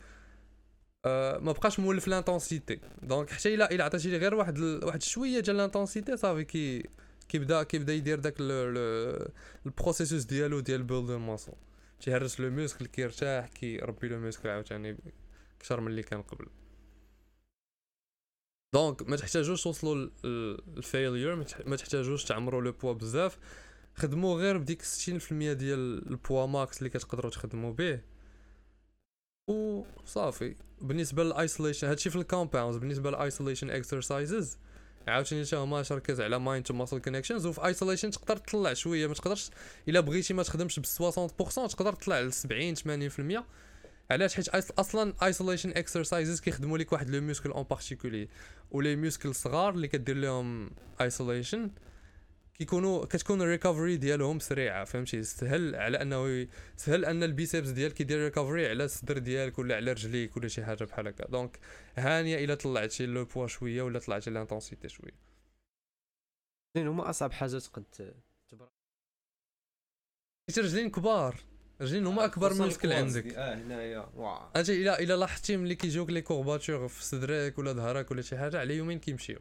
آه، 1.07 1.39
ما 1.39 1.53
بقاش 1.53 1.81
مولف 1.81 2.09
l'intensité 2.09 2.81
donc 3.03 3.31
حتى 3.31 3.55
الا 3.55 3.71
إلا 3.71 3.85
عطيتي 3.85 4.17
غير 4.17 4.35
واحد. 4.35 4.59
واحد 4.59 5.03
شوية 5.03 5.41
ديال 5.41 5.57
l'intensité 5.57 6.17
صافي 6.17 6.45
كي 6.45 6.89
كيبدا 7.29 7.63
كيبدا 7.63 7.93
يدير 7.93 8.19
داك 8.19 8.35
ال 9.67 9.73
processus 9.73 10.25
ديالو 10.25 10.61
ديال 10.61 10.83
build 10.83 11.11
ال 11.11 11.17
muscle 11.17 11.53
تيهرس 12.05 12.41
le 12.41 12.51
muscle 12.51 12.87
كيرتاح 12.87 13.49
كيربي 13.49 14.09
le 14.09 14.21
muscle 14.21 14.49
عاوتاني 14.49 14.97
أكثر 15.59 15.81
من 15.81 15.89
اللي 15.89 16.03
كان 16.03 16.23
قبل. 16.23 16.47
donc 18.75 19.09
ما 19.09 19.17
تحتاجوش 19.17 19.63
توصلوا 19.63 20.09
لل 20.25 20.50
failure 20.50 21.37
ما 21.67 21.77
تحتاجوش 21.77 22.25
تعمروا 22.25 22.63
le 22.63 22.73
poids 22.73 22.93
بزاف. 22.93 23.39
خدموا 23.95 24.39
غير 24.39 24.59
بديك 24.59 24.83
60% 24.83 25.33
ديال 25.33 26.09
ال 26.11 26.17
poids 26.17 26.47
max 26.47 26.79
اللي 26.79 26.91
كتقدروا 26.91 27.31
تخدموا 27.31 27.73
به 27.73 28.01
وصافي 29.49 30.55
بالنسبة 30.81 31.25
لل 31.25 31.36
isolation 31.36 31.89
هادشي 31.89 32.11
في 32.11 32.17
ال 32.17 32.23
compounds 32.23 32.77
بالنسبة 32.77 33.11
لل 33.11 33.22
isolation 33.22 33.71
exercises 33.71 34.59
عاوتاني 35.09 35.47
حتى 35.47 35.57
هما 35.57 35.83
تركز 35.83 36.21
على 36.21 36.39
mind 36.39 36.67
to 36.67 36.75
muscle 36.75 36.99
connections 36.99 37.47
وفي 37.47 37.67
isolation 37.67 38.11
تقدر 38.11 38.37
تطلع 38.37 38.75
شوية. 38.75 39.07
ما 39.07 39.15
تقدرش 39.15 39.51
إلا 39.89 40.01
بغيتي 40.01 40.35
ما 40.35 40.43
تخدمش 40.43 40.81
ب 40.81 40.85
60% 40.87 40.89
تقدر 41.69 41.93
تطلع 41.93 42.21
ل 42.21 42.33
70 42.33 42.75
80% 43.41 43.45
علاش؟ 44.11 44.35
حيت 44.35 44.71
أصلا 44.71 45.15
isolation 45.23 45.71
exercises 45.71 46.41
كيخدموا 46.41 46.79
لك 46.79 46.93
واحد 46.93 47.11
le 47.11 47.21
muscle 47.21 47.51
en 47.51 47.63
particulier 47.63 48.29
و 48.71 48.77
les 48.77 48.97
muscles 48.97 49.35
صغار 49.35 49.75
اللي 49.75 49.89
كدير 49.89 50.17
لهم 50.17 50.71
isolation 51.01 51.71
كيكونوا 52.55 53.05
كتكون 53.05 53.43
ال 53.43 53.49
recovery 53.49 53.97
ديالهم 53.97 54.39
سريعة 54.39 54.85
فهمتي؟ 54.85 55.23
سهل 55.23 55.75
على 55.75 56.03
أنه 56.03 56.49
سهل 56.77 57.05
أن 57.05 57.23
ال 57.23 57.29
biceps 57.29 57.69
ديالك 57.69 58.01
يدير 58.01 58.25
recovery 58.25 58.69
على 58.69 58.85
الصدر 58.85 59.19
ديالك 59.19 59.59
ولا 59.59 59.77
على 59.77 59.93
رجليك 59.93 60.37
ولا 60.37 60.49
شي 60.49 60.65
حاجة 60.65 60.85
بحال 60.85 61.09
هكا. 61.09 61.29
donc 61.29 61.59
هانية 61.97 62.45
إلا 62.45 62.55
طلعتي 62.55 63.07
le 63.07 63.25
poids 63.25 63.47
شوية 63.47 63.83
ولا 63.83 63.99
طلعتي 63.99 64.31
l'intensité 64.31 64.89
شوية. 64.89 65.13
اثنين 66.73 66.89
هما 66.89 67.11
أصعب 67.11 67.33
حاجة 67.33 67.59
تقد 67.59 67.85
تبرا 68.49 68.71
حيت 70.51 70.59
رجلين 70.59 70.91
كبار. 70.91 71.37
رجلين 71.81 72.07
هما 72.07 72.25
أكبر 72.25 72.49
خصوصاً 72.49 72.65
muscle 72.65 72.93
ال 72.93 72.97
quads 72.97 73.17
عندك. 73.17 73.35
آه 73.35 73.55
هنايا 73.55 74.11
waw. 74.15 74.51
أنت 74.57 74.71
الا 74.71 75.01
إلا 75.01 75.17
لاحظتي 75.17 75.57
ملي 75.57 75.75
كيجيوك 75.75 76.11
les 76.11 76.23
courbatures 76.23 76.89
في 76.89 77.05
صدرك 77.05 77.59
ولا 77.59 77.73
ظهرك 77.73 78.11
ولا 78.11 78.23
شي 78.23 78.39
حاجة 78.39 78.61
على 78.61 78.77
يومين 78.77 78.99
كيمشيو. 78.99 79.39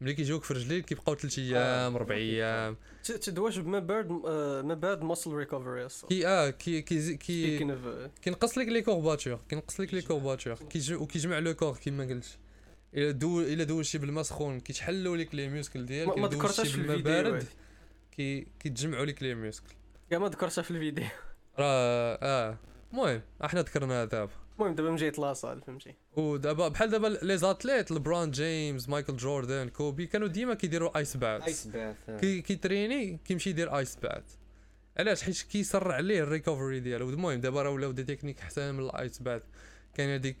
ملي 0.00 0.14
كيجيوك 0.14 0.44
في 0.44 0.54
رجليك 0.54 0.84
كيبقاو 0.84 1.14
3 1.14 1.42
أيام 1.42 1.96
4 1.96 2.16
أيام. 2.16 2.76
تدواش 3.04 3.58
بما 3.58 3.78
بعد 3.78 4.22
آه، 4.26 4.62
ما 4.62 4.74
بعد 4.74 5.02
ماسل 5.02 5.30
ريكفري 5.30 5.88
كي 6.08 6.26
آه 6.26 6.50
كي 6.50 6.82
كي 6.82 7.16
كي 7.16 7.62
اوف 7.62 8.10
كينقص 8.22 8.58
لك 8.58 8.68
لي 8.68 8.82
كورباتور 8.82 9.40
كينقص 9.48 9.80
لك 9.80 9.94
لي 9.94 10.02
كورباتور 10.02 10.58
وكيجمع 10.92 11.38
لو 11.38 11.54
كور 11.54 11.76
كيما 11.76 12.04
قلت. 12.04 12.38
إلا 12.94 13.10
دو 13.10 13.40
إلا 13.40 13.64
دوزتي 13.64 13.98
بالماء 13.98 14.22
سخون 14.22 14.60
كيتحلوا 14.60 15.16
لك 15.16 15.34
لي 15.34 15.48
موسكل 15.48 15.86
ديالك 15.86 16.18
ما 16.18 16.28
ذكرتهاش 16.28 16.68
في 16.68 16.78
الفيديو. 16.78 17.02
بارد. 17.02 17.46
كي 18.16 18.46
كيتجمعوا 18.60 19.04
لك 19.04 19.22
لي 19.22 19.34
موسكل 19.34 19.74
كاع 20.10 20.18
ما 20.18 20.28
ذكرتها 20.28 20.62
في 20.62 20.70
الفيديو. 20.70 21.04
راه 21.58 22.18
آه. 22.22 22.58
المهم 22.92 23.22
إحنا 23.44 23.60
ذكرناها 23.60 24.04
دابا. 24.04 24.43
المهم 24.58 24.74
دابا 24.74 24.90
مجيت 24.90 25.18
لاصال 25.18 25.60
فهمتي؟ 25.62 25.94
ودابا 26.16 26.68
بحال 26.68 26.90
دابا 26.90 27.06
لي 27.22 27.38
زاتليت 27.38 27.90
لبران 27.90 28.30
جيمس 28.30 28.88
مايكل 28.88 29.16
جوردن 29.16 29.68
كوبي 29.68 30.06
كانوا 30.06 30.28
ديما 30.28 30.54
كيديروا 30.54 30.98
ايس 30.98 31.16
باث 31.16 31.42
ايس 31.42 31.66
باث 31.66 31.96
كي 32.20 32.42
كيتريني 32.42 33.20
كيمشي 33.24 33.50
يدير 33.50 33.78
ايس 33.78 33.96
باث 33.96 34.22
علاش؟ 34.98 35.22
حيت 35.22 35.42
كيسرع 35.42 35.94
عليه 35.94 36.22
ال 36.22 36.28
recovery 36.28 36.80
ديالو. 36.80 37.10
المهم 37.10 37.40
دابا 37.40 37.62
راه 37.62 37.70
ولاو 37.70 37.92
des 37.92 38.04
techniques 38.04 38.40
احسن 38.40 38.74
من 38.74 38.80
ال 38.84 38.93
ice 38.93 39.18
bath 39.18 39.42
كاين 39.94 40.10
هذيك 40.10 40.38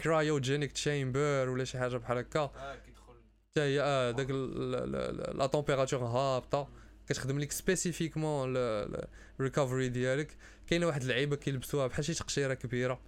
cryogenic 0.00 0.72
chamber 0.72 1.48
ولا 1.48 1.64
شي 1.64 1.78
حاجة 1.78 1.96
بحال 1.96 2.18
هكا. 2.18 2.46
حتى 2.46 3.60
هي 3.60 3.80
آه 3.80 4.10
داك 4.10 4.30
ال- 4.30 4.74
ال- 4.74 4.96
ال- 5.30 5.38
la 5.38 5.46
température 5.46 6.00
هابطة. 6.04 6.68
كتخدم 7.08 7.38
لك 7.38 7.52
spécifiquement 7.52 8.52
ال 8.56 8.71
recovery 8.71 9.88
ديالك. 9.88 10.36
كاينة 10.66 10.86
واحد 10.86 11.02
اللعيبة 11.02 11.36
كيلبسوها 11.36 11.86
بحال 11.86 12.04
شي 12.04 12.14
تقشيرة 12.14 12.54
كبيرة. 12.54 13.00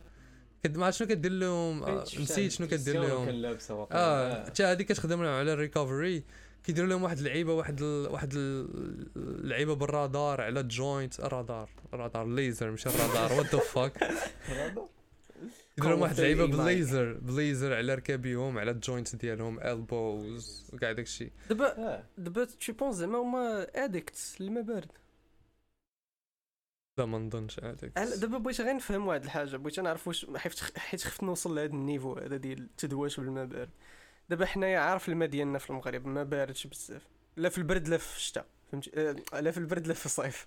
كد 0.63 0.77
ما 0.79 0.87
عرفت 0.87 0.99
شنو 0.99 1.09
كدير 1.09 1.33
لهم 1.33 1.83
آه، 1.83 2.03
نسيت 2.03 2.53
شنو 2.53 2.67
كدير 2.67 2.95
لهم. 3.03 3.29
آه 3.93 4.45
حتى 4.47 4.65
هذه 4.65 4.83
كتخدم 4.83 5.23
لهم 5.23 5.33
على 5.33 5.53
ال 5.53 5.61
recovery 5.61 6.25
كيديروا 6.65 6.89
لهم 6.89 7.03
واحد 7.03 7.19
اللعيبة 7.19 7.53
واحد 7.55 7.81
ال... 7.83 8.09
واحد 8.13 8.33
ال- 8.35 9.07
اللعيبة 9.17 9.75
بالرادار 9.75 10.41
على 10.41 10.61
الجوينت 10.61 11.21
الرادار 11.21 11.69
الرادار 11.95 12.23
الليزر 12.25 12.71
ماشي 12.71 12.89
الرادار 12.89 13.33
وات 13.39 13.47
ذا 13.55 13.59
فاك 13.59 14.11
يديروا 15.79 15.93
لهم 15.93 16.01
واحد 16.03 16.15
اللعيبة 16.19 16.47
بالليزر 16.47 17.13
بالليزر 17.13 17.75
على 17.75 17.95
ركابيهم 17.95 18.59
على 18.59 18.71
الجوينت 18.71 19.17
ديالهم 19.17 19.61
البوز 19.61 20.71
وكاع 20.73 20.93
داكشي. 20.93 21.31
دابا 21.49 22.03
دابا 22.19 22.45
تشي 22.45 22.73
بونس 22.73 22.95
زعما 22.95 23.19
هما 23.19 23.67
اديكت 23.75 24.17
الماء 24.41 24.63
بارد 24.63 24.91
لا 26.99 27.05
ما 27.05 27.19
نظنش. 27.19 27.61
هذاك 27.61 27.93
هلا 27.99 28.17
دابا 28.17 28.39
بغيت 28.39 28.61
غير 28.61 28.77
نفهم 28.77 29.07
واحد 29.07 29.25
الحاجة 29.25 29.57
بغيت 29.57 29.81
نعرف 29.81 30.09
واش 30.09 30.27
حيت 30.77 31.01
خفت 31.01 31.23
نوصل 31.23 31.55
لهذا 31.55 31.73
النيفو 31.73 32.15
هذا 32.15 32.37
ديال 32.37 32.59
التدواش 32.59 33.21
بالماء 33.21 33.45
بارد 33.45 33.71
دابا 34.29 34.47
حنايا 34.47 34.79
عارف 34.79 35.09
الماء 35.09 35.29
ديالنا 35.29 35.59
في 35.59 35.71
المغرب 35.71 36.07
ما 36.07 36.23
باردش 36.23 36.67
بزاف. 36.67 37.03
لا 37.37 37.49
في 37.49 37.59
البرد 37.59 37.89
لا 37.89 37.97
في 37.97 38.17
الشتاء 38.17 38.47
فهمتي؟ 38.73 38.91
آه، 38.95 39.41
لا 39.41 39.51
في 39.51 39.59
البرد 39.59 39.87
لا 39.87 39.95
في 39.95 40.07
الصيف. 40.07 40.47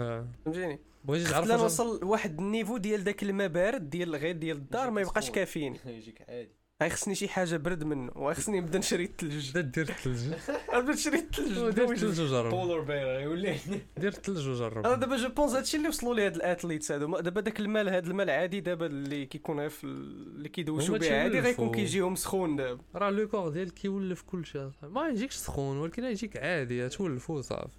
آه. 0.00 0.26
فهمتيني؟ 0.44 0.78
بغيتي 1.04 1.24
خفت 1.24 1.48
تعرف 1.48 1.60
نوصل 1.62 2.00
لواحد 2.00 2.40
النيفو 2.40 2.76
ديال 2.76 3.04
داك 3.04 3.22
الماء 3.22 3.48
بارد 3.48 3.90
ديال 3.90 4.16
غير 4.16 4.36
ديال 4.36 4.56
الدار 4.56 4.90
ما 4.90 5.00
يبقاش 5.00 5.30
كافيين. 5.30 5.78
يجيك 5.86 6.30
عادي. 6.30 6.57
غيخصني 6.82 7.14
شي 7.14 7.28
حاجة 7.28 7.56
برد 7.56 7.84
منه 7.84 8.12
وغيخصني 8.16 8.60
نبدأ 8.60 8.78
نشري 8.78 9.04
الثلج 9.04 9.60
دير 9.60 9.88
الثلج 9.88 10.34
نبدأ 10.74 10.92
نشري 10.92 11.18
الثلج 11.18 11.70
دير 11.74 11.92
الثلج 11.92 12.20
وجرب. 12.20 12.50
بولر 12.50 12.80
بير 12.80 13.20
يولي 13.20 13.56
دير 13.96 14.12
الثلج 14.12 14.48
وجرب. 14.48 14.86
أنا 14.86 14.94
دابا 14.94 15.16
جو 15.16 15.28
بونس 15.28 15.52
هادشي 15.52 15.76
اللي 15.76 15.88
وصلوا 15.88 16.14
ليه 16.14 16.26
هاد 16.26 16.34
الأتليتس 16.36 16.92
هادو. 16.92 17.20
دابا 17.20 17.40
داك 17.40 17.60
الماء 17.60 17.88
هاد 17.88 18.06
الماء 18.06 18.24
العادي 18.24 18.60
دابا 18.60 18.86
اللي 18.86 19.26
كيكون 19.26 19.60
غير 19.60 19.72
اللي 19.84 20.48
كيدوشوا 20.48 20.98
به 20.98 21.20
عادي. 21.20 21.40
غيكون 21.40 21.72
كيجيهم 21.72 22.14
سخون 22.14 22.56
دابا. 22.56 22.82
راه 22.94 23.10
لو 23.10 23.28
كور 23.28 23.48
ديالك 23.48 23.72
كيولف 23.72 24.22
كلشي. 24.22 24.70
ما 24.82 25.08
يجيكش 25.08 25.34
سخون 25.34 25.76
ولكن 25.76 26.04
يجيك 26.04 26.36
عادي. 26.36 26.88
تولفو 26.88 27.40
صافي. 27.40 27.78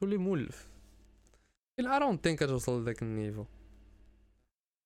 تولي 0.00 0.16
مولف. 0.16 0.68
أراوند 1.80 2.18
تين 2.18 2.36
كتوصل 2.36 2.82
لذاك 2.82 3.02
النيفو. 3.02 3.44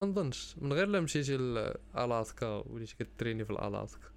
ما 0.03 0.09
نظنش 0.09 0.55
من 0.59 0.73
غير 0.73 0.87
لا 0.87 1.01
مشيتي 1.01 1.37
لالاسكا 1.37 2.47
وليتي 2.47 2.95
كتريني 3.05 3.45
في 3.45 3.51
الالاسكا 3.51 4.09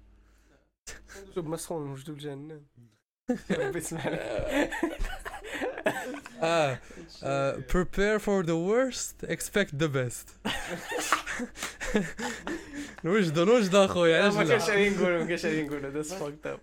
شوف 1.34 1.46
ما 1.46 1.56
سخون 1.56 1.90
وجدوا 1.90 2.14
الجهنم 2.14 2.62
يا 3.50 3.56
ربي 3.68 3.78
اسمح 3.78 4.06
لي 4.06 4.16
آه 6.42 6.78
آه، 7.22 7.56
prepare 7.56 8.18
for 8.20 8.44
the 8.46 8.56
worst 8.70 9.30
expect 9.30 9.70
the 9.82 9.88
best. 9.88 10.28
نوجدو 13.04 13.44
نوجدو 13.44 13.84
أخويا 13.84 14.28
ما 14.28 14.38
علاش 14.38 14.48
كانش 14.48 14.66
لا؟ 14.68 14.72
علي 14.72 14.90
نقول 14.90 15.18
ما 15.18 15.24
كانش 15.24 15.46
علي 15.46 15.62
نقول 15.62 15.86
هذا 15.86 16.02
سفاكت 16.02 16.46
اب 16.46 16.60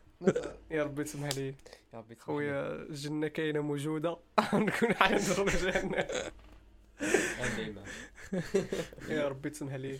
يا 0.71 0.83
ربي 0.83 1.03
تسمح 1.03 1.29
لي. 1.37 1.47
يا 1.47 1.53
ربي 1.99 2.15
تسمح 2.15 2.15
لي. 2.15 2.19
خويا 2.19 2.71
الجنة 2.75 3.27
كاينة 3.27 3.61
موجودة. 3.61 4.17
نكون 4.53 4.93
حاجة 4.95 5.21
معك. 5.83 6.33
يا 9.09 9.27
ربي 9.27 9.49
تسمح 9.49 9.73
لي. 9.73 9.99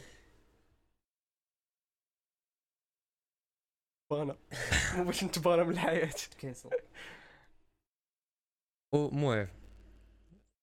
بانا. 4.12 4.38
ما 4.98 5.04
بغيتش 5.04 5.24
نتبارى 5.24 5.64
من 5.64 5.72
الحياة. 5.72 6.10
كيصل 6.40 6.70
المهم 8.94 9.48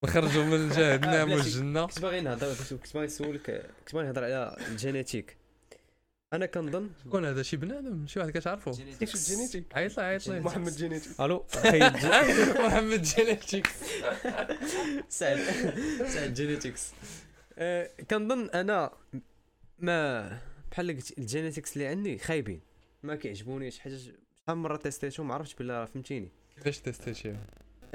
نخرجوا 0.05 0.45
من 0.45 0.69
جهنم 0.69 1.01
بلاتي. 1.27 1.35
والجنه 1.35 1.87
كنت 1.87 2.01
باغي 2.01 2.21
نهضر 2.21 2.55
كنت 2.71 2.95
باغي 2.95 3.07
نسولك 3.07 3.71
كنت 3.79 3.95
باغي 3.95 4.07
نهضر 4.07 4.25
على 4.25 4.57
ال 4.69 4.75
génétique. 4.75 5.37
أنا 6.33 6.47
كنظن 6.47 6.91
شكون 7.05 7.25
هذا؟ 7.25 7.43
شي 7.43 7.57
بنادم 7.57 8.07
شي 8.07 8.21
واحد 8.21 8.31
كتعرفو؟ 8.31 8.73
كيف 8.73 9.15
ال 9.15 9.21
génétique 9.21 9.77
عيط 9.77 9.97
له 9.97 10.05
عيط 10.05 10.29
له 10.29 10.41
محمد 10.41 10.73
génétique. 10.73 11.21
ألو. 11.21 11.47
محمد 12.67 13.03
genetics 13.03 13.71
سعد. 15.09 15.39
سعد 16.07 16.35
genetics 16.35 16.93
كنظن 18.11 18.51
أنا 18.51 18.91
ما 19.79 20.39
بحال 20.71 20.97
قلت 20.97 21.19
ال 21.19 21.25
genetics 21.25 21.73
اللي 21.73 21.87
عندي 21.87 22.19
خايبين. 22.19 22.61
ما 23.03 23.17
كيعجبونيش 23.17 23.79
حاجة 23.79 23.97
شحال 23.97 24.57
من 24.57 24.63
مرة 24.63 24.77
testé 24.77 25.09
تهم 25.09 25.29
ما 25.29 25.35
عرفتش 25.35 25.55
بلا 25.55 25.85
فهمتيني. 25.85 26.33
كيفاش 26.57 26.79
testé 26.79 27.20
تي 27.20 27.37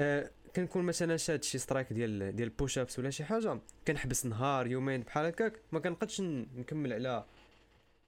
آه، 0.00 0.30
كنكون 0.56 0.82
مثلا 0.84 1.16
شاد 1.16 1.42
شي 1.44 1.58
سترايك 1.58 1.92
ديال 1.92 2.36
ديال 2.36 2.48
بوش 2.48 2.78
ابس 2.78 2.98
ولا 2.98 3.10
شي 3.10 3.24
حاجة 3.24 3.60
كنحبس 3.86 4.26
نهار 4.26 4.66
يومين 4.66 5.00
بحال 5.02 5.26
هكاك 5.26 5.60
ما 5.72 5.80
كنقدش 5.80 6.20
نكمل 6.20 6.92
على 6.92 7.24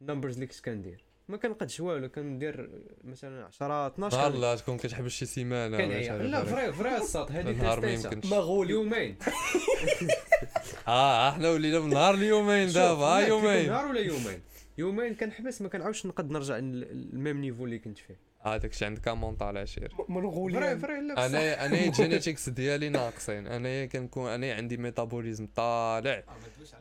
النمبرز 0.03 0.35
اللي 0.35 0.47
كنت 0.47 0.61
كندير. 0.61 1.05
ما 1.29 1.37
كنقدش 1.37 1.81
والو 1.81 2.09
كندير 2.09 2.71
مثلا 3.05 3.45
10 3.45 3.87
12 3.87 4.17
نهار 4.17 4.33
كن- 4.33 4.41
لا 4.41 4.57
تكون 4.57 4.77
كتحبس 4.77 5.11
شي 5.11 5.27
سيمانة 5.27 5.77
ولا 5.77 6.23
لا. 6.23 6.45
فري 6.45 6.73
فري 6.73 6.97
الصوت 6.97 7.33
هذه 7.33 7.51
نهار 7.51 7.81
ما. 7.81 7.89
يمكنش 7.91 8.27
مغولي. 8.27 8.71
يومين. 8.73 9.17
آه 10.89 11.29
إحنا 11.31 11.51
ولينا 11.51 11.81
من 11.81 11.91
نهار 11.91 12.15
ليومين 12.17 12.73
دابا 12.73 13.05
ها 13.05 13.29
شوف، 13.29 13.45
لا، 13.45 13.45
كيكون 13.45 13.45
يومين. 13.45 13.67
نهار 13.71 13.87
ولا 13.87 14.01
يومين؟ 14.01 14.41
يومين 14.79 15.15
كنحبس 15.15 15.63
ما 15.63 15.69
كنعاودش 15.69 16.07
نقد 16.07 16.31
نرجع 16.31 16.57
للميم 16.57 17.41
نيفو 17.41 17.65
اللي 17.65 17.79
كنت 17.79 17.99
فيه. 17.99 18.28
آه 18.45 18.57
داكشي 18.57 18.85
عندك 18.85 19.09
مونطال 19.09 19.59
عشير 19.59 19.89
فري 19.89 20.05
منغولي 20.09 20.79
فري 20.79 21.01
لا 21.01 21.15
بصح. 21.15 21.23
أنا 21.23 21.67
أنا 21.67 21.85
الجينيتكس 21.85 22.49
ديالي 22.49 22.89
ناقصين 22.89 23.47
أنا 23.47 23.87
كنكون 23.87 24.31
أنا 24.31 24.55
عندي 24.55 24.77
ميتابوليزم 24.77 25.47
طالع 25.47 26.23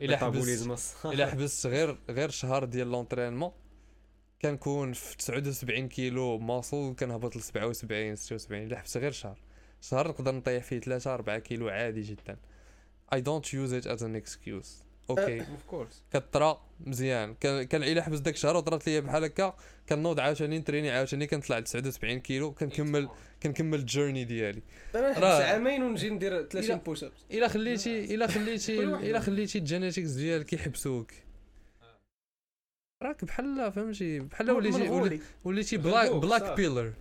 الا 0.02 0.16
حبست 0.16 0.96
الا 1.04 1.26
حبست 1.30 1.66
غير 1.66 1.98
غير 2.10 2.30
شهر 2.30 2.64
ديال 2.64 2.90
l'entraînement 2.90 3.50
كنكون 4.42 4.92
في 4.92 5.16
79 5.16 5.88
كيلو 5.88 6.38
muscle 6.38 6.94
كنهبط 6.98 7.36
ل 7.36 7.42
77 7.42 8.16
76 8.16 8.62
الا 8.62 8.78
حبست 8.78 8.96
غير 8.96 9.10
شهر 9.12 9.38
شهر 9.80 10.08
نقدر 10.08 10.34
نطيح 10.34 10.62
فيه 10.64 10.78
3 10.80 11.14
4 11.14 11.38
كيلو 11.38 11.68
عادي 11.68 12.00
جدا 12.00 12.36
I 13.14 13.18
don't 13.18 13.46
use 13.46 13.72
it 13.72 13.86
as 13.86 14.02
an 14.02 14.14
excuse. 14.22 14.87
okay. 15.10 15.40
of 15.40 15.62
course 15.66 16.02
كطرا 16.12 16.62
مزيان. 16.86 17.34
كان 17.34 17.62
كان 17.62 17.82
الا 17.82 18.02
حبس 18.02 18.18
داك 18.18 18.34
الشهر 18.34 18.56
وطرات 18.56 18.86
ليا 18.86 19.00
بحال 19.00 19.24
هكا. 19.24 19.56
كنوض 19.88 20.20
عاوتاني 20.20 20.58
نتريني 20.58 20.90
عاوتاني 20.90 21.26
كنطلع 21.26 21.58
ل 21.58 21.64
79 21.64 22.20
كيلو. 22.20 22.52
كنكمل 22.52 23.08
كنكمل 23.42 23.78
ال 23.78 23.84
journey 23.84 24.24
ديالي. 24.24 24.62
أنا 24.94 25.10
نحبس 25.10 25.22
راه- 25.24 25.42
عامين 25.44 25.82
ونجي 25.82 26.10
ندير 26.10 26.42
30 26.42 26.78
إلا- 26.78 26.82
push-ups 26.82 27.24
إلا 27.30 27.48
خليتي 27.48 28.14
إلا 28.14 28.26
خليتي. 28.26 28.84
إلا 28.84 29.20
خليتي 29.20 29.58
الجينيتكس 29.58 30.10
ديالك 30.10 30.52
يحبسوك. 30.52 31.10
راك 33.02 33.24
بحال 33.24 33.72
فهمتي؟ 33.72 34.18
بحال 34.20 34.50
وليتي 34.50 35.20
وليتي 35.44 35.76
بلاك 35.76 36.10
بلاك. 36.10 36.56
بيلر 36.56 36.92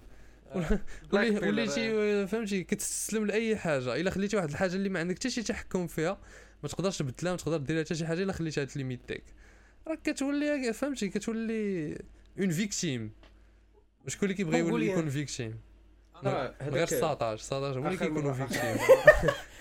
وليتي 1.14 2.28
فهمتي؟ 2.28 2.64
كتستسلم 2.64 3.26
لأي 3.26 3.58
حاجة. 3.58 3.96
إلا 3.96 4.12
خليتي 4.12 4.36
واحد 4.38 4.50
الحاجة 4.50 4.76
اللي 4.76 4.90
ما 4.90 5.00
عندك 5.00 5.16
حتى 5.16 5.30
شي 5.30 5.44
تحكم 5.44 5.88
فيها. 5.88 6.20
ما 6.64 6.70
تقدرش 6.70 6.98
تبدلها 6.98 7.32
ما 7.32 7.38
تقدر 7.38 7.58
دير 7.58 7.84
حتى 7.84 7.96
شي 7.96 8.06
حاجة 8.06 8.24
إلا 8.24 8.34
خليتها 8.34 8.64
تليميتيك 8.66 9.24
راك 9.88 10.02
كتولي 10.02 10.74
فهمتي؟ 10.74 11.10
كتولي 11.10 11.98
اون 12.40 12.50
فيكتيم 12.50 13.12
شكون 14.08 14.24
اللي 14.24 14.34
كيبغي 14.38 14.58
يولي. 14.60 14.88
يكون 14.88 15.10
فيكتيم 15.10 15.60
غير 16.24 16.54
هذاك 16.60 16.88
19 16.90 17.38
19 17.44 17.80
هو 17.80 17.86
اللي 17.88 17.98
كيكونوا. 17.98 18.34
فيكتيم 18.34 18.78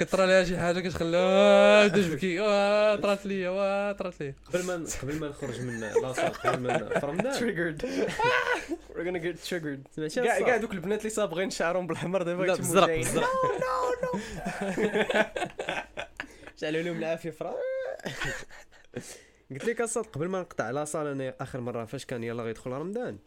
كطرى 0.00 0.26
لها 0.26 0.44
شي 0.44 0.58
حاجة 0.58 0.80
كتخليها 0.80 1.88
تدوز 1.88 2.06
بكي 2.06 2.40
واه 2.40 2.96
طرات 2.96 3.26
ليا 3.26 3.48
واه 3.50 3.92
طرات 3.92 4.20
ليا. 4.20 4.34
قبل 4.44 4.62
ما 4.64 4.86
قبل 5.02 5.20
ما 5.20 5.28
نخرج 5.28 5.60
من 5.60 5.80
la 5.80 5.95
salle 5.95 6.32
قبل 6.32 6.60
ما 6.62 7.32
triggered. 7.38 7.82
We're 8.96 9.04
gonna 9.04 9.20
get 9.20 9.48
triggered. 9.50 9.94
سمعتي 9.96 10.20
كاع؟ 10.24 10.40
كاع 10.40 10.56
دوك 10.56 10.72
البنات 10.72 10.98
اللي 10.98 11.10
صابغين 11.10 11.50
شعرهم 11.50 11.86
بالحمر 11.86 12.22
دابا 12.22 12.42
لا 12.42 12.54
بالزرق 12.54 12.86
جايين. 12.86 13.04
بالزرق 13.04 13.26
جعلوا 16.58 16.82
لهم 16.82 16.98
العافية 16.98 17.30
فرا 17.30 17.54
قلت 19.50 19.64
لك 19.64 19.80
أصلا 19.80 20.02
قبل 20.02 20.28
ما 20.28 20.40
نقطع 20.40 20.70
la 20.70 20.80
salle 20.80 21.06
أنا 21.06 21.34
آخر 21.40 21.60
مرة 21.60 21.84
فاش 21.84 22.04
كان 22.04 22.24
يلا 22.24 22.42
غيدخل 22.42 22.70
رمضان؟ 22.70 23.18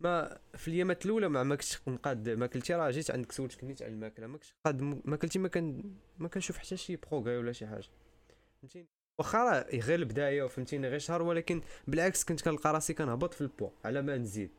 ما 0.00 0.38
في 0.54 0.68
الايامات 0.68 1.06
الأولى 1.06 1.28
ما 1.28 1.42
ما 1.42 1.54
كنتش 1.54 1.78
نقاد 1.88 2.28
ماكلتي 2.28 2.74
راه 2.74 2.90
جيت 2.90 3.10
عندك 3.10 3.32
سولتك 3.32 3.64
نيت 3.64 3.82
على 3.82 3.92
الماكلة 3.92 4.26
ما 4.26 4.36
كنتش 4.38 4.54
قاد 4.64 4.82
ماكلتي 4.82 5.38
ما 5.38 5.48
كان 5.48 5.94
ما 6.18 6.28
كنشوف 6.28 6.58
حتى 6.58 6.76
شي 6.76 6.96
progrès 6.96 7.36
ولا 7.36 7.52
شي 7.52 7.66
حاجة. 7.66 7.88
فهمتيني؟ 8.62 8.86
واخا 9.18 9.44
راه 9.44 9.66
غير 9.72 9.98
البداية 9.98 10.42
وفهمتيني 10.42 10.88
غير 10.88 10.98
شهر 10.98 11.22
ولكن 11.22 11.62
بالعكس 11.86 12.24
كنت 12.24 12.40
كنلقى 12.40 12.72
راسي 12.72 12.94
كنهبط 12.94 13.34
في 13.34 13.40
البوا 13.40 13.70
على 13.84 14.02
ما 14.02 14.16
نزيد. 14.16 14.50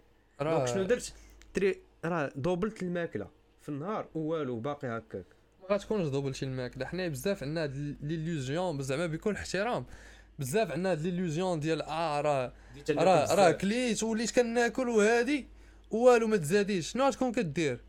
donc 0.41 0.67
شنو 0.67 0.83
درت؟ 0.83 1.13
تري 1.53 1.81
راه 2.05 2.31
دوبلت 2.35 2.83
الماكلة 2.83 3.27
في 3.61 3.69
النهار 3.69 4.07
والو 4.15 4.59
باقي 4.59 4.87
هكاك. 4.87 5.25
دوبل 5.77 6.35
شي 6.35 6.45
الماكلة. 6.45 6.85
حنا 6.85 7.07
بزاف 7.07 7.43
عندنا 7.43 7.63
هاد 7.63 7.97
l'illusion 8.01 8.81
زعما 8.81 9.07
بكل 9.07 9.35
احترام 9.35 9.85
بزاف 10.39 10.71
عندنا 10.71 10.91
هاد 10.91 11.01
l'illusion 11.01 11.59
ديال 11.59 11.81
آه 11.81 12.21
راه 12.21 12.53
راه 12.89 13.35
راه 13.35 13.51
كليت 13.51 14.03
وليت 14.03 14.31
كناكل 14.31 14.89
وهادي 14.89 15.47
والو 15.91 16.27
ما 16.27 16.37
تزاديش. 16.37 16.91
شنو 16.91 17.07
غتكون 17.07 17.31
كدير؟ 17.31 17.81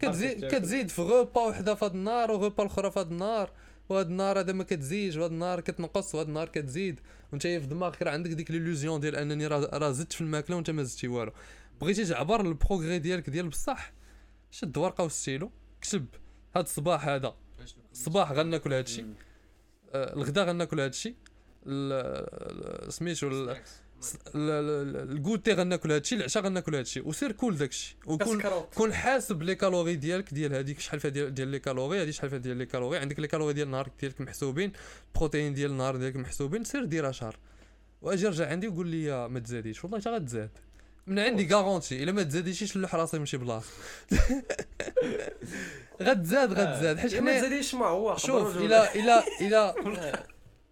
كتزيد 0.00 0.44
كتزيد 0.44 0.88
في 0.88 1.02
غوبا 1.02 1.40
وحدة 1.40 1.74
في 1.74 1.84
هاد 1.84 1.94
النهار 1.94 2.30
وغوبا 2.30 2.62
الأخرى 2.62 2.90
في 2.90 3.00
هاد 3.00 3.10
النهار 3.10 3.50
وهاد 3.88 4.06
النهار 4.06 4.38
هذا 4.40 4.52
ما 4.52 4.64
كتزيدش 4.64 5.16
وهاد 5.16 5.30
النهار 5.30 5.60
كتنقص 5.60 6.14
وهاد 6.14 6.26
النهار 6.26 6.48
كتزيد. 6.48 7.00
وانت 7.32 7.42
في 7.42 7.58
دماغك 7.58 8.02
راه 8.02 8.10
عندك 8.10 8.30
ديك 8.30 8.50
l'illusion 8.50 9.00
ديال 9.00 9.16
أنني 9.16 9.46
راه 9.46 9.90
زدت 9.90 10.12
في 10.12 10.20
الماكلة 10.20 10.56
وانت 10.56 10.70
ما 10.70 10.82
زدتي 10.82 11.08
والو. 11.08 11.32
بغيتي 11.80 12.04
تعبر 12.04 12.40
ال 12.40 12.47
progrès 12.47 12.98
ديالك 12.98 13.30
ديال 13.30 13.48
بصح؟ 13.48 13.92
شد 14.50 14.78
ورقة 14.78 15.04
وستيلو 15.04 15.50
كتب. 15.80 16.06
هاد 16.56 16.64
الصباح 16.64 17.08
هذا. 17.08 17.34
الصباح 17.92 18.32
غناكل 18.32 18.72
هادشي 18.72 19.04
آه، 19.94 20.14
الغدا 20.16 20.44
غناكل 20.44 20.80
هادشي 20.80 21.08
ال- 21.66 22.86
ال- 22.86 22.92
سميتو 22.92 23.28
ال- 23.28 23.50
ال- 23.50 23.56
ال- 24.34 25.12
ال 25.12 25.18
goûter 25.18 25.52
غناكل 25.52 25.92
هادشي 25.92 26.14
العشاء 26.14 26.42
غناكل 26.42 26.74
هادشي 26.74 27.00
وسير 27.00 27.32
كول 27.32 27.56
داكشي 27.56 27.96
وكون 28.06 28.38
كسكروت 28.38 28.74
كون 28.74 28.92
حاسب 28.94 29.42
les 29.42 29.54
calories 29.54 29.96
ديالك 29.96 30.34
ديال 30.34 30.54
هذيك 30.54 30.80
شحال 30.80 31.00
فيها 31.00 31.10
ديال, 31.10 31.34
ديال 31.34 31.48
les 31.48 31.58
calories 31.58 32.02
هذه 32.02 32.10
شحال 32.10 32.30
فيها 32.30 32.38
ديال 32.38 32.56
les 32.56 32.66
calories. 32.66 32.98
عندك 32.98 33.20
les 33.20 33.28
calories 33.28 33.52
ديال 33.54 33.66
النهار 33.66 33.90
ديالك 34.00 34.20
محسوبين 34.20 34.72
البروتين 35.14 35.54
ديال 35.54 35.70
النهار 35.70 35.96
ديالك 35.96 36.16
محسوبين 36.16 36.64
سير 36.64 36.84
ديرها 36.84 37.12
شهر. 37.12 37.36
وأجي 38.02 38.26
رجع 38.26 38.48
عندي 38.50 38.68
وقول 38.68 38.88
لي 38.88 39.28
ما 39.28 39.40
تزاديش. 39.40 39.84
والله 39.84 40.00
حتى 40.00 40.10
غتزاد. 40.10 40.50
من 41.06 41.18
عندي 41.18 41.54
غارونتي 41.54 42.02
إلا 42.02 42.12
ما 42.12 42.22
تزاديش 42.22 42.76
نلوح 42.76 42.94
راسي 42.94 43.18
من 43.18 43.26
شي 43.26 43.36
بلاصة. 43.36 43.66
غتزاد 46.02 46.52
غتزاد. 46.52 46.98
حيت 46.98 47.12
يا 47.12 47.20
ما 47.20 47.30
حنا 47.30 47.40
تزاديش 47.40 47.74
ما 47.74 47.86
هو 47.86 48.16
شوف 48.16 48.56
الا 48.56 48.94
الا 48.94 49.24
الا 49.40 49.74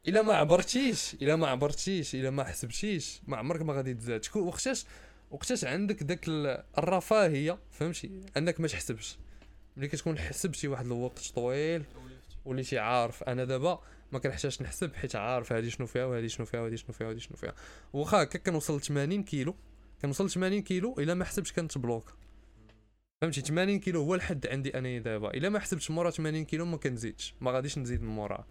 إلا 0.09 0.22
ما 0.22 0.35
عبرتيش 0.35 1.14
إلا 1.22 1.37
ما 1.37 1.47
عبرتيش 1.47 2.14
إلا 2.14 2.30
ما 2.30 2.45
حسبتيش 2.45 3.20
ما 3.26 3.37
عمرك 3.37 3.62
ما 3.62 3.72
غادي 3.72 3.95
تزاد. 3.95 4.24
شكون 4.24 4.43
وقتاش 4.43 4.85
وقتاش 5.30 5.64
عندك 5.64 6.03
داك 6.03 6.28
ال- 6.28 6.62
الرفاهيه 6.78 7.59
فهمتي؟ 7.70 8.11
انك 8.37 8.61
ما 8.61 8.68
تحسبش. 8.68 9.16
ملي 9.76 9.89
كتكون 9.89 10.18
حسبتي 10.18 10.68
واحد 10.68 10.87
الوقت 10.87 11.32
طويل 11.35 11.82
وليتي 12.45 12.78
عارف. 12.78 13.22
أنا 13.22 13.45
دابا 13.45 13.80
ما 14.12 14.18
كنحتاجش 14.18 14.62
نحسب 14.62 14.95
حيت 14.95 15.16
عارف 15.16 15.53
هادي 15.53 15.70
شنو 15.70 15.87
فيها 15.87 16.05
وهادي 16.05 16.28
شنو 16.28 16.47
فيها 16.47 16.61
وهادي 16.61 16.76
شنو 16.76 16.93
فيها 16.93 17.07
وهادي 17.07 17.20
شنو 17.20 17.37
فيها. 17.37 17.55
واخا 17.93 18.22
هكا 18.22 18.39
كنوصل 18.39 18.76
ل 18.76 18.80
80 18.80 19.22
كيلو. 19.22 19.55
كنوصل 20.05 20.25
ل 20.27 20.31
80 20.31 20.63
كيلو 20.63 20.95
إلا 20.99 21.15
ما 21.15 21.25
حسبتش 21.25 21.53
كنتبلوك. 21.53 22.15
فهمتي؟ 23.21 23.41
80 23.41 23.81
كيلو 23.81 24.03
هو 24.03 24.15
الحد 24.15 24.47
عندي 24.47 24.79
أنا 24.79 24.99
دابا. 24.99 25.31
إلا 25.31 25.49
ما 25.49 25.59
حسبتش 25.59 25.91
مورا 25.91 26.11
80 26.11 26.45
كيلو 26.45 26.65
ما 26.65 26.77
كنزيدش. 26.77 27.35
ما 27.41 27.51
غاديش 27.51 27.79
نزيد 27.79 28.03
من 28.03 28.09
مورا. 28.09 28.47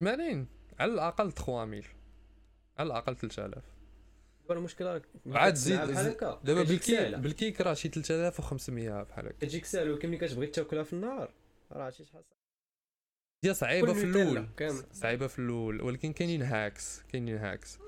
80 0.00 0.46
على 0.78 0.92
الأقل 0.92 1.32
3000 1.32 1.94
على 2.78 2.86
الأقل 2.86 3.16
3000 3.16 3.64
هو 4.50 4.54
المشكل 4.54 4.84
راك 4.84 5.02
عاد 5.26 5.54
زيد- 5.54 5.78
دابا 6.44 6.62
كتجيك 6.62 6.68
بالكي 6.68 6.92
ساهلة. 6.96 7.18
بالكيك 7.18 7.60
راه 7.60 7.74
شي 7.74 7.88
3500 7.88 9.02
بحال 9.02 9.26
هكا. 9.26 9.36
كتجيك 9.36 9.64
ساهل 9.64 9.90
ولكن 9.90 10.08
ملي 10.08 10.18
كتبغي 10.18 10.46
تاكلها 10.46 10.82
في 10.82 10.92
النهار. 10.92 11.30
راه 11.72 11.90
شي 11.90 12.04
شحال 12.04 12.24
هي 13.44 13.54
صعيبة 13.54 13.92
في 13.92 14.04
الأول. 14.04 14.48
صعيبة 14.92 15.26
في 15.26 15.38
الأول. 15.38 15.80
ولكن 15.82 16.12
كاينين 16.12 16.42
هاكس 16.42 17.02
كاينين 17.02 17.36
هاكس 17.36 17.78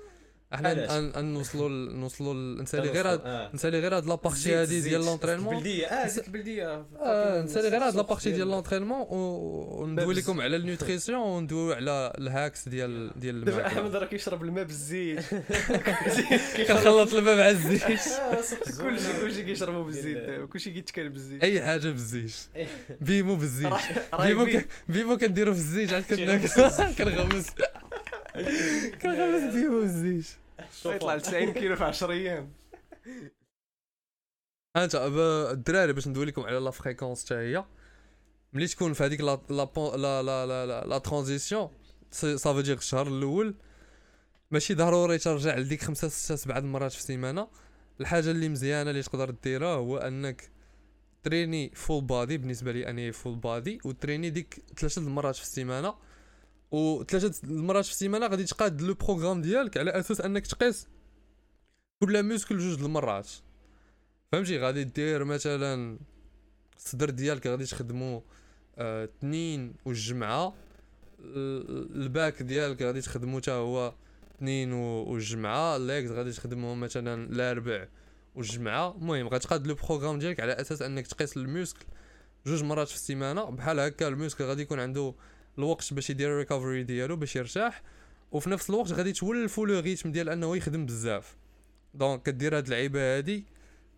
إحنا 0.53 0.69
علاش؟ 0.69 0.91
ن- 0.91 1.11
ن- 1.25 1.33
نوصلوا 1.33 1.69
نوصلوا 1.69 2.61
نسألي 2.61 2.89
غير 2.89 3.11
هاد 3.11 3.21
آه. 3.25 3.51
نسألي 3.53 3.79
غير 3.79 3.97
هاد 3.97 4.05
لابارتي 4.05 4.55
هادي. 4.55 4.81
ديال 4.81 5.05
لونترينمون 5.05 5.55
بلديه 5.57 5.85
آه 5.87 6.07
زيت 6.07 6.27
البلدية. 6.27 6.85
آه 7.01 7.41
نسألي 7.41 7.69
غير 7.69 7.83
هاد 7.87 7.95
لابارتي 7.95 8.31
ديال 8.31 8.47
لونترينمون 8.47 9.01
و- 9.09 9.81
وندوي 9.81 10.05
بابز. 10.05 10.19
لكم 10.19 10.41
على 10.41 10.55
النيوتريسيون 10.55 11.19
وندويو 11.19 11.73
على 11.73 12.13
الهاكس 12.17 12.69
ديال 12.69 13.11
ديال 13.19 13.45
دابا 13.45 13.57
الماكلة. 13.57 13.79
أحمد 13.81 13.95
راه 13.95 14.05
كيشرب 14.05 14.43
الماء 14.43 14.63
بالزيت. 14.63 15.19
كنخلط 16.67 17.13
الماء 17.13 17.35
مع 17.37 17.49
الزيت. 17.49 17.83
آه، 18.11 18.41
كلشي 18.81 19.21
كلشي 19.21 19.43
كيشربوا 19.43 19.83
بالزيت. 19.83 20.17
دابا 20.17 20.45
كلشي 20.45 20.71
كيتكال 20.71 21.09
بالزيت. 21.09 21.43
أي 21.43 21.61
حاجة 21.61 21.79
بالزيت. 21.89 22.31
بيمو 23.01 23.35
بالزيت. 23.35 23.73
بيمو. 24.19 24.47
بيمو 24.89 25.17
كنديرو 25.17 25.53
في 25.53 25.59
الزيت 25.59 25.93
عاد 25.93 26.03
كناكل 26.03 26.47
كنغمس 29.01 29.53
فيه 29.53 29.67
وزيش 29.67 30.37
يطلع 30.85 31.15
ل 31.15 31.21
90 31.21 31.53
كيلو 31.53 31.75
في 31.75 31.83
10 31.83 32.11
أيام 32.11 32.53
انت 34.77 34.95
الدراري 35.51 35.93
باش 35.93 36.07
ندوي 36.07 36.25
لكم 36.25 36.41
على 36.41 36.57
la 36.57 36.71
fréquence 36.71 37.25
حتى 37.25 37.35
هي 37.35 37.65
ملي 38.53 38.67
تكون 38.67 38.93
في 38.93 39.03
هذيك 39.03 39.21
la 39.21 39.39
la 39.49 40.23
la 40.23 40.45
la 40.45 40.85
la 40.85 40.97
transition 40.97 41.69
صافي 42.11 42.61
دير 42.61 42.77
الشهر 42.77 43.07
الأول 43.07 43.55
ماشي 44.51 44.73
ضروري 44.73 45.17
ترجع 45.17 45.57
لديك 45.57 45.83
خمسة 45.83 46.07
ستة 46.07 46.35
سبعة 46.35 46.57
المرات 46.57 46.91
في 46.91 46.99
السيمانه 46.99 47.47
الحاجة 48.01 48.31
اللي 48.31 48.49
مزيانه 48.49 48.89
اللي 48.89 49.03
تقدر 49.03 49.29
ديرها 49.29 49.75
هو 49.75 49.97
انك 49.97 50.49
تريني 51.23 51.71
full 51.75 52.03
body 52.03 52.37
بالنسبة 52.37 52.71
لي 52.71 52.89
اني 52.89 53.11
full 53.11 53.35
body 53.35 53.79
وتريني 53.85 54.29
ديك 54.29 54.63
ثلاثة 54.77 55.01
المرات 55.01 55.35
في 55.35 55.41
السيمانه 55.41 55.95
وثلاثه 56.71 57.47
المرات 57.47 57.85
في 57.85 57.91
السيمانة 57.91 58.27
غادي 58.27 58.43
تقاد 58.43 58.81
le 58.81 58.93
programme 58.93 59.41
ديالك 59.41 59.77
على 59.77 59.91
أساس 59.91 60.21
أنك 60.21 60.47
تقيس 60.47 60.87
كل 61.99 62.23
muscle 62.23 62.57
جوج 62.57 62.83
المرات. 62.83 63.29
فهمتي؟ 64.31 64.59
غادي 64.59 64.83
دير 64.83 65.23
مثلا 65.23 65.99
الصدر 66.77 67.09
ديالك 67.09 67.47
غادي 67.47 67.65
تخدمو 67.65 68.23
آه، 68.77 69.03
اثنين 69.03 69.73
والجمعة. 69.85 70.53
ال- 71.19 71.95
ال 72.01 72.09
back 72.09 72.41
ديالك 72.41 72.81
غادي 72.81 73.01
تخدمو 73.01 73.37
حتى 73.39 73.51
هو 73.51 73.93
اثنين 74.35 74.73
و- 74.73 75.03
والجمعة. 75.03 75.75
ال 75.75 75.82
legs 75.82 76.09
غادي 76.11 76.31
تخدمهم 76.31 76.79
مثلا 76.79 77.23
الأربع 77.31 77.87
والجمعة. 78.35 78.95
المهم 78.95 79.27
غتقاد 79.27 79.67
le 79.67 79.75
programme 79.75 80.19
ديالك 80.19 80.39
على 80.39 80.51
أساس 80.51 80.81
أنك 80.81 81.07
تقيس 81.07 81.37
ال 81.37 81.44
muscle 81.44 81.85
جوج 82.47 82.63
مرات 82.63 82.87
في 82.87 82.95
السيمانة. 82.95 83.43
بحال 83.43 83.79
هكا 83.79 84.07
ال 84.07 84.12
muscle 84.12 84.43
غادي 84.43 84.61
يكون 84.61 84.79
عنده 84.79 85.13
الوقت 85.59 85.93
باش 85.93 86.09
يدير 86.09 86.29
ال 86.29 86.35
recovery 86.35 86.83
ديالو 86.83 87.15
باش 87.15 87.35
يرتاح 87.35 87.83
وفي 88.31 88.49
نفس 88.49 88.69
الوقت 88.69 88.91
غادي 88.91 89.13
تولفو 89.13 89.65
le 89.65 89.79
rythme 89.79 90.11
ديال 90.11 90.29
أنه 90.29 90.57
يخدم 90.57 90.85
بزاف. 90.85 91.37
donc 91.93 92.23
كدير 92.23 92.57
هاد 92.57 92.63
اللعيبة 92.65 93.17
هادي 93.17 93.45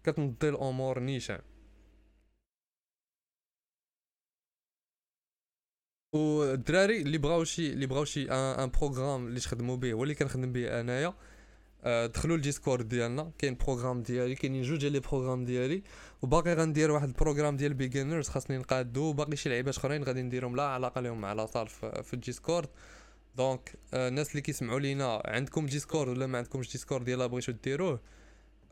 كتنضي 0.03 0.49
الأمور 0.49 0.99
نيشان. 0.99 1.41
والدراري 6.14 7.01
اللي 7.01 7.18
بغاو 7.18 7.43
شي 7.43 7.74
اللي 7.74 7.86
بغاو 7.86 8.05
شي 8.05 8.32
un, 8.32 8.60
un 8.60 8.70
programme 8.70 9.28
اللي 9.28 9.39
تخدموا 9.39 9.76
به 9.78 9.93
هو 9.93 10.03
اللي 10.03 10.16
كنخدم 10.16 10.51
به 10.53 10.80
أنايا. 10.82 11.14
دخلوا 11.86 12.36
ال 12.36 12.42
Discord 12.42 12.89
ديالنا. 12.89 13.32
كاين 13.38 13.55
programme 13.55 14.01
ديالي 14.01 14.36
كاينين 14.36 14.61
جوج 14.61 14.80
ديال 14.80 14.91
les 14.91 14.99
programmes 14.99 15.45
ديالي. 15.45 15.84
وباقي 16.21 16.53
غندير 16.53 16.91
واحد 16.91 17.07
ال 17.07 17.12
programme 17.12 17.57
ديال 17.57 17.73
beginners 17.74 18.30
خاصني 18.30 18.57
نقادو. 18.57 19.03
وباقي 19.03 19.36
شي 19.36 19.49
لعيبات 19.49 19.77
اخرين 19.77 20.03
غادي 20.03 20.21
نديرهم 20.21 20.55
لا 20.55 20.63
علاقة 20.63 21.01
لهم 21.01 21.21
مع 21.21 21.34
la 21.34 21.43
salle 21.43 21.68
في, 21.67 22.13
ال 22.14 22.20
Discord. 22.20 22.70
donc 23.38 23.74
آه، 23.93 24.07
الناس 24.07 24.32
اللي 24.32 24.41
كيسمعوا 24.41 24.80
لينا 24.80 25.21
عندكم 25.25 25.65
Discord 25.66 26.10
ولا 26.09 26.27
ما 26.27 26.38
عندكمش 26.38 26.71
Discord 26.72 27.07
يلا 27.07 27.27
بغيتو 27.27 27.51
ديروه. 27.51 27.99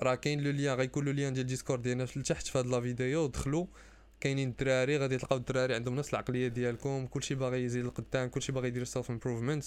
راه 0.01 0.15
كاين 0.15 0.41
le 0.41 0.51
lien 0.51 0.77
غيكون 0.77 1.05
le 1.05 1.11
lien 1.11 1.33
ديال 1.33 1.45
Discord 1.45 1.81
ديالنا 1.81 2.05
في 2.05 2.17
التحت 2.17 2.47
في 2.47 2.57
هاد 2.57 2.65
la 2.65 2.81
vidéo. 2.81 3.27
دخلوا. 3.27 3.65
كاينين 4.19 4.49
الدراري 4.49 4.97
غادي 4.97 5.17
تلقاو 5.17 5.37
الدراري 5.37 5.75
عندهم 5.75 5.95
نفس 5.95 6.09
العقلية 6.09 6.47
ديالكم. 6.47 7.07
كلشي 7.07 7.35
باغي 7.35 7.63
يزيد 7.63 7.85
لقدام 7.85 8.29
كلشي 8.29 8.51
باغي 8.51 8.67
يدير 8.67 8.83
self 8.83 9.11
improvement 9.11 9.65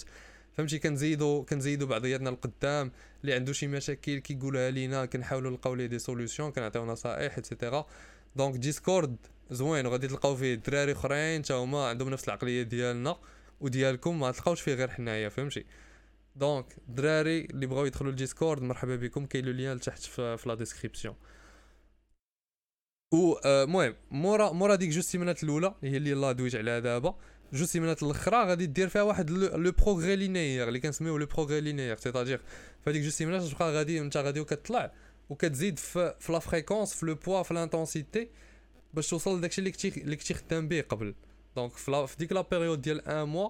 فهمتي 0.57 0.79
كنزيدو 0.79 1.43
كنزيدو 1.43 1.85
بعضياتنا 1.85 2.29
لقدام 2.29 2.91
اللي 3.21 3.33
عنده 3.33 3.53
شي 3.53 3.67
مشاكل 3.67 4.19
كيقولها 4.19 4.71
لينا 4.71 5.05
كنحاولوا 5.05 5.51
نلقاو 5.51 5.75
ليه 5.75 5.85
des 5.85 5.99
solutions 5.99 6.51
كنعطيو 6.51 6.85
نصائح 6.85 7.37
et 7.37 7.49
cetera 7.49 7.85
donc 8.35 8.55
Discord 8.55 9.15
زوين 9.51 9.85
وغادي 9.85 10.07
تلقاو 10.07 10.35
فيه 10.35 10.55
دراري 10.55 10.91
أخرين 10.91 11.43
حتى 11.43 11.53
هما 11.53 11.87
عندهم 11.87 12.09
نفس 12.09 12.27
العقلية 12.27 12.63
ديالنا 12.63 13.17
وديالكم 13.61 14.19
ما 14.19 14.31
تلقاوش 14.31 14.61
فيه 14.61 14.73
غير 14.73 14.89
حنايا 14.91 15.29
فهمتي. 15.29 15.65
donc 16.35 16.65
دراري 16.87 17.45
اللي 17.45 17.65
بغاو 17.65 17.85
يدخلوا 17.85 18.11
ال 18.11 18.17
Discord 18.17 18.61
مرحبا 18.61 18.95
بكم 18.95 19.25
كاين 19.25 19.45
le 19.45 19.51
lien 19.51 19.77
لتحت 19.77 20.01
في, 20.01 20.37
في 20.37 20.49
la 20.49 20.55
description 20.55 21.15
و 23.13 23.33
آه، 23.33 23.63
المهم 23.63 23.95
مورا 24.11 24.51
مورا 24.51 24.75
ديك 24.75 24.89
جوج 24.89 25.03
سيمانات 25.03 25.43
الأولى 25.43 25.75
هي 25.83 25.97
اللي 25.97 26.09
يلاه 26.09 26.31
دويت 26.31 26.55
عليها 26.55 26.79
دابا. 26.79 27.15
جوج 27.53 27.67
سيمانات 27.67 28.03
الاخرى 28.03 28.37
غادي 28.37 28.65
دير 28.65 28.89
فيها 28.89 29.01
واحد 29.01 29.29
le 29.29 29.71
progrès 29.71 30.15
linéaire 30.15 30.67
اللي 30.67 30.79
كنسميوه 30.79 31.19
le 31.19 31.25
progrès 31.25 31.61
linéaire. 31.61 31.97
c'est-à-dire 31.97 32.41
فهاديك 32.85 33.01
جوج 33.01 33.11
سيمانات 33.11 33.43
تبقى 33.43 33.71
غادي 33.71 33.99
انت 33.99 34.17
غادي 34.17 34.39
وكتطلع 34.39 34.91
وكتزيد 35.29 35.79
في 35.79 36.13
la 36.29 36.39
fréquence 36.39 36.93
في 36.93 37.05
le 37.05 37.15
poids 37.15 37.43
في 37.43 37.53
l'intensité 37.53 38.29
باش 38.93 39.09
توصل 39.09 39.37
لداكشي 39.37 39.59
اللي 39.59 39.71
كنتي 39.71 40.01
اللي 40.01 40.15
كنتي 40.15 40.33
خدام 40.33 40.67
به 40.67 40.81
قبل. 40.81 41.13
donc 41.55 41.71
في, 41.71 42.15
ديك 42.19 42.31
la 42.31 42.41
période 42.41 42.81
ديال 42.81 43.07
un 43.07 43.27
mois 43.27 43.49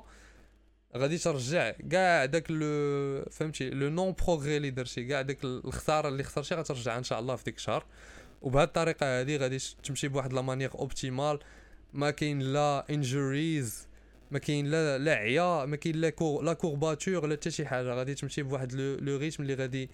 غادي 0.98 1.18
ترجع 1.18 1.72
كاع 1.72 2.26
داك 2.26 2.52
le 2.52 3.26
فهمتي 3.32 3.70
le 3.70 3.90
non 3.90 4.16
progrès 4.26 4.58
اللي 4.58 4.70
درتي 4.70 5.06
كاع 5.06 5.22
داك 5.22 5.44
الخسارة 5.44 6.08
اللي 6.08 6.24
خسرتي 6.24 6.56
غترجع 6.56 6.98
إن 6.98 7.04
شاء 7.04 7.20
الله 7.20 7.36
في 7.36 7.44
ديك 7.44 7.56
الشهر 7.56 7.86
وبهذه 8.42 8.68
الطريقة 8.68 9.22
هذه 9.22 9.38
غادي 9.38 9.58
تمشي 9.84 10.08
بواحد 10.08 10.34
la 10.34 10.42
manière 10.42 10.72
optimale 10.76 11.40
ما 11.94 12.12
كاين 12.12 12.40
لا 12.40 12.86
injuries 12.90 13.88
ما 14.32 14.40
كاين 14.40 14.72
لا 14.72 14.98
لا 14.98 15.14
عيا 15.16 15.66
ما 15.66 15.76
كاين 15.76 15.96
لا 15.96 16.10
cour- 16.10 16.44
لا 16.44 16.54
courbatures 16.54 17.28
لا 17.28 17.36
حتى 17.36 17.52
شي 17.52 17.66
حاجة. 17.66 17.94
غادي 17.94 18.16
تمشي 18.16 18.44
بواحد 18.44 18.74
le 18.74 19.18
rythme 19.18 19.44
اللي 19.44 19.54
غادي 19.54 19.90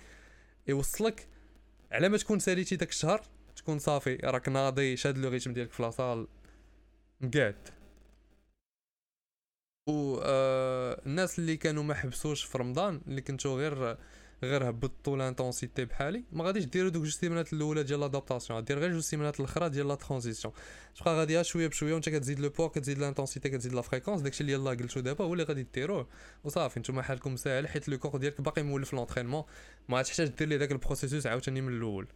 يوصلك. 0.67 1.27
على 1.91 2.09
ما 2.09 2.17
تكون 2.17 2.39
ساليتي 2.39 2.75
داك 2.75 2.89
الشهر 2.89 3.21
تكون 3.55 3.79
صافي. 3.79 4.15
راك 4.15 4.49
ناضي 4.49 4.97
شاد 4.97 5.17
le 5.17 5.29
rythme 5.29 5.53
ديالك 5.53 5.71
في 5.71 5.83
la 5.83 5.94
salle. 5.94 6.27
مقاد 7.21 7.69
و 9.89 10.19
آه 10.23 11.01
الناس 11.05 11.39
اللي 11.39 11.57
كانوا 11.57 11.83
ما 11.83 11.93
حبسوش 11.93 12.43
في 12.43 12.57
رمضان 12.57 13.01
اللي 13.07 13.21
كنتو 13.21 13.57
غير 13.57 13.97
غير 14.43 14.69
هبطوا 14.69 15.17
l'intensité 15.17 15.85
بحالي. 15.85 16.23
ما 16.31 16.43
غاديش 16.43 16.65
ديروا 16.65 16.89
دوك 16.89 17.03
جوج 17.03 17.11
سيمانات 17.11 17.53
الأولى 17.53 17.83
ديال 17.83 17.99
l'adaptation 17.99 18.63
دير 18.63 18.79
غير 18.79 18.91
جوج 18.91 19.01
سيمانات 19.01 19.39
الأخرى 19.39 19.69
ديال 19.69 19.87
la 19.87 19.95
transition 19.95 20.53
تبقى 20.95 21.15
غادي 21.15 21.43
شوية 21.43 21.67
بشوية 21.67 21.93
وانت 21.93 22.09
كتزيد 22.09 22.39
le 22.39 22.49
poids 22.49 22.67
كتزيد 22.67 22.97
l'intensité 22.97 23.49
كتزيد 23.49 23.73
la 23.73 23.81
fréquence 23.81 24.21
داكشي 24.21 24.41
اللي 24.41 24.53
يلاه 24.53 24.71
قلتو 24.71 24.99
دابا 24.99 25.25
هو 25.25 25.33
اللي 25.33 25.43
غادي 25.43 25.67
ديروه. 25.73 26.07
وصافي 26.43 26.79
نتوما 26.79 27.01
حالكم 27.01 27.35
ساهل 27.35 27.67
حيت 27.67 27.89
le 27.89 27.97
corps 27.97 28.17
ديالك 28.17 28.41
باقي 28.41 28.63
مولف 28.63 28.93
l'entraînement 28.93 29.43
ما 29.89 30.01
تحتاج 30.01 30.27
دير 30.27 30.47
ليه 30.47 30.57
داك 30.57 30.71
ال 30.71 30.77
processus 30.77 31.27
عاوتاني 31.27 31.61
من 31.61 31.73
الأول. 31.77 32.07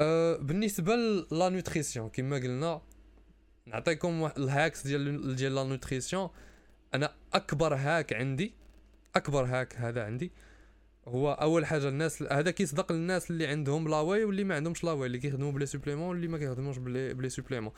أه 0.00 0.36
بالنسبة 0.36 0.96
la 1.30 1.48
nutrition 1.48 2.08
كما 2.08 2.36
قلنا 2.36 2.82
نعطيكم 3.66 4.30
ال 4.36 4.44
hacks 4.44 4.86
ديال 4.86 5.36
ديال 5.36 5.54
la 5.54 5.64
nutrition 5.64 6.30
أنا 6.94 7.14
أكبر 7.32 7.74
hack 7.74 8.12
عندي 8.12 8.54
أكبر 9.16 9.44
hack 9.44 9.76
هذا 9.76 10.04
عندي 10.04 10.32
هو 11.08 11.32
أول 11.32 11.66
حاجة 11.66 11.88
الناس 11.88 12.22
هذا 12.22 12.50
كيصدق 12.50 12.92
للناس 12.92 13.30
اللي 13.30 13.46
عندهم 13.46 13.88
la 13.88 14.00
whey 14.00 14.24
واللي 14.24 14.44
ما 14.44 14.54
عندهمش 14.54 14.84
la 14.84 14.91
whey 14.91 15.06
اللي 15.06 15.18
كيخدموا 15.18 15.52
ب 15.52 15.56
les 15.56 15.66
suppléments 15.66 16.08
واللي 16.08 16.28
ما 16.28 16.38
كيخدموش 16.38 16.78
ب 16.78 16.87
les 16.87 17.14
ب 17.14 17.18
les 17.18 17.28
suppléments 17.28 17.72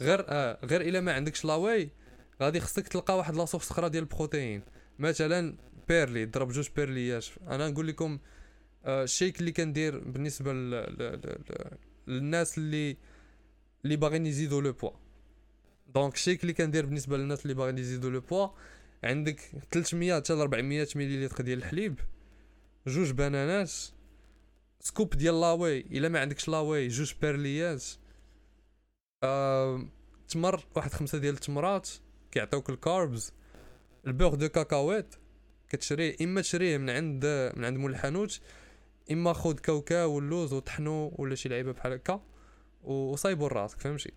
غير 0.00 0.24
آه 0.28 0.58
غير 0.64 0.80
إلا 0.80 1.00
ما 1.00 1.12
عندكش 1.12 1.44
la 1.44 1.59
whey 1.59 1.90
غادي 2.42 2.60
خصك 2.60 2.88
تلقى 2.88 3.16
واحد 3.18 3.36
لا 3.36 3.44
أخرى 3.44 3.88
ديال 3.88 4.02
البروتين. 4.02 4.62
مثلا 4.98 5.56
بيرلي 5.88 6.24
ضرب 6.24 6.48
جوج 6.48 6.68
بيرليات 6.76 7.26
أنا 7.48 7.68
نقول 7.68 7.86
لكم 7.88 8.18
آه 8.84 9.02
ال 9.04 9.10
shake 9.10 9.40
اللي 9.40 9.52
كندير 9.52 9.98
بالنسبة 9.98 10.52
ل... 10.52 10.70
ل... 10.70 10.96
ل... 10.98 11.38
ل... 11.50 11.76
للناس 12.06 12.58
اللي 12.58 12.96
اللي 13.84 13.96
باغيين 13.96 14.26
يزيدوا 14.26 14.62
le 14.62 14.72
poids. 14.72 14.90
donc 15.94 16.14
ال 16.14 16.19
shake 16.19 16.42
اللي 16.42 16.52
كندير 16.52 16.86
بالنسبة 16.86 17.16
للناس 17.16 17.42
اللي 17.42 17.54
باغيين 17.54 17.78
يزيدوا 17.78 18.10
le 18.10 18.20
poids 18.20 18.48
عندك 19.04 19.40
300 19.72 20.14
حتى 20.16 20.32
ل 20.32 20.40
400 20.40 20.86
مليلتر 20.96 21.44
ديال 21.44 21.58
الحليب. 21.58 21.98
جوج 22.86 23.10
بنانات 23.10 23.72
scoop 24.80 25.10
ديال 25.16 25.40
la 25.40 25.53
whey 25.53 25.80
إلا 25.80 26.08
ما 26.08 26.20
عندكش 26.20 26.48
la 26.48 26.61
whey 26.61 26.88
جوج 26.88 27.14
بيرليات 27.20 27.84
آه 29.24 29.88
تمر 30.28 30.64
واحد 30.76 30.92
خمسة 30.92 31.18
ديال 31.18 31.34
التمرات 31.34 31.88
كيعطيوك 32.30 32.70
ال 32.70 32.79
carbs. 32.79 33.32
ال 34.06 34.10
beurre 34.10 34.34
de 34.34 34.48
cacahuète 34.48 35.14
كتشريه 35.68 36.16
إما 36.22 36.40
تشريه 36.40 36.78
من 36.78 36.90
عند 36.90 37.26
من 37.56 37.64
عند 37.64 37.76
مول 37.78 37.90
الحانوت 37.90 38.40
إما 39.12 39.32
خود 39.32 39.60
كاوكاو 39.60 40.12
واللوز 40.12 40.52
وطحنو 40.52 41.14
ولا 41.18 41.34
شي 41.34 41.48
لعيبة 41.48 41.72
بحال 41.72 41.92
هكا 41.92 42.20
وصايبو 42.82 43.46
راسك 43.46 43.80
فهمتي؟ 43.80 44.12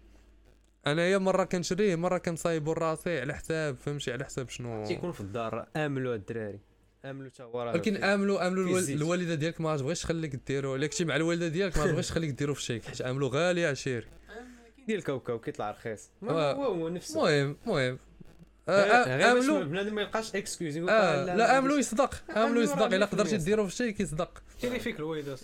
أنايا 0.88 1.18
مرة 1.18 1.44
كنشريه 1.44 1.96
مرة 1.96 2.18
كنصايبو 2.18 2.74
راسي 2.74 3.20
على 3.20 3.34
حساب 3.34 3.78
فهمتي؟ 3.78 4.12
على 4.14 4.26
حساب 4.26 4.50
شنو؟ 4.50 4.86
تيكون 4.86 5.12
في 5.12 5.22
الدار 5.22 5.68
املوا 5.76 6.16
الدراري. 6.16 6.60
املوا 7.06 7.30
حتى 7.30 7.44
هو 7.44 7.62
راه 7.62 7.72
ولكن. 7.74 8.04
املوا 8.04 8.48
املوا. 8.48 8.80
الوالدة 8.80 9.36
ديالك 9.36 9.62
ما 9.62 9.78
تبغيش 9.78 10.02
تخليك 10.02 10.36
ديرو. 10.48 10.76
الا 10.76 10.88
كنتي 10.88 11.06
مع 11.06 11.16
الوالدة 11.16 11.48
ديالك 11.48 11.78
ما 11.78 11.88
تبغيش 11.88 12.08
تخليك 12.08 12.30
ديرو 12.30 12.54
في 12.54 12.60
ال 12.60 12.64
shake 12.64 12.86
حيت 12.86 13.02
املوا 13.02 13.30
غالي 13.34 13.66
عشيري 13.66 14.08
ديال 14.88 15.00
الكاوكاو 15.00 15.40
كيطلع 15.40 15.72
رخيص 15.72 16.10
آه. 16.24 16.54
هو 16.54 16.64
هو 16.64 16.90
نفسه. 16.90 17.30
المهم 17.30 17.58
المهم 17.68 18.00
آه، 18.70 19.18
غير 19.18 19.34
باش 19.34 19.44
املو 19.50 19.64
بنادم 19.66 19.96
ما 19.96 20.02
يلقاش 20.02 20.36
excuse 20.36 20.78
آه 20.78 20.90
آه، 20.92 21.36
لا 21.36 21.58
املو 21.58 21.76
يصدق. 21.76 22.14
املو 22.30 22.44
أملو 22.46 22.62
يصدق. 22.62 22.86
إلا 22.86 23.06
100% 23.06 23.10
قدرتي 23.10 23.38
ديرو 23.38 23.68
في 23.68 23.76
شي 23.76 23.92
كيصدق 23.92 24.44
تيري 24.62 24.80
فيك 24.80 25.00
الويد 25.00 25.36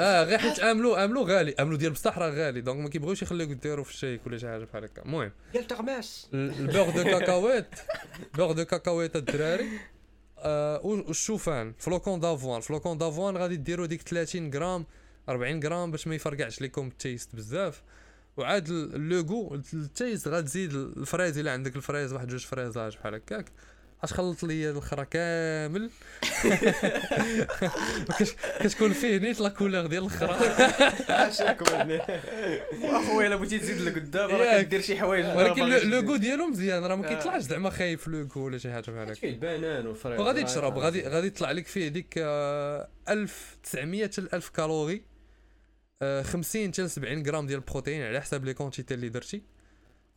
آه 0.00 0.24
غير 0.24 0.38
حيت 0.38 0.58
املو 0.58 0.94
املو 0.96 1.22
غالي. 1.22 1.54
املو 1.60 1.76
ديال 1.76 1.92
بصح 1.92 2.18
راه 2.18 2.30
غالي. 2.30 2.60
donc 2.60 2.80
ما 2.80 2.88
كيبغيوش 2.88 3.22
يخليوك 3.22 3.50
ديرو 3.50 3.84
في 3.84 3.90
ال 3.90 3.96
shake 3.96 4.26
ولا 4.26 4.38
شي 4.38 4.46
حاجة 4.46 4.64
بحال 4.64 4.84
هكا. 4.84 5.02
المهم 5.02 5.32
ديال 5.52 5.66
تغماس 5.66 6.28
ال 6.34 6.42
beurre 6.42 6.90
de 6.90 7.02
cacahuète. 7.18 7.66
beurre 8.34 8.52
de 8.52 8.64
cacahuète 8.64 9.16
الدراري. 9.16 9.64
آه 9.64 9.95
والشوفان. 10.84 11.74
flocons 11.78 12.20
d'avoine. 12.20 12.60
flocons 12.60 12.98
d'avoine 12.98 13.36
غادي 13.36 13.56
ديروا 13.56 13.86
ديك 13.86 14.02
30 14.02 14.54
غرام 14.54 14.86
40 15.28 15.64
غرام 15.64 15.90
باش 15.90 16.06
ما 16.06 16.14
يفرقعش 16.14 16.62
لكم 16.62 16.86
التيست 16.86 17.36
بزاف. 17.36 17.82
وعاد 18.36 18.68
لوغو 18.94 19.54
التيست 19.54 20.28
غتزيد 20.28 20.74
الفريز. 20.74 21.38
إلا 21.38 21.52
عندك 21.52 21.76
الفريز 21.76 22.12
واحد 22.12 22.28
جوج 22.28 22.44
فريزاج 22.44 22.96
بحال 22.96 23.14
هكاك. 23.14 23.52
اش 24.04 24.12
خلط 24.12 24.42
لي 24.44 24.70
الاخرى 24.70 25.04
كامل؟ 25.04 25.90
كتكون 28.60 28.92
فيه 28.92 29.18
نيت 29.18 29.40
لا 29.40 29.48
كولور 29.48 29.86
ديال 29.86 30.02
الاخرى 30.02 30.36
واخويا 32.82 33.26
إلا 33.26 33.36
بغيتي 33.36 33.58
تزيد 33.58 33.80
لقدام 33.80 34.30
راه. 34.30 34.62
كدير 34.62 34.80
شي 34.80 34.96
حوايج 34.98 35.26
ولكن 35.36 35.62
لو- 35.68 35.78
لوغو 36.00 36.16
ديالو 36.16 36.46
مزيان 36.46 36.84
راه 36.84 36.94
ما 36.96 37.10
آه. 37.10 37.14
كيطلعش 37.14 37.42
زعما 37.42 37.70
خايف 37.70 38.08
لوغو 38.08 38.44
ولا 38.46 38.58
شي 38.58 38.72
حاجة 38.72 38.90
بحال 38.90 39.02
هكا. 39.10 39.14
فيه 39.14 39.28
البنان 39.28 39.86
والفريز 39.86 40.20
وغادي 40.20 40.44
تشرب 40.44 40.78
غادي 40.78 41.08
غادي 41.08 41.26
يطلع 41.26 41.50
لك 41.50 41.66
فيه 41.66 41.88
ديك 41.88 42.14
آه، 42.18 42.88
1900 43.08 44.04
حتى 44.06 44.18
1000 44.18 44.48
كالوري 44.48 45.02
آه، 46.02 46.22
50 46.22 46.68
حتى 46.72 46.88
70 46.88 47.26
غرام 47.26 47.46
ديال 47.46 47.58
البروتين 47.58 48.02
على 48.02 48.20
حساب 48.20 48.44
les 48.44 48.54
quantités 48.54 48.94
اللي 48.94 49.08
درتي. 49.08 49.42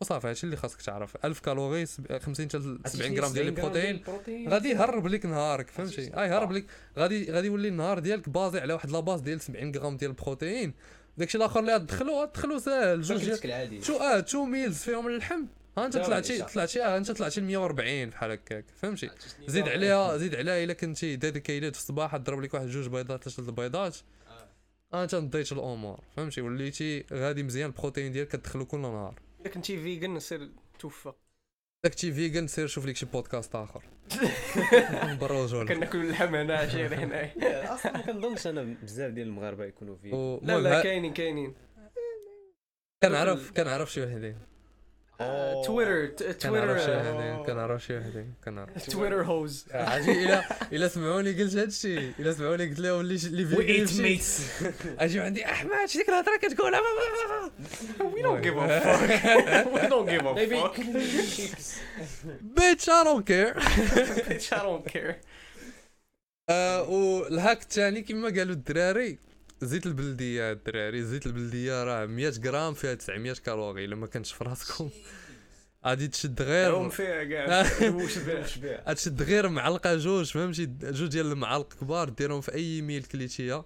وصافي 0.00 0.28
هادشي 0.28 0.44
اللي 0.44 0.56
خاصك 0.56 0.82
تعرف. 0.82 1.16
1000 1.24 1.40
calories 1.40 1.86
سب- 1.86 2.18
50 2.18 2.46
حتى 2.46 2.90
70 2.90 3.18
غرام 3.20 3.32
ديال 3.32 3.46
البروتين. 3.48 4.48
غادي 4.48 4.68
يهرب 4.68 5.06
لك 5.06 5.26
نهارك 5.26 5.70
فهمتي؟ 5.70 6.14
آه 6.14 6.24
يهرب 6.26 6.52
لك 6.52 6.64
غادي 6.98 7.32
غادي 7.32 7.46
يولي 7.46 7.68
النهار 7.68 7.98
ديالك 7.98 8.28
basé 8.28 8.58
على 8.60 8.72
واحد 8.72 8.90
la 8.90 9.00
base 9.00 9.20
ديال 9.20 9.40
70 9.40 9.76
غرام 9.76 9.96
ديال 9.96 10.10
البروتين. 10.10 10.72
داكشي 11.18 11.38
الآخر 11.38 11.60
اللي 11.60 11.74
غتدخلو 11.74 12.22
غتدخلو 12.22 12.58
ساهل 12.58 13.02
جوج 13.02 13.82
شو 13.82 13.96
آه 13.96 14.20
two 14.20 14.44
meals 14.44 14.76
فيهم 14.78 15.06
اللحم. 15.06 15.44
ها 15.78 15.86
انت 15.86 15.96
طلعتي 15.98 16.42
طلعتي 16.42 16.84
آه 16.84 16.96
انت 16.96 17.10
طلعتي 17.10 17.40
ل 17.40 17.44
140 17.44 18.10
بحال 18.10 18.30
هكاك 18.30 18.64
فهمتي؟ 18.76 19.10
زيد 19.46 19.68
عليها 19.68 20.16
زيد 20.16 20.34
عليها 20.34 20.64
إلا 20.64 20.72
كنتي 20.72 21.16
dedicated 21.16 21.74
في 21.74 21.80
الصباح 21.80 22.16
تضرب 22.16 22.40
لك 22.40 22.54
واحد 22.54 22.66
جوج 22.66 22.88
بيضات 22.88 23.28
ثلاث 23.28 23.48
البيضات 23.48 23.96
آه. 24.92 25.02
انت 25.04 25.14
نضيت 25.14 25.52
الأمور 25.52 26.00
فهمتي؟ 26.16 26.40
وليتي 26.40 27.04
غادي 27.12 27.42
مزيان 27.42 27.66
البروتين 27.70 28.12
ديالك 28.12 28.28
كتدخلو 28.28 28.66
كل 28.66 28.78
نهار. 28.80 29.14
الا 29.40 29.48
كنتي 29.48 29.82
فيجن 29.82 30.18
سير 30.20 30.50
توفى 30.78 31.12
داك 31.84 31.94
تي 31.94 32.12
فيجن 32.12 32.46
سير 32.46 32.66
شوف 32.66 32.86
لك 32.86 32.96
شي 32.96 33.06
بودكاست 33.06 33.54
اخر 33.54 33.82
بروجو 35.20 35.62
لك. 35.62 35.68
كناكل 35.72 36.00
اللحم 36.00 36.34
هنا 36.34 36.56
عشير 36.58 36.94
هنايا 36.94 37.74
أصلا 37.74 37.92
ما 37.92 38.02
كنظنش 38.02 38.46
أنا 38.46 38.62
بزاف 38.82 39.12
ديال 39.12 39.26
المغاربه 39.26 39.64
يكونوا 39.64 39.96
فيه 39.96 40.12
و- 40.14 40.40
لا 40.42 40.58
لا 40.60 40.82
كاينين 40.82 41.12
كاينين 41.14 41.54
كنعرف 43.02 43.50
كنعرف 43.52 43.92
شي 43.92 44.02
وحدين 44.04 44.38
تويتر 45.66 46.06
شي 46.18 46.32
تويتر 46.32 46.70
وحدين 46.70 47.44
كنعرف 47.46 47.84
شي 47.84 47.98
وحدين 47.98 48.34
كنعرف 48.44 48.86
تويتر 48.90 49.22
هوز. 49.22 49.66
عرفتي 49.74 50.12
الا 50.24 50.44
الا 50.72 50.88
سمعوني 50.88 51.42
قلت 51.42 51.56
هادشي 51.56 51.98
الا 52.18 52.32
سمعوني 52.32 52.68
قلت 52.68 52.78
لهم 52.80 53.00
اللي 53.00 53.14
اللي 53.26 53.46
vegan 53.46 54.04
يمشي 54.04 54.22
اجيو 54.98 55.22
عندي 55.22 55.44
أحمد 55.46 55.72
شي 55.86 55.98
ديك 55.98 56.08
الهضره 56.08 56.36
كتقول 56.36 56.72
We 57.98 58.22
don't 58.22 58.42
give 58.46 58.56
a 58.56 58.66
fuck. 58.84 59.10
We 59.74 59.82
don't 59.92 60.06
give 60.12 60.26
a 60.26 60.34
fuck. 60.56 60.80
Bitch, 62.40 62.88
I 62.90 63.04
don't 63.04 63.26
care 63.26 63.54
Bitch, 63.60 64.52
I 64.52 64.62
don't 64.62 64.92
care. 64.92 65.14
وال 66.90 67.14
hack 67.14 67.62
الثاني 67.62 68.02
كما 68.02 68.28
قالوا 68.28 68.54
الدراري. 68.54 69.18
زيت 69.62 69.86
البلدية 69.86 70.52
الدراري 70.52 71.02
زيت 71.02 71.26
البلدية 71.26 71.84
راه 71.84 72.06
100 72.06 72.32
غرام 72.44 72.74
فيها 72.74 72.94
900 72.94 73.32
calories 73.32 73.86
لما 73.86 74.06
كانتش 74.06 74.32
في 74.32 74.44
راسكم. 74.44 74.90
غادي 75.86 76.08
تشد 76.08 76.42
هم 76.42 76.48
غير 76.48 76.88
فيها 76.90 77.24
كاع. 77.24 77.62
غتشد 78.88 79.22
غير 79.22 79.48
معلقة 79.48 79.96
جوج 79.96 80.30
فهمتي؟ 80.30 80.66
جوج 80.66 81.08
ديال 81.08 81.32
المعالق 81.32 81.72
كبار 81.80 82.08
ديرهم 82.08 82.40
في 82.40 82.54
أي 82.54 82.82
meal 82.82 83.02
كليتيه 83.02 83.64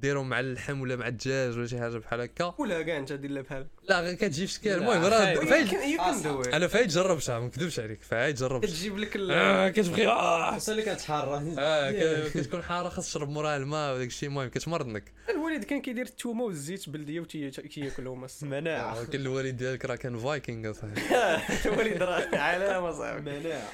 ديرهم 0.00 0.28
مع 0.28 0.40
اللحم 0.40 0.80
ولا 0.80 0.96
مع 0.96 1.06
الدجاج 1.08 1.56
ولا 1.58 1.66
شي 1.66 1.78
حاجة 1.78 1.98
بحال 1.98 2.20
هكا. 2.20 2.54
ولا 2.58 2.82
كاع 2.82 2.96
انت 2.96 3.12
دير 3.12 3.30
لها 3.30 3.42
بحال. 3.42 3.66
لا 3.88 4.00
غير 4.00 4.14
كتجي 4.14 4.46
في 4.46 4.52
شكل 4.52 4.70
المهم 4.70 5.04
راه. 5.04 5.34
فايد. 5.34 5.74
أنا 6.54 6.66
فايد 6.66 6.88
جربتها 6.88 7.38
ما 7.38 7.46
نكذبش 7.46 7.80
عليك. 7.80 8.02
فايد 8.02 8.34
جربت. 8.36 8.64
كتجيب 8.64 8.98
لك 8.98 9.16
ال- 9.16 9.30
آه 9.30 9.68
كتبغي 9.68 10.06
آه. 10.06 10.54
خصها 10.56 10.72
اللي 10.72 10.82
كتحرى 10.94 11.54
آه، 11.58 11.90
ك- 11.90 12.30
كتكون 12.38 12.62
حارة 12.62 12.88
خاص 12.88 13.06
تشرب 13.10 13.28
موراها 13.28 13.56
الماء 13.56 13.94
وداك 13.94 14.06
الشيء. 14.06 14.28
المهم 14.28 14.48
كتمرضنك. 14.48 15.04
الوالد 15.30 15.64
كان 15.64 15.80
كيدير 15.82 16.06
التومة 16.06 16.44
والزيت 16.44 16.88
بلديه 16.88 17.20
وتياكلهم 17.20 18.26
مناعه 18.42 18.98
ولكن 18.98 19.20
الوالد 19.20 19.56
ديالك 19.56 19.84
راه 19.84 19.96
كان 19.96 20.18
فايكنغ 20.18 20.70
اصاحبي 20.70 21.00
الوالد 21.66 22.02
راه 22.02 22.36
علامه 22.38 22.92
صاحبي. 22.92 23.30
مناعه 23.38 23.68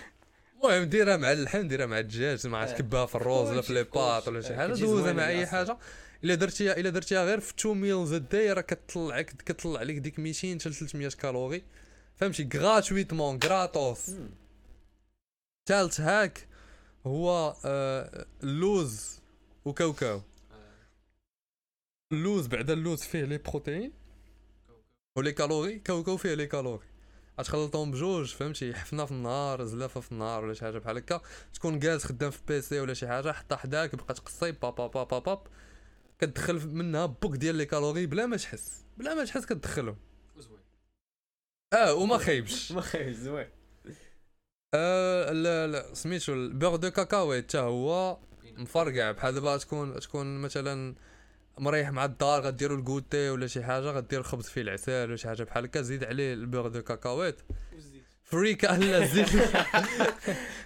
المهم 0.71 0.89
ديرها 0.89 1.17
مع 1.17 1.33
اللحم 1.33 1.69
ديرها 1.69 1.87
مع 1.87 1.99
الدجاج 1.99 2.47
مع 2.47 2.62
آه. 2.62 2.67
تكبها 2.67 3.07
في 3.07 3.15
الروز 3.15 3.51
ولا 3.51 3.62
في 3.62 3.73
لي 3.75 3.85
كلشي. 3.85 4.31
ولا 4.31 4.41
شي 4.41 4.53
آه، 4.53 4.57
حاجة 4.57 4.73
كتجي 4.73 4.87
دوزها 4.87 5.12
مع 5.12 5.29
أي. 5.29 5.47
حاجة. 5.47 5.79
إلا 6.25 6.35
درتيها 6.35 6.77
إلا 6.77 6.91
درتيها 6.91 7.25
غير 7.25 7.41
في 7.41 7.55
2 7.59 7.77
meals 7.77 8.12
a 8.12 8.22
day 8.22 8.53
راه 8.53 8.61
كتطلع 8.61 9.23
كتطلع 9.23 9.83
لك 9.83 9.95
ديك 9.95 10.19
200 10.19 10.59
حتى 10.61 10.71
300 10.73 11.09
calories. 11.09 11.62
فهمتي؟ 12.17 12.49
gratuitement 12.59 13.39
gratos 13.45 14.11
ثالث 15.69 16.01
hack 16.01 16.47
هو 17.07 17.57
آه، 17.65 18.27
اللوز 18.43 19.21
وكاوكاو. 19.65 20.21
اللوز 22.12 22.47
بعد 22.47 22.71
اللوز 22.71 23.03
فيه 23.03 23.25
les 23.25 23.39
protéines. 23.39 23.93
و 25.16 25.20
les 25.20 25.33
calories؟ 25.33 25.79
كاوكاو 25.79 26.17
فيه 26.17 26.35
les 26.35 26.47
calories. 26.47 26.87
غتخلطهم 27.41 27.91
بجوج 27.91 28.35
فهمتي؟ 28.35 28.74
حفنة 28.74 29.05
في 29.05 29.12
النهار 29.12 29.64
زلافة 29.64 30.01
في 30.01 30.12
النهار 30.12 30.45
ولا 30.45 30.55
شي 30.55 30.64
حاجة 30.64 30.78
بحال 30.78 30.97
هكا. 30.97 31.20
تكون 31.55 31.78
جالس 31.78 32.05
خدام 32.05 32.30
في 32.30 32.41
PC 32.49 32.81
ولا 32.80 32.95
شي 32.95 33.09
حاجة 33.09 33.32
حطها 33.32 33.57
حداك 33.57 33.95
بقى 33.95 34.14
تقصي 34.14 34.53
با 34.53 34.70
با 34.70 34.87
با 34.87 35.05
با 35.05 35.18
باب 35.18 35.47
كتدخل 36.18 36.68
منها 36.68 37.07
بوك 37.07 37.37
ديال 37.37 37.55
les 37.55 37.66
calories 37.66 38.07
بلا 38.07 38.26
ما 38.26 38.37
تحس. 38.37 38.85
بلا 38.97 39.14
ما 39.14 39.24
تحس 39.24 39.47
كتدخلهم 39.47 39.97
آه 41.72 41.95
وما 41.95 42.18
خايبش. 42.18 42.72
ما 42.72 42.80
خايب 42.81 43.16
زوين. 43.16 43.49
آه 44.74 45.32
لا 45.32 45.66
لا 45.66 45.95
سميتو 45.95 46.32
ال 46.33 46.39
beurre 46.39 46.77
de 46.77 46.91
cacahuète 46.91 47.45
حتى 47.45 47.59
هو 47.59 48.18
مفرقع. 48.45 49.11
بحال 49.11 49.35
دابا 49.35 49.57
تكون 49.57 50.01
تكون 50.01 50.41
مثلا 50.41 50.95
مريح 51.59 51.91
مع 51.91 52.05
الدار 52.05 52.43
غديروا 52.43 52.79
ال 52.79 52.86
goûter 52.86 53.31
ولا 53.31 53.47
شي 53.47 53.63
حاجة 53.65 53.85
غدير 53.85 54.21
الخبز 54.21 54.45
فيه 54.47 54.61
العسل 54.61 54.93
ولا 54.93 55.17
شي 55.17 55.29
حاجة 55.29 55.43
بحال 55.43 55.65
هكا 55.65 55.83
زيد 55.83 56.05
عليه 56.05 56.35
ال 56.35 56.39
beurre 56.39 56.68
de 56.68 56.83
cacahuète. 56.83 57.37
free 58.25 58.55
ca- 58.55 58.66
لا 58.67 59.03
الزيت 59.05 59.29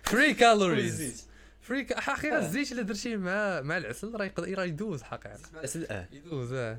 free 0.02 0.34
calories 0.34 1.26
free 1.60 1.86
حقيقة 1.96 2.38
الزيت 2.38 2.72
إلا 2.72 2.82
درتيه 2.82 3.16
مع 3.16 3.60
مع 3.60 3.76
العسل 3.76 4.14
راه 4.14 4.24
يقدر 4.24 4.58
راه 4.58 4.64
يدوز 4.64 5.02
حقيقة. 5.02 5.38
عسل 5.54 5.86
آه. 5.90 6.08
يدوز 6.12 6.52
آه. 6.52 6.78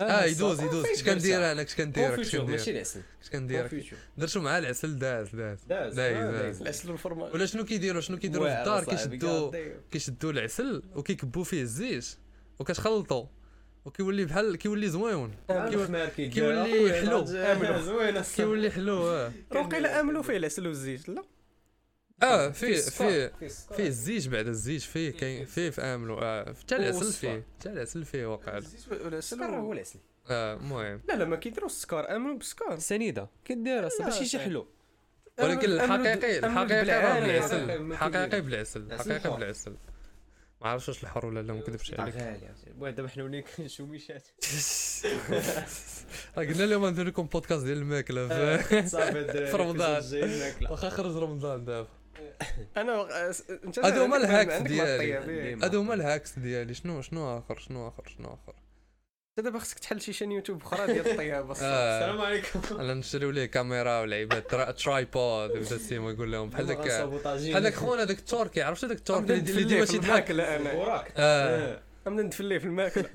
آه 0.00 0.24
يدوز 0.24 0.60
يدوز. 0.60 0.86
كنت 0.86 1.02
كندير 1.02 1.52
أنا 1.52 1.62
كنت 1.62 1.74
كندير 1.74 2.08
كنت 2.08 2.16
confiture 2.16 2.44
ماشي 2.44 2.64
كندير 2.64 2.74
العسل 2.74 3.00
كنت 3.22 3.32
كندير 3.32 3.94
درتو 4.18 4.40
مع 4.40 4.58
العسل 4.58 4.98
داز 4.98 5.28
داز. 5.34 5.64
داز. 5.64 5.98
آه، 5.98 6.30
دايز. 6.30 6.62
العسل 6.62 6.90
والفرماج 6.90 7.34
ولا 7.34 7.46
شنو 7.46 7.64
كيديروا 7.64 8.00
شنو 8.00 8.18
كيديروا 8.18 8.48
في 8.48 8.60
الدار 8.60 8.84
كيشدوا 8.84 9.52
كيشدوا 9.90 10.32
العسل 10.32 10.82
وكيكبوا 10.94 11.44
فيه 11.44 11.62
الزيت. 11.62 12.06
وكتخلطوا 12.62 13.26
وكيولي 13.84 14.24
بحال 14.24 14.56
كيولي 14.56 14.88
زويون 14.88 15.34
كيولي 15.48 16.10
كيولي 16.10 16.92
حلو. 16.94 17.24
زوين 17.78 18.20
كيولي 18.36 18.70
حلو 18.70 19.06
آه. 19.06 19.32
وقيلا 19.50 20.00
املوا 20.00 20.22
فيه 20.22 20.36
العسل 20.36 20.66
والزيت 20.66 21.08
لا؟ 21.08 21.22
آه 22.22 22.48
فيه 22.48 22.76
فيه. 22.76 23.32
فيه 23.76 23.86
الزيت 23.86 24.28
بعد 24.28 24.46
الزيت 24.46 24.82
فيه 24.82 25.10
كاين 25.10 25.44
فيه 25.44 25.70
في 25.70 25.82
املو 25.82 26.18
آه 26.18 26.54
حتى 26.60 26.76
العسل. 26.76 27.12
فيه 27.12 27.44
حتى 27.58 27.70
العسل 27.72 28.04
فيه 28.04 28.26
واقع. 28.26 28.56
الزيت 28.56 28.88
والعسل 28.88 29.14
السكر 29.14 29.44
هو 29.44 29.72
العسل. 29.72 29.98
آه 30.30 30.54
المهم. 30.54 31.00
لا 31.08 31.14
لا 31.14 31.24
ما 31.24 31.36
كيديروا 31.36 31.66
السكر 31.66 32.16
املوا 32.16 32.36
بالسكر 32.36 32.78
سنيدة. 32.78 33.28
كدير 33.44 33.86
أصلا 33.86 34.06
باش 34.06 34.20
يجي 34.20 34.38
حلو. 34.38 34.66
ولكن 35.38 35.72
الحقيقي 35.72 36.38
الحقيقي. 36.38 37.20
بالعسل 37.20 37.70
الحقيقي. 37.70 38.40
بالعسل. 38.40 38.80
العسل 38.80 39.12
الحقيقي. 39.12 39.36
بالعسل. 39.36 39.76
ما 40.62 40.68
عرفتش 40.68 40.88
واش 40.88 41.02
الحر 41.02 41.26
ولا 41.26 41.40
لا 41.42 41.52
ما 41.52 41.60
نكذبش 41.60 41.94
عليك 41.94 42.14
المهم 42.66 42.94
دابا 42.94 43.08
حنا 43.08 43.24
ولينا 43.24 43.46
كنشوميشات 43.56 44.28
راه 46.36 46.44
قلنا 46.44 46.62
لهم 46.62 46.86
ندير 46.86 47.06
لكم 47.06 47.22
بودكاست 47.22 47.64
ديال 47.64 47.78
الماكله 47.78 48.24
الدراري 48.26 48.62
في 49.46 49.56
رمضان. 49.56 50.02
واخا 50.70 50.88
خرج 50.88 51.16
رمضان 51.16 51.64
دابا. 51.64 51.88
أنا 52.76 52.92
آه، 52.92 53.34
انت 53.64 53.78
هادو 53.78 54.04
هما 54.04 54.16
ال 54.16 54.22
hacks 54.22 54.54
ديالي. 54.54 55.54
هادو 55.64 55.80
هما 55.80 55.94
ال 55.94 56.01
hacks 56.01 56.38
ديالي. 56.38 56.74
شنو 56.74 57.02
شنو 57.02 57.38
آخر؟ 57.38 57.58
شنو 57.58 57.88
آخر؟ 57.88 58.08
شنو 58.18 58.28
آخر؟ 58.28 58.54
دابا 59.36 59.58
خصك 59.58 59.78
تحل 59.78 60.00
شي 60.00 60.12
chaîne 60.12 60.32
YouTube 60.32 60.62
أخرى 60.62 60.86
ديال 60.92 61.10
الطيابه 61.10 61.54
آه. 61.62 62.20
عليكم 62.26 62.60
أنا 62.80 62.94
نشريو 62.94 63.30
ليه 63.30 63.46
كاميرا 63.46 64.00
ولعيبات 64.00 64.50
ترا- 64.50 64.70
ترايبود 64.70 65.50
وبدا 65.50 65.78
سيما 65.78 66.10
يقول 66.10 66.32
لهم 66.32 66.50
بحال 66.50 66.66
داك 66.66 66.78
بحال 66.78 67.62
داك 67.62 67.74
خونا 67.74 68.04
داك 68.04 68.18
التركي 68.18 68.62
عرفتي 68.62 68.86
داك 68.86 68.96
التركي 68.98 69.34
اللي 69.34 69.64
ديما 69.64 69.84
في 69.84 69.92
تيضحك 69.92 70.30
الماكله 70.30 70.56
أنا 70.56 70.72
وراك 70.72 71.12
آه 71.16 71.80
غنبدا 72.06 72.22
ندفليه 72.22 72.58
في 72.58 72.64
الماكله 72.64 73.08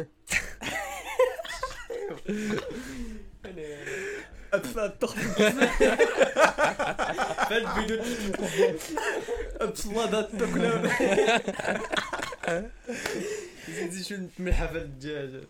فهاد 7.48 7.62
الفيديو 7.64 8.04
بصلاده 9.72 10.20
التوكلون 10.20 10.90
زيد 13.70 14.04
شو 14.04 14.16
ملحه 14.40 14.68
في 14.68 14.78
الدجاج 14.78 15.44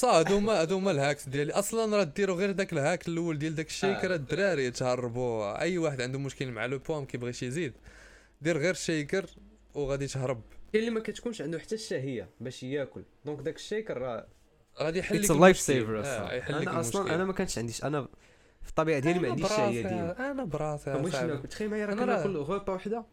صا 0.00 0.18
هادو 0.18 0.36
هما 0.36 0.60
هادو 0.60 0.76
هما 0.76 0.90
ال 0.90 0.96
hacks 0.96 1.28
ديالي. 1.28 1.52
أصلا 1.52 1.96
راه 1.96 2.04
ديروا 2.04 2.36
غير 2.36 2.50
داك 2.50 2.72
ال 2.72 2.79
hack 2.79 3.08
الأول 3.08 3.38
ديال 3.38 3.54
داك 3.54 3.66
ال 3.66 3.73
shaker 3.73 4.12
آه. 4.12 4.16
الدراري 4.16 4.64
يتهربوا. 4.64 5.60
أي 5.60 5.78
واحد 5.78 6.00
عنده 6.00 6.18
مشكل 6.18 6.50
مع 6.50 6.66
le 6.66 6.78
poids 6.78 7.00
ما 7.00 7.06
كيبغيش 7.06 7.42
يزيد 7.42 7.72
دير 8.42 8.58
غير 8.58 8.70
ال 8.70 8.78
shaker 8.78 9.26
وغادي 9.74 10.06
تهرب 10.06 10.42
كاين 10.72 10.84
اللي 10.84 10.94
ما 10.94 11.00
كتكونش 11.00 11.42
عنده 11.42 11.58
حتى 11.58 11.74
الشهيه 11.74 12.28
باش 12.40 12.62
ياكل. 12.62 13.02
donc 13.24 13.40
داك 13.40 13.56
ال 13.56 13.62
shaker 13.62 13.98
راه 13.98 14.26
غادي 14.80 14.98
يحل 14.98 15.22
لك 15.22 15.30
l'appétit. 15.30 15.60
ça 15.60 15.72
ouvre 15.72 16.02
آه، 16.04 16.32
يحل 16.32 16.60
لك 16.60 16.68
أنا 16.68 16.80
أصلا. 16.80 17.14
أنا 17.14 17.24
ما 17.24 17.32
كانش 17.32 17.58
عنديش. 17.58 17.84
أنا 17.84 18.08
في 18.62 18.68
الطبيعة 18.68 18.98
ديالي 18.98 19.18
ما 19.18 19.28
عنديش 19.30 19.44
براسي، 19.46 19.64
الشهيه 19.68 19.82
ديما. 19.82 20.30
أنا 20.30 20.44
براسي 20.44 20.90
ما 20.90 20.96
بغيتش 20.96 21.12
صاحبي. 21.16 21.32
ناكل. 21.32 21.48
تخيل 21.48 21.70
معايا 21.70 21.86
راه 21.86 21.94
راه- 21.94 22.04
كناكل 22.04 22.36
غوبا 22.36 22.72
وحدة 22.72 23.04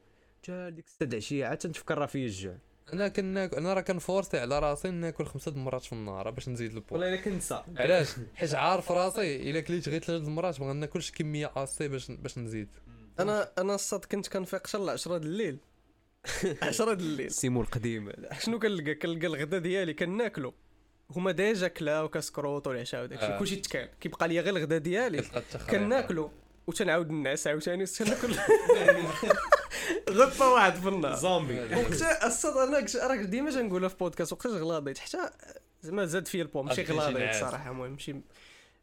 جا 0.48 0.70
ديك 0.70 0.88
6 0.88 1.06
د 1.06 1.14
العشيه 1.14 1.46
عاد 1.46 1.58
تنفكر 1.58 1.98
راه 1.98 2.06
فيا 2.06 2.26
الجوع. 2.26 2.58
أنا 2.94 3.08
كناكل 3.08 3.58
أنا 3.58 3.74
راه 3.74 3.82
كن 3.82 3.96
forcer 3.96 4.40
على 4.40 4.60
راسي 4.60 4.90
ناكل 4.90 5.26
خمسة 5.26 5.52
د 5.52 5.56
المرات 5.56 5.84
في 5.84 5.94
النهار 5.94 6.30
باش 6.30 6.50
نزيد 6.50 6.74
البوا 6.74 6.98
والله 6.98 7.14
إلا 7.14 7.22
كنسى 7.22 7.64
علاش؟ 7.78 8.08
حيت 8.36 8.56
عارف 8.66 8.92
راسي 8.92 9.50
إلا 9.50 9.60
كليت 9.60 9.90
غير 9.90 10.04
ثلاث 10.04 10.22
المرات 10.22 10.62
ما 10.62 10.70
غناكلش 10.70 11.12
كمية 11.12 11.52
assez 11.56 11.88
باش 11.88 12.12
باش 12.12 12.38
نزيد. 12.38 12.70
أنا 13.20 13.52
أنا 13.58 13.76
الصاد 13.76 14.06
كنت 14.06 14.28
كنفيق 14.28 14.68
حتى 14.68 14.78
ل 14.78 14.90
10 14.90 15.18
د 15.18 15.26
الليل. 15.26 15.58
10 16.64 16.94
د 16.94 17.00
الليل. 17.00 17.32
سيمو 17.32 17.62
القديم. 17.62 18.12
شنو 18.40 18.60
كنلقى؟ 18.60 18.96
كنلقى 18.96 19.28
الغدا 19.28 19.58
ديالي 19.58 19.94
كناكلو. 19.94 20.54
هما 21.12 21.32
déjà 21.32 21.68
كلاو 21.68 22.10
كسكروط 22.10 22.68
والعشاء 22.68 23.04
وداكشي. 23.04 23.26
آه. 23.26 23.40
كلشي 23.40 23.56
تكال 23.56 23.90
كيبقى 24.00 24.28
لي 24.28 24.40
غير 24.40 24.56
الغدا 24.56 24.78
ديالي. 24.78 25.24
كناكلو. 25.70 26.32
وتنعاود 26.68 27.12
نعس 27.12 27.48
عاوتاني 27.48 27.86
تناكل 27.86 28.36
غطا 30.10 30.48
واحد 30.48 30.76
في 30.76 30.88
النهار 30.88 31.16
زومبي 31.16 31.60
وقتها 31.60 32.28
الصاد 32.28 32.58
أنا 32.58 33.08
راك 33.08 33.20
ديما 33.20 33.52
تنقولها 33.52 33.90
في 33.90 33.96
بودكاست 33.96 34.34
وقتاش 34.34 34.52
غلاضيت 34.52 34.98
حتى 34.98 35.30
زعما 35.82 36.06
زاد 36.06 36.28
فيا 36.28 36.42
البوا 36.42 36.64
ماشي 36.64 36.84
غلاضيت. 36.84 37.30
الصراحه 37.30 37.72
المهم 37.72 37.92
ماشي 37.92 38.16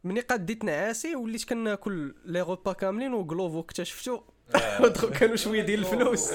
ملي 0.03 0.21
قديت 0.21 0.63
نعاسي 0.63 1.15
وليت 1.15 1.43
كناكل 1.43 2.15
لي 2.25 2.41
غوبا 2.41 2.73
كاملين 2.73 3.13
وكلوفو 3.13 3.59
اكتشفتو 3.59 4.21
آه. 4.55 4.81
ودخل 4.83 5.09
كانوا 5.09 5.35
شوية 5.35 5.61
ديال 5.61 5.79
الفلوس 5.79 6.31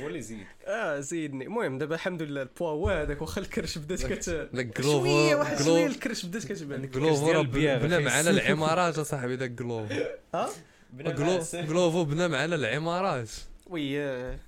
هو 0.00 0.06
اللي 0.06 0.20
زيد 0.22 0.46
آه 0.66 1.00
زيدني 1.00 1.44
المهم 1.44 1.78
دابا 1.78 1.94
الحمد 1.94 2.22
لله 2.22 2.42
البوا 2.42 2.68
هو 2.68 2.88
هذاك 2.88 3.22
واخا 3.22 3.40
الكرش 3.40 3.78
بدات 3.78 4.06
كت 4.06 4.48
شوية 4.82 5.34
واحد 5.36 5.62
شوية 5.62 5.86
الكرش 5.86 6.26
بدات 6.26 6.44
كتبان 6.52 6.90
جلوفو 6.90 7.30
راه 7.30 7.40
البياغ، 7.40 7.82
بنا. 7.82 7.98
معنا 7.98 8.30
العمارات 8.30 8.98
اصاحبي 8.98 9.36
داك 9.36 9.50
جلوفو 9.50 9.94
ها 10.34 10.50
جلو- 10.94 11.42
جلوفو 11.54 12.04
بنا 12.04 12.28
معنا 12.28 12.54
العمارات 12.54 13.30
وي 13.66 14.00
آه. 14.00 14.38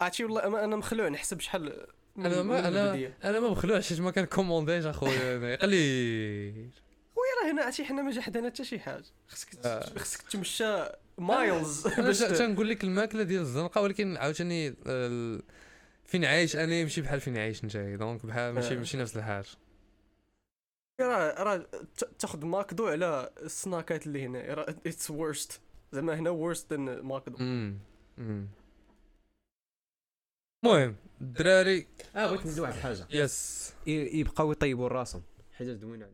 عرفتي 0.00 0.24
والله 0.24 0.64
أنا 0.64 0.76
مخلوع 0.76 1.08
نحسب 1.08 1.40
شحال 1.40 1.86
أنا 2.18 2.42
ما 2.42 2.68
أنا. 2.68 3.10
أنا 3.24 3.40
ما 3.40 3.48
مخلوعش 3.50 3.88
حيت 3.88 4.00
ما 4.00 4.10
كان 4.10 4.24
كومونديش 4.24 4.84
اخويا 4.86 5.56
قليل 5.62 6.70
خويا 7.14 7.44
راه 7.44 7.52
هنا 7.52 7.62
عرفتي 7.62 7.84
حنا 7.84 8.02
ما 8.02 8.10
جا 8.10 8.20
حدانا 8.22 8.46
حتى 8.50 8.64
شي 8.64 8.78
حاجة 8.78 9.04
خصك 9.28 9.48
آه. 9.64 9.98
خصك 9.98 10.22
تمشى 10.22 10.84
مايلز 11.18 11.86
باش 11.98 12.18
تنقول 12.18 12.68
لك 12.68 12.84
الماكلة 12.84 13.22
ديال 13.22 13.40
الزنقة 13.40 13.80
ولكن 13.80 14.16
عاوتاني 14.16 14.74
ال- 14.86 15.42
فين 16.04 16.24
عايش؟ 16.24 16.56
أنا 16.56 16.74
يمشي 16.74 17.00
بحال 17.00 17.20
فين 17.20 17.36
عايش 17.38 17.64
نتايا 17.64 17.96
دونك 17.96 18.26
بحال 18.26 18.52
ماشي 18.54 18.74
آه. 18.74 18.78
ماشي 18.78 18.96
نفس 18.96 19.16
الحاجة. 19.16 19.46
راه 21.00 21.42
راه 21.42 21.56
ت- 21.96 22.04
تاخذ 22.18 22.46
ماكدو 22.46 22.86
على 22.86 23.30
السناكات 23.42 24.06
اللي 24.06 24.24
هنا. 24.26 24.54
راه 24.54 24.66
it's 24.86 25.10
worse 25.10 25.60
زعما 25.92 26.14
هنا 26.18 26.30
worse 26.30 26.70
than 26.72 27.00
ماكدو. 27.00 27.36
المهم 30.64 30.96
الدراري. 31.20 31.86
آه 32.16 32.26
بغيت 32.26 32.46
ندوي 32.46 32.60
واحد 32.60 32.74
الحاجة. 32.76 33.06
yes 33.10 33.72
يبقاو 33.86 34.52
يطيبوا 34.52 34.88
راسهم. 34.88 35.22
حاجة 35.52 35.72
زوينة. 35.72 36.08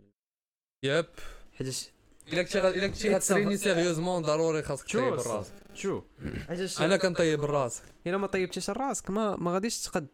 yep 0.84 1.06
حيتاش 1.54 1.88
الا 2.32 2.42
كنتي 2.42 2.68
الا 2.68 2.86
كنتي 2.86 3.14
غاتريني 3.14 3.56
sérieusement 3.56 4.22
ضروري 4.22 4.62
خاصك 4.62 4.86
تطيب 4.86 5.16
شوف 5.16 5.26
الراس 5.26 5.46
شو 5.74 6.02
حيتاش 6.48 6.82
أنا 6.82 6.96
كنطيب 6.96 7.44
الراس 7.44 7.82
الا 8.06 8.16
ما 8.16 8.26
طيبتيش 8.26 8.70
راسك 8.70 9.10
ما 9.10 9.36
ما 9.36 9.52
غاديش 9.52 9.80
تقد 9.80 10.06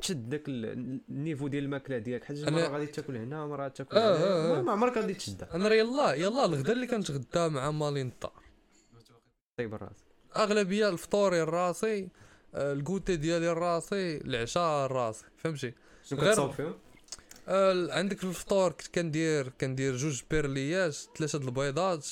تشد 0.00 0.28
داك 0.28 0.48
ال- 0.48 1.00
ال 1.08 1.14
niveau 1.14 1.48
ديال 1.48 1.64
الماكله 1.64 1.98
ديالك 1.98 2.24
حيت 2.24 2.44
أنا- 2.44 2.48
مره 2.52 2.68
غادي 2.68 2.86
تاكل 2.86 3.16
هنا 3.16 3.46
مره 3.46 3.68
تاكل 3.68 3.96
آه، 3.96 4.16
هنا 4.16 4.58
آه،. 4.58 4.62
ما- 4.62 4.72
عمرك 4.72 4.96
غادي 4.98 5.14
تشدها 5.14 5.54
أنا 5.54 5.74
يلا 5.74 6.12
يلا 6.14 6.44
الغدا 6.44 6.72
اللي 6.72 6.86
كنتغدى 6.86 7.48
مع 7.48 7.70
مالين 7.70 8.06
الدار 8.08 8.32
طيب 9.58 9.74
الراس 9.74 9.96
اغلبيه 10.36 10.88
الفطور 10.88 11.18
ديالي 11.18 11.42
الراسي 11.42 12.08
ال 12.54 12.63
goûter 12.63 13.16
ديالي 13.16 13.52
الراسي 13.52 14.16
العشاء 14.16 14.86
الراسي 14.86 15.24
فهمتي 15.36 15.72
شنو 16.04 16.18
غير- 16.20 16.30
كتصاوب 16.32 16.50
فيهم 16.52 16.74
آه، 17.48 17.92
عندك 17.92 18.18
في 18.18 18.24
الفطور 18.24 18.72
كنت 18.72 18.94
كندير 18.94 19.48
كندير 19.48 19.96
جوج 19.96 20.22
perlé 20.30 20.85
ات 20.85 20.96
ثلاثة 21.18 21.38
د 21.38 21.44
البيضات 21.44 22.06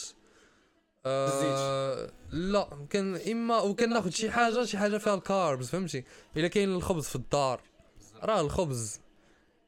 آه 1.06 2.10
لا 2.30 2.86
كان 2.90 3.16
اما 3.16 3.60
وكناخذ 3.60 4.10
شي 4.10 4.30
حاجة 4.30 4.64
شي 4.64 4.78
حاجة 4.78 4.98
فيها 4.98 5.14
ال 5.14 5.23
carbs 5.23 5.68
فهمتي؟ 5.68 6.04
إلا 6.36 6.48
كاين 6.48 6.68
الخبز 6.68 7.04
في 7.04 7.16
الدار. 7.16 7.60
راه 8.22 8.40
الخبز. 8.40 9.00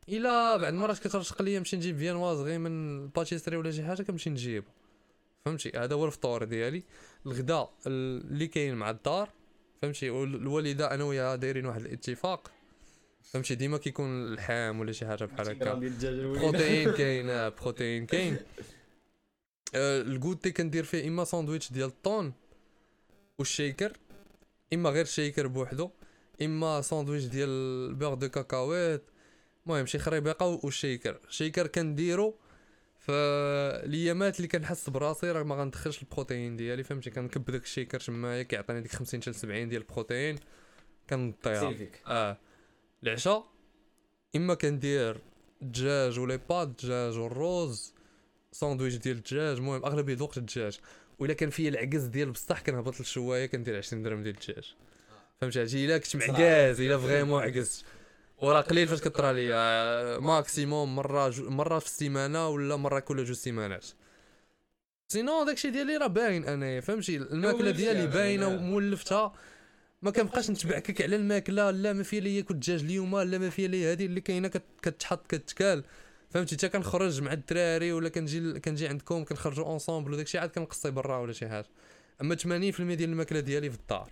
إلا 0.09 0.57
بعد 0.57 0.73
مرات 0.73 0.99
كترشق 0.99 1.43
ليا 1.43 1.59
نمشي 1.59 1.77
نجيب 1.77 1.99
viennois 1.99 2.35
صغير 2.35 2.59
من 2.59 2.99
ال 3.03 3.08
pâtisserie 3.08 3.57
ولا 3.57 3.71
شي 3.71 3.83
حاجة 3.83 4.03
كنمشي 4.03 4.31
نجيب 4.31 4.65
فهمتي؟ 5.45 5.73
هذا 5.77 5.95
هو 5.95 6.05
الفطور 6.05 6.45
ديالي. 6.45 6.83
الغداء 7.27 7.71
اللي 7.87 8.47
كاين 8.47 8.75
مع 8.75 8.91
الدار 8.91 9.29
فهمتي؟ 9.83 10.11
والوالدة 10.11 10.95
أنا 10.95 11.05
وياها 11.05 11.37
دايرين 11.37 11.67
واحد 11.67 11.81
الاتفاق. 11.81 12.51
فهمتي؟ 13.33 13.55
ديما 13.55 13.79
كيكون 13.79 14.07
اللحام 14.27 14.81
ولا 14.81 14.93
شي 14.93 15.07
حاجة 15.07 15.25
بحال 15.25 15.49
هكا. 15.49 15.75
بروتين 15.75 16.93
كاين 16.99 17.31
آه، 17.31 17.49
بروتين 17.49 18.07
كاين. 18.07 18.37
آه، 19.75 20.01
ال 20.03 20.10
goûter 20.10 20.51
كندير 20.53 20.85
فيه 20.85 21.09
إما 21.09 21.25
ساندويتش 21.25 21.73
ديال 21.73 21.89
ال 21.89 21.98
thon 21.98 22.33
وال 23.39 23.52
shaker 23.52 23.93
إما 24.75 24.91
غير 24.91 25.05
shaker 25.05 25.47
بوحدو 25.47 25.91
إما 26.43 26.81
ساندويتش 26.81 27.25
ديال 27.25 27.49
ال 27.91 27.94
beurre 27.94 28.15
de 28.15 28.29
cacahuète. 28.29 29.03
المهم 29.67 29.87
شي 29.87 29.99
خريبيقة 29.99 30.47
وال 30.65 30.77
shaker. 30.77 31.19
ال 31.29 31.34
shaker 31.34 31.67
كنديرو 31.67 32.35
فالايامات 32.99 34.37
اللي 34.37 34.49
كنحس 34.49 34.91
براسي 34.91 35.31
راه 35.33 35.43
ما 35.43 35.55
غندخلش 35.55 36.03
البروتين 36.03 36.57
ديالي 36.57 36.85
فهمتي؟ 36.85 37.11
كنكب 37.11 37.45
داك 37.45 37.63
ال 37.63 37.68
shaker 37.68 38.01
تمايا 38.01 38.43
كيعطيني 38.43 38.81
ديك 38.81 38.93
50 38.93 39.23
حتى 39.23 39.33
70 39.33 39.69
ديال 39.69 39.83
البروتين. 39.83 40.37
كنطيها 41.11 41.77
آه. 42.07 42.39
العشاء. 43.05 43.47
إما 44.37 44.55
كندير 44.55 45.21
الدجاج 45.63 46.19
ولا 46.19 46.37
pâtes 46.37 46.69
الدجاج 46.69 47.19
والروز 47.19 47.95
ساندويتش 48.53 48.95
ديال 48.97 49.17
الدجاج 49.17 49.57
المهم 49.57 49.85
أغلبية 49.85 50.15
الوقت 50.15 50.39
الدجاج. 50.39 50.79
ولا 51.19 51.33
كان 51.33 51.51
فيا 51.51 51.69
العكز 51.69 52.05
ديال 52.05 52.31
بصح 52.31 52.61
كنهبط 52.61 53.01
للشواية 53.01 53.47
كندير 53.47 53.77
20 53.77 54.03
درهم 54.03 54.23
ديال 54.23 54.35
الدجاج. 54.35 54.75
فهمتي 55.41 55.61
هادشي 55.61 55.85
إلا 55.85 55.99
كنت 55.99 56.17
معكاز 56.17 56.81
إلا 56.81 56.99
vraiment 56.99 57.43
عكزت 57.43 57.85
وراه 58.43 58.61
قليل 58.61 58.89
فاش 58.89 59.01
كطرى 59.01 59.33
ليا. 59.33 60.19
maximum 60.19 60.97
مرة 60.97 61.29
جوج 61.29 61.51
مرة 61.51 61.79
في 61.79 61.87
السيمانة 61.87 62.49
ولا 62.49 62.77
مرة 62.77 63.01
كل 63.01 63.25
جوج 63.25 63.37
سيمانات. 63.37 63.87
sinon 65.09 65.45
داكشي 65.45 65.71
ديالي 65.71 65.97
راه 65.97 66.07
باين 66.07 66.45
أنايا 66.45 66.81
فهمتي؟ 66.81 67.17
الماكلة 67.17 67.71
ديالي 67.71 68.07
باينة 68.07 68.47
يعني. 68.49 68.59
ومولفتها 68.59 69.35
ما 70.05 70.11
كنبقاش 70.11 70.51
نتبعكك 70.51 71.03
على 71.03 71.17
الماكله 71.17 71.71
لا 71.71 71.93
ما 71.93 72.03
فيها 72.03 72.21
ليا 72.21 72.43
كل 72.43 72.55
الدجاج 72.55 72.81
اليوم 72.83 73.19
لا 73.21 73.39
ما 73.39 73.51
فيها 73.51 73.69
ليا 73.69 73.93
هذه 73.93 74.07
اللي 74.07 74.21
كاينة 74.21 74.49
كت- 74.49 74.63
كتحط 74.83 75.27
كتكال. 75.27 75.85
فهمتي؟ 76.31 76.57
حتى 76.57 76.69
كنخرج 76.69 77.23
مع 77.23 77.33
الدراري 77.33 77.93
ولا 77.93 78.09
كنجي 78.09 78.61
كنجي 78.61 78.89
عندكم 78.89 79.25
كنخرجوا 79.25 79.65
اونصومبل 79.67 80.13
وداكشي 80.13 80.39
عاد 80.39 80.51
كنقصي 80.51 80.91
برا 80.91 81.19
ولا 81.19 81.33
شي 81.33 81.49
حاجة. 81.49 81.67
أما 82.21 82.35
80% 82.35 82.95
ديال 82.95 83.11
الماكلة 83.11 83.41
ديالي 83.41 83.71
في 83.71 83.77
الدار. 83.77 84.11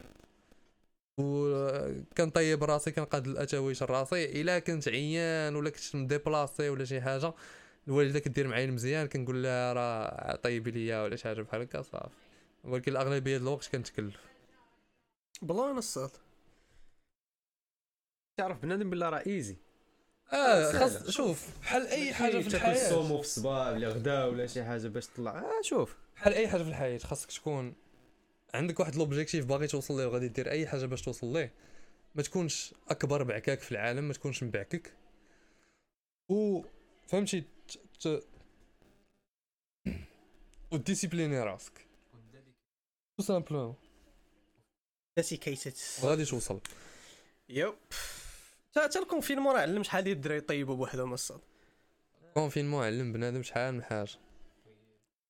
وكنطيب 1.18 2.64
راسي 2.64 2.90
كنقاد 2.90 3.26
الأتاويش 3.26 3.82
راسي 3.82 4.40
إلا 4.40 4.59
كنت 4.59 4.88
عيان 4.88 5.57
ولا 5.57 5.70
كنت 5.70 5.97
مديبلاسي 5.97 6.68
ولا 6.68 6.84
شي 6.84 7.01
حاجة 7.01 7.32
الوالدة 7.88 8.18
كدير 8.18 8.49
معايا 8.49 8.64
المزيان 8.64 9.07
كنقول 9.07 9.43
لها 9.43 9.72
راه 9.72 10.36
طيبي 10.36 10.70
ليا 10.70 11.03
ولا 11.03 11.16
شي 11.16 11.24
حاجة 11.28 11.43
بحال 11.43 11.61
هكا 11.62 11.82
صافي. 11.82 12.09
ولكن 12.64 12.93
الأغلبية 12.93 13.30
ديال 13.30 13.43
الوقت 13.43 13.68
كنتكلف. 13.72 14.32
بلان 15.43 15.78
الصاد 15.78 16.11
تعرف 18.36 18.62
بنادم 18.62 18.90
بالله 18.90 19.09
راه 19.09 19.22
إيزي. 19.26 19.57
آه. 20.32 20.72
خاص 20.72 21.11
شوف 21.11 21.59
بحال 21.61 21.86
أي 21.86 22.14
حاجة 22.14 22.38
في 22.38 22.43
تاكل 22.43 22.57
الحياة. 22.57 22.86
السومو 22.86 23.16
في 23.16 23.22
الصباح 23.22 23.66
ولا 23.66 23.88
غدا 23.88 24.24
ولا 24.24 24.47
شي 24.47 24.64
حاجة 24.64 24.88
باش 24.88 25.07
تطلع. 25.07 25.38
آه 25.38 25.62
شوف. 25.62 25.97
بحال 26.16 26.34
أي 26.34 26.49
حاجة 26.49 26.62
في 26.62 26.68
الحياة 26.68 26.99
خاصك 26.99 27.32
تكون 27.32 27.74
عندك 28.55 28.80
واحد 28.80 28.97
لوبجيكتيف 28.97 29.47
باغي 29.47 29.66
توصل 29.66 29.97
ليه 29.97 30.07
وغادي 30.07 30.28
دير 30.28 30.51
أي 30.51 30.66
حاجة 30.66 30.86
باش 30.86 31.03
توصل 31.03 31.32
ليه. 31.32 31.53
ما 32.14 32.22
تكونش 32.22 32.74
أكبر 32.88 33.22
بعكاك 33.22 33.61
في 33.61 33.72
العالم 33.72 34.05
ما 34.05 34.12
تكونش 34.12 34.43
مبعكك. 34.43 34.93
و 36.28 36.62
فهمتي 37.07 37.40
ت... 37.40 37.78
ت... 38.09 38.26
وديسيبليني 40.72 41.40
راسك. 41.43 41.86
تو 43.16 43.22
سامبلومون 43.22 43.74
dedicated 45.16 45.72
غادي 46.00 46.24
توصل. 46.24 46.60
yep. 47.48 47.74
تا 48.72 48.86
تا 48.86 49.00
ال 49.00 49.05
confinement 49.05 49.55
راه 49.54 49.60
علم 49.60 49.82
شحال 49.82 50.04
ديال 50.04 50.16
الدراري 50.16 50.38
يطيبوا 50.38 50.74
بوحدهم 50.76 51.12
الصاد. 51.14 51.40
confinement 52.34 52.84
علم 52.84 53.12
بنادم 53.12 53.42
شحال 53.42 53.74
من 53.74 53.82
حاجة. 53.82 54.10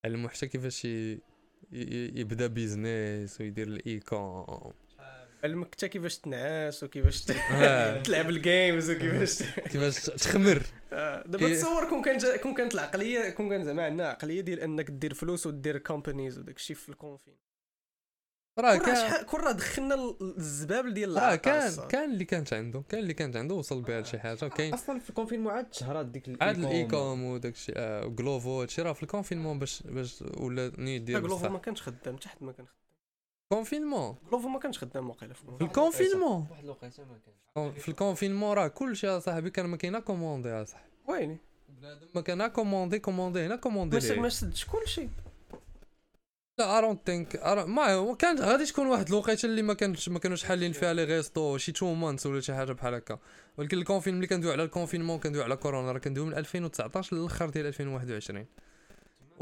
علمو 0.05 0.29
حتى 0.29 0.47
كيفاش 0.47 0.85
ي... 0.85 1.13
ي... 1.13 1.19
يبدا 2.19 2.47
business 2.47 3.41
ويدير 3.41 3.67
ال 3.67 3.85
e-com 3.85 4.73
علمك 5.43 5.75
حتى 5.75 5.87
كيفاش 5.87 6.17
تنعس 6.17 6.83
وكيفاش 6.83 7.21
ت- 7.25 7.31
آه. 7.31 8.01
تلعب 8.03 8.29
ال 8.29 8.39
games 8.39 8.89
وكيفاش 8.91 9.43
كيفاش 9.71 10.03
تخمر. 10.05 10.63
آه، 10.93 11.23
دابا 11.27 11.53
تصور 11.53 11.89
كون 11.89 12.01
كان 12.01 12.37
كون 12.37 12.53
كانت 12.53 12.73
العقليه 12.73 13.29
كون 13.29 13.49
كان 13.49 13.63
زعما 13.63 13.85
عندنا 13.85 14.09
عقلية 14.09 14.41
ديال 14.41 14.59
أنك 14.59 14.91
دير 14.91 15.13
فلوس 15.13 15.47
ودير 15.47 15.77
companies 15.77 16.37
وداك 16.39 16.55
الشيء 16.55 16.75
في 16.75 16.89
ال 16.89 16.92
confinement. 16.92 17.35
راه 18.59 18.73
راه 18.73 18.77
كان 18.77 19.23
كون 19.25 19.39
راه 19.39 19.51
دخلنا 19.51 19.95
ال- 19.95 20.35
الزبابل 20.37 20.93
ديال 20.93 21.09
راه 21.09 21.17
العقل 21.17 21.35
كان 21.35 21.67
الصاد. 21.67 21.87
كان 21.87 22.11
اللي 22.11 22.25
كانت 22.25 22.53
عنده. 22.53 22.83
كان 22.89 22.99
اللي 22.99 23.13
كانت 23.13 23.35
عنده 23.35 23.55
وصل 23.55 23.81
بها 23.81 24.01
لشي 24.01 24.19
حاجة. 24.19 24.45
وكاين 24.45 24.73
أصلا 24.73 24.99
في 24.99 25.09
ال 25.09 25.13
confinement 25.13 25.53
عاد 25.53 25.69
تشهرات 25.69 26.05
ديك 26.05 26.41
عاد 26.41 26.57
ال 26.57 26.66
e-com. 26.66 27.23
وداك 27.23 27.53
الشيء 27.53 27.75
آه، 27.77 28.05
و 28.05 28.14
Glovo 28.14 28.61
هادشي 28.61 28.81
راه 28.81 28.93
في 28.93 29.03
ال 29.03 29.08
confinement 29.08 29.59
باش 29.59 29.83
باش 29.83 30.23
ولا 30.37 30.71
نيت 30.77 31.01
لا، 31.01 31.05
ديال 31.05 31.23
Glovo 31.23 31.49
ما 31.49 31.59
كانش 31.59 31.81
خدام 31.81 32.17
حتى 32.17 32.29
حد 32.29 32.37
ما 32.43 32.51
كان 32.51 32.65
خدام. 32.65 32.77
confinement؟ 33.49 34.15
Glovo 34.27 34.47
ما 34.47 34.59
كانش 34.59 34.77
خدام 34.79 35.09
واقيلا 35.09 35.33
في 35.33 35.41
في 35.57 35.63
ال 35.63 35.69
confinement؟ 35.69 36.47
واحد 36.51 36.63
الوقيته 36.63 37.03
ما 37.03 37.19
كانش. 37.55 37.81
في 37.81 37.89
ال 37.89 37.94
confinement 37.94 38.53
راه 38.53 38.67
كلشي 38.67 39.07
يا 39.07 39.19
صاحبي 39.19 39.49
كان 39.49 39.65
ما 39.65 39.77
كاينا 39.77 39.99
commandé 39.99 40.49
يا 40.49 40.63
صاحبي. 40.63 40.89
ويلي 41.07 41.37
بنادم 41.69 42.07
ما 42.15 42.21
كان 42.21 42.47
commandé 42.47 42.99
commandé 42.99 43.45
هنا 43.45 43.55
commandé. 43.55 44.19
ما 44.19 44.29
سدش 44.29 44.65
كلشي. 44.65 45.07
لا 46.57 46.77
I 46.77 46.80
don't 46.80 46.97
think 47.05 47.35
ما 47.67 48.15
كانت 48.15 48.41
غادي 48.41 48.65
تكون 48.65 48.87
واحد 48.87 49.07
الوقيته 49.07 49.45
اللي 49.45 49.61
ما 49.61 49.73
كانش 49.73 50.09
ما 50.09 50.19
كانوش 50.19 50.43
حالين 50.43 50.71
فيها 50.71 50.93
لي 50.93 51.03
resto 51.03 51.57
شي 51.57 51.71
two 51.71 51.95
months 51.95 52.25
ولا 52.25 52.41
شي 52.41 52.53
حاجة 52.53 52.71
بحال 52.71 52.93
هكا. 52.93 53.19
ولكن 53.57 53.77
ال 53.77 53.80
confinement 53.80 54.15
ملي 54.15 54.27
كندويو 54.27 54.53
على 54.53 54.63
ال 54.63 54.68
confinement 54.68 55.19
كندويو 55.19 55.43
على 55.43 55.55
كورونا 55.55 55.91
راه 55.91 55.99
كندويو 55.99 56.25
من 56.25 56.33
2019 56.33 57.15
للآخر 57.17 57.49
ديال 57.49 57.65
2021 57.65 58.45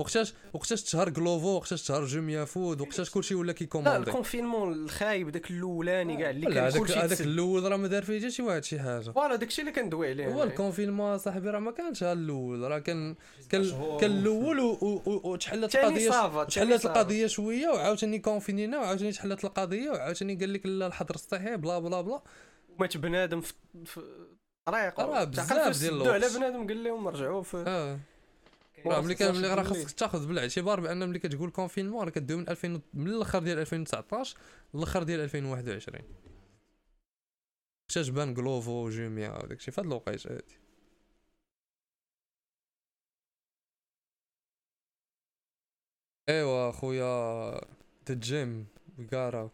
وقتاش 0.01 0.33
وقتاش 0.53 0.83
تشهر 0.83 1.09
Glovo 1.13 1.47
وقتاش 1.47 1.81
تشهر 1.81 2.05
Jumia 2.05 2.45
Food 2.45 2.81
وقتاش 2.81 3.09
كلشي 3.09 3.35
ولا 3.35 3.47
لا 3.47 3.53
كي 3.53 3.62
commandé 3.62 3.97
ال 4.09 4.15
confinement 4.15 4.73
الخايب 4.73 5.29
داك 5.29 5.51
الأولاني 5.51 6.17
كاع 6.17 6.29
اللي 6.29 6.47
لا 6.49 6.69
كان 6.69 6.79
كلشي 6.81 6.93
هذاك. 6.99 7.21
الأول 7.21 7.71
راه 7.71 7.77
ما 7.77 7.87
دار 7.87 8.03
فيه 8.03 8.19
حتى 8.19 8.31
شي 8.31 8.41
واحد 8.41 8.63
شي 8.63 8.79
حاجة 8.79 9.11
voilà 9.11 9.35
داكشي 9.35 9.61
اللي 9.61 9.71
كندوي 9.71 10.09
عليه 10.09 10.27
هو. 10.33 10.43
ال 10.43 10.50
confinement 10.50 11.17
صاحبي 11.17 11.49
راه 11.49 11.59
ما 11.59 11.71
كانش 11.71 12.03
الأول 12.03 12.61
راه 12.61 12.79
كان 12.79 13.15
كان. 13.49 13.71
كان 14.01 14.11
الأول 14.11 14.59
وتحلت 15.05 15.75
القضية 15.75 16.09
تحلت. 16.43 16.85
القضية 16.85 17.27
شوية 17.27 17.67
وعاوتاني 17.67 18.19
كونفينينا 18.19 18.79
وعاوتاني 18.79 19.11
تحلت 19.11 19.45
القضية 19.45 19.89
وعاوتاني 19.89 20.35
قال 20.35 20.53
لك 20.53 20.65
لا 20.65 20.87
الحظر 20.87 21.15
الصحي 21.15 21.57
بلا 21.57 21.79
بلا 21.79 22.01
بلا 22.01 22.21
مات 22.79 22.97
بنادم 22.97 23.41
في 23.41 23.53
في 23.85 24.01
طريق 24.65 24.99
راه 24.99 25.23
بزاف 25.23 25.79
ديال 25.81 25.93
الوقت 25.93 26.09
على. 26.09 26.27
بنادم 26.37 26.67
قال 26.67 26.83
لهم 26.83 27.07
رجعوا 27.07 27.43
في 27.43 27.57
ورا 27.57 27.99
راه 28.85 29.01
ملي 29.01 29.15
كان 29.15 29.35
ملي 29.35 29.47
راه 29.47 29.63
16 29.63 29.83
خاصك 29.83 29.91
تاخذ 29.99 30.27
بالاعتبار 30.27 30.79
بأن 30.79 31.09
ملي 31.09 31.19
كتقول 31.19 31.49
confinement 31.49 32.03
راه 32.03 32.09
كدوي 32.09 32.37
من 32.37 32.49
2000 32.49 32.81
من 32.93 33.07
الأخر 33.07 33.39
ديال 33.39 33.59
2019 33.59 34.37
للأخر 34.73 35.03
ديال 35.03 35.19
2021 35.19 36.01
وقتاش 37.89 38.09
بان 38.09 38.33
Glovo 38.37 38.71
و 38.71 38.83
Jumia 38.83 39.43
وداك 39.43 39.57
الشيء 39.57 39.73
في 39.73 39.81
هاد 39.81 39.87
الوقيتة 39.87 40.33
هادي. 40.33 40.61
إيوا 46.29 46.71
خويا 46.71 47.51
the 48.09 48.15
gym 48.15 48.67
وكارا 48.99 49.49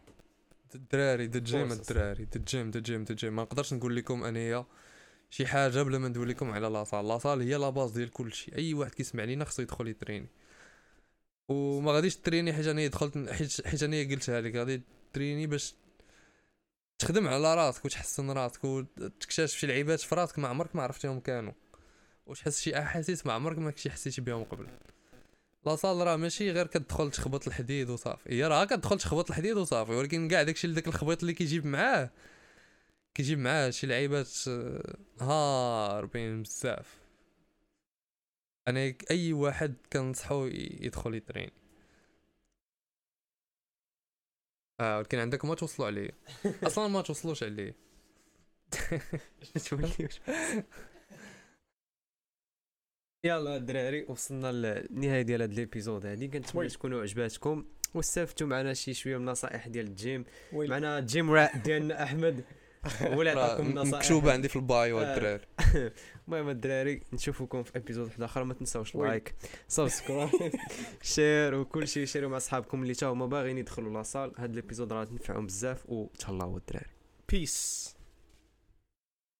الدراري 0.74 1.26
the 1.26 1.38
gym. 1.38 1.72
الدراري. 1.72 2.24
the 2.24 2.40
gym 2.46 2.70
the 2.70 2.80
gym 2.80 3.04
the 3.04 3.14
gym 3.14 3.36
ما 3.36 3.42
نقدرش 3.42 3.74
نقول 3.74 3.96
لكم 3.96 4.24
انايا 4.24 4.66
شي 5.30 5.46
حاجة 5.46 5.82
بلا 5.82 5.98
ما 5.98 6.08
ندوي 6.08 6.26
لكم 6.26 6.50
على 6.50 6.68
la 6.68 6.78
salle. 6.78 7.08
la 7.08 7.17
salle 7.17 7.40
هي 7.40 7.54
la 7.54 7.70
base 7.70 7.90
ديال 7.90 8.10
كلشي 8.10 8.54
أي 8.56 8.74
واحد 8.74 8.94
كيسمع 8.94 9.24
لينا 9.24 9.44
خصو 9.44 9.62
يدخل 9.62 9.88
يتريني. 9.88 10.28
وما 11.48 11.92
غاديش 11.92 12.16
تريني 12.16 12.52
حيت 12.52 12.66
أنا 12.66 12.86
دخلت 12.86 13.32
حيت 13.66 13.82
أنا 13.82 14.00
قلتها 14.10 14.40
لك. 14.40 14.56
غادي 14.56 14.82
تريني 15.12 15.46
باش 15.46 15.74
تخدم 16.98 17.28
على 17.28 17.54
راسك 17.54 17.84
وتحسن 17.84 18.30
راسك 18.30 18.64
وتكتشف 18.64 19.58
شي 19.58 19.66
لعيبات 19.66 20.00
في 20.00 20.14
راسك 20.14 20.38
ما 20.38 20.48
عمرك 20.48 20.76
ما 20.76 20.82
عرفتيهم 20.82 21.20
كانوا. 21.20 21.52
وتحس 22.26 22.60
شي 22.60 22.78
أحاسيس 22.78 23.26
ما 23.26 23.32
عمرك 23.32 23.58
ما 23.58 23.70
كنتي 23.70 23.90
حسيتي 23.90 24.20
بهم 24.20 24.44
قبل. 24.44 24.66
لاصال 25.66 26.06
راه 26.06 26.16
ماشي 26.16 26.50
غير 26.50 26.66
كتدخل 26.66 27.10
تخبط 27.10 27.46
الحديد 27.46 27.90
وصافي. 27.90 28.34
هي 28.34 28.44
راه 28.44 28.64
كتدخل 28.64 28.98
تخبط 28.98 29.30
الحديد 29.30 29.56
وصافي. 29.56 29.92
ولكن 29.92 30.28
كاع 30.28 30.42
داكشي 30.42 30.68
داك 30.68 30.88
الخبيط 30.88 31.20
اللي 31.20 31.32
كيجيب 31.32 31.66
معاه 31.66 32.10
كيجيب 33.18 33.38
معاه 33.38 33.70
شي 33.70 33.86
لعيبات 33.86 34.28
آه، 34.48 34.96
هاربين 35.20 36.42
بزاف. 36.42 36.98
أنا 38.68 38.94
أي 39.10 39.32
واحد 39.32 39.74
كنصحو 39.92 40.46
يدخل 40.46 41.14
يترين. 41.14 41.50
آه 44.80 44.98
ولكن 44.98 45.18
عندك 45.18 45.44
ما 45.44 45.54
توصلوا 45.54 45.86
عليه. 45.88 46.10
أصلا 46.66 46.88
ما 46.88 47.02
توصلوش 47.02 47.42
عليه. 47.42 47.76
يلا 53.24 53.56
الدراري 53.56 54.02
وصلنا 54.08 54.52
للنهايه 54.52 55.22
ديال 55.22 55.42
هذا 55.42 55.52
ال 55.52 55.59
episode 55.59 56.06
هادي. 56.06 56.28
كنتمنى. 56.28 56.68
تكونوا 56.68 57.02
عجباتكم 57.02 57.64
واستفدتوا 57.94 58.46
معنا 58.46 58.74
شي 58.74 58.94
شوية 58.94 59.16
من 59.16 59.28
النصائح 59.28 59.68
ديال 59.68 59.86
الجيم. 59.86 60.24
معنا 60.52 61.00
gym 61.00 61.30
rat 61.30 61.58
ديالنا 61.58 62.02
أحمد. 62.02 62.44
هو 63.02 63.20
اللي 63.22 63.32
راه 63.32 63.44
عطاكم 63.44 63.66
النصائح. 63.66 63.94
مكتوبة 64.04 64.32
عندي 64.32 64.48
في 64.48 64.56
ال 64.56 64.67
bio 64.67 65.00
آه. 65.00 65.02
الدراري 65.14 65.44
المهم 66.28 66.48
الدراري 66.48 67.02
نشوفكم 67.12 67.62
في 67.62 67.78
episode 67.78 68.06
واحد 68.06 68.22
اخر 68.22 68.44
ما 68.44 68.54
تنساوش. 68.54 68.94
like 68.94 69.34
subscribe 69.68 70.30
share 71.02 71.54
وكل 71.54 71.88
شيء 71.88 72.04
شيروا 72.04 72.30
مع 72.30 72.38
صحابكم 72.38 72.82
اللي 72.82 72.94
تا 72.94 73.06
هما 73.06 73.26
باغيين 73.26 73.58
يدخلوا 73.58 73.92
la 73.92 74.02
salle. 74.02 74.32
هذا 74.38 74.52
ال 74.52 74.57
episode 74.57 74.92
راه 74.92 75.04
تنفعهم 75.04 75.46
بزاف 75.46 75.84
وتهلاو 75.88 76.56
الدراري. 76.56 76.90
بيس 77.28 77.94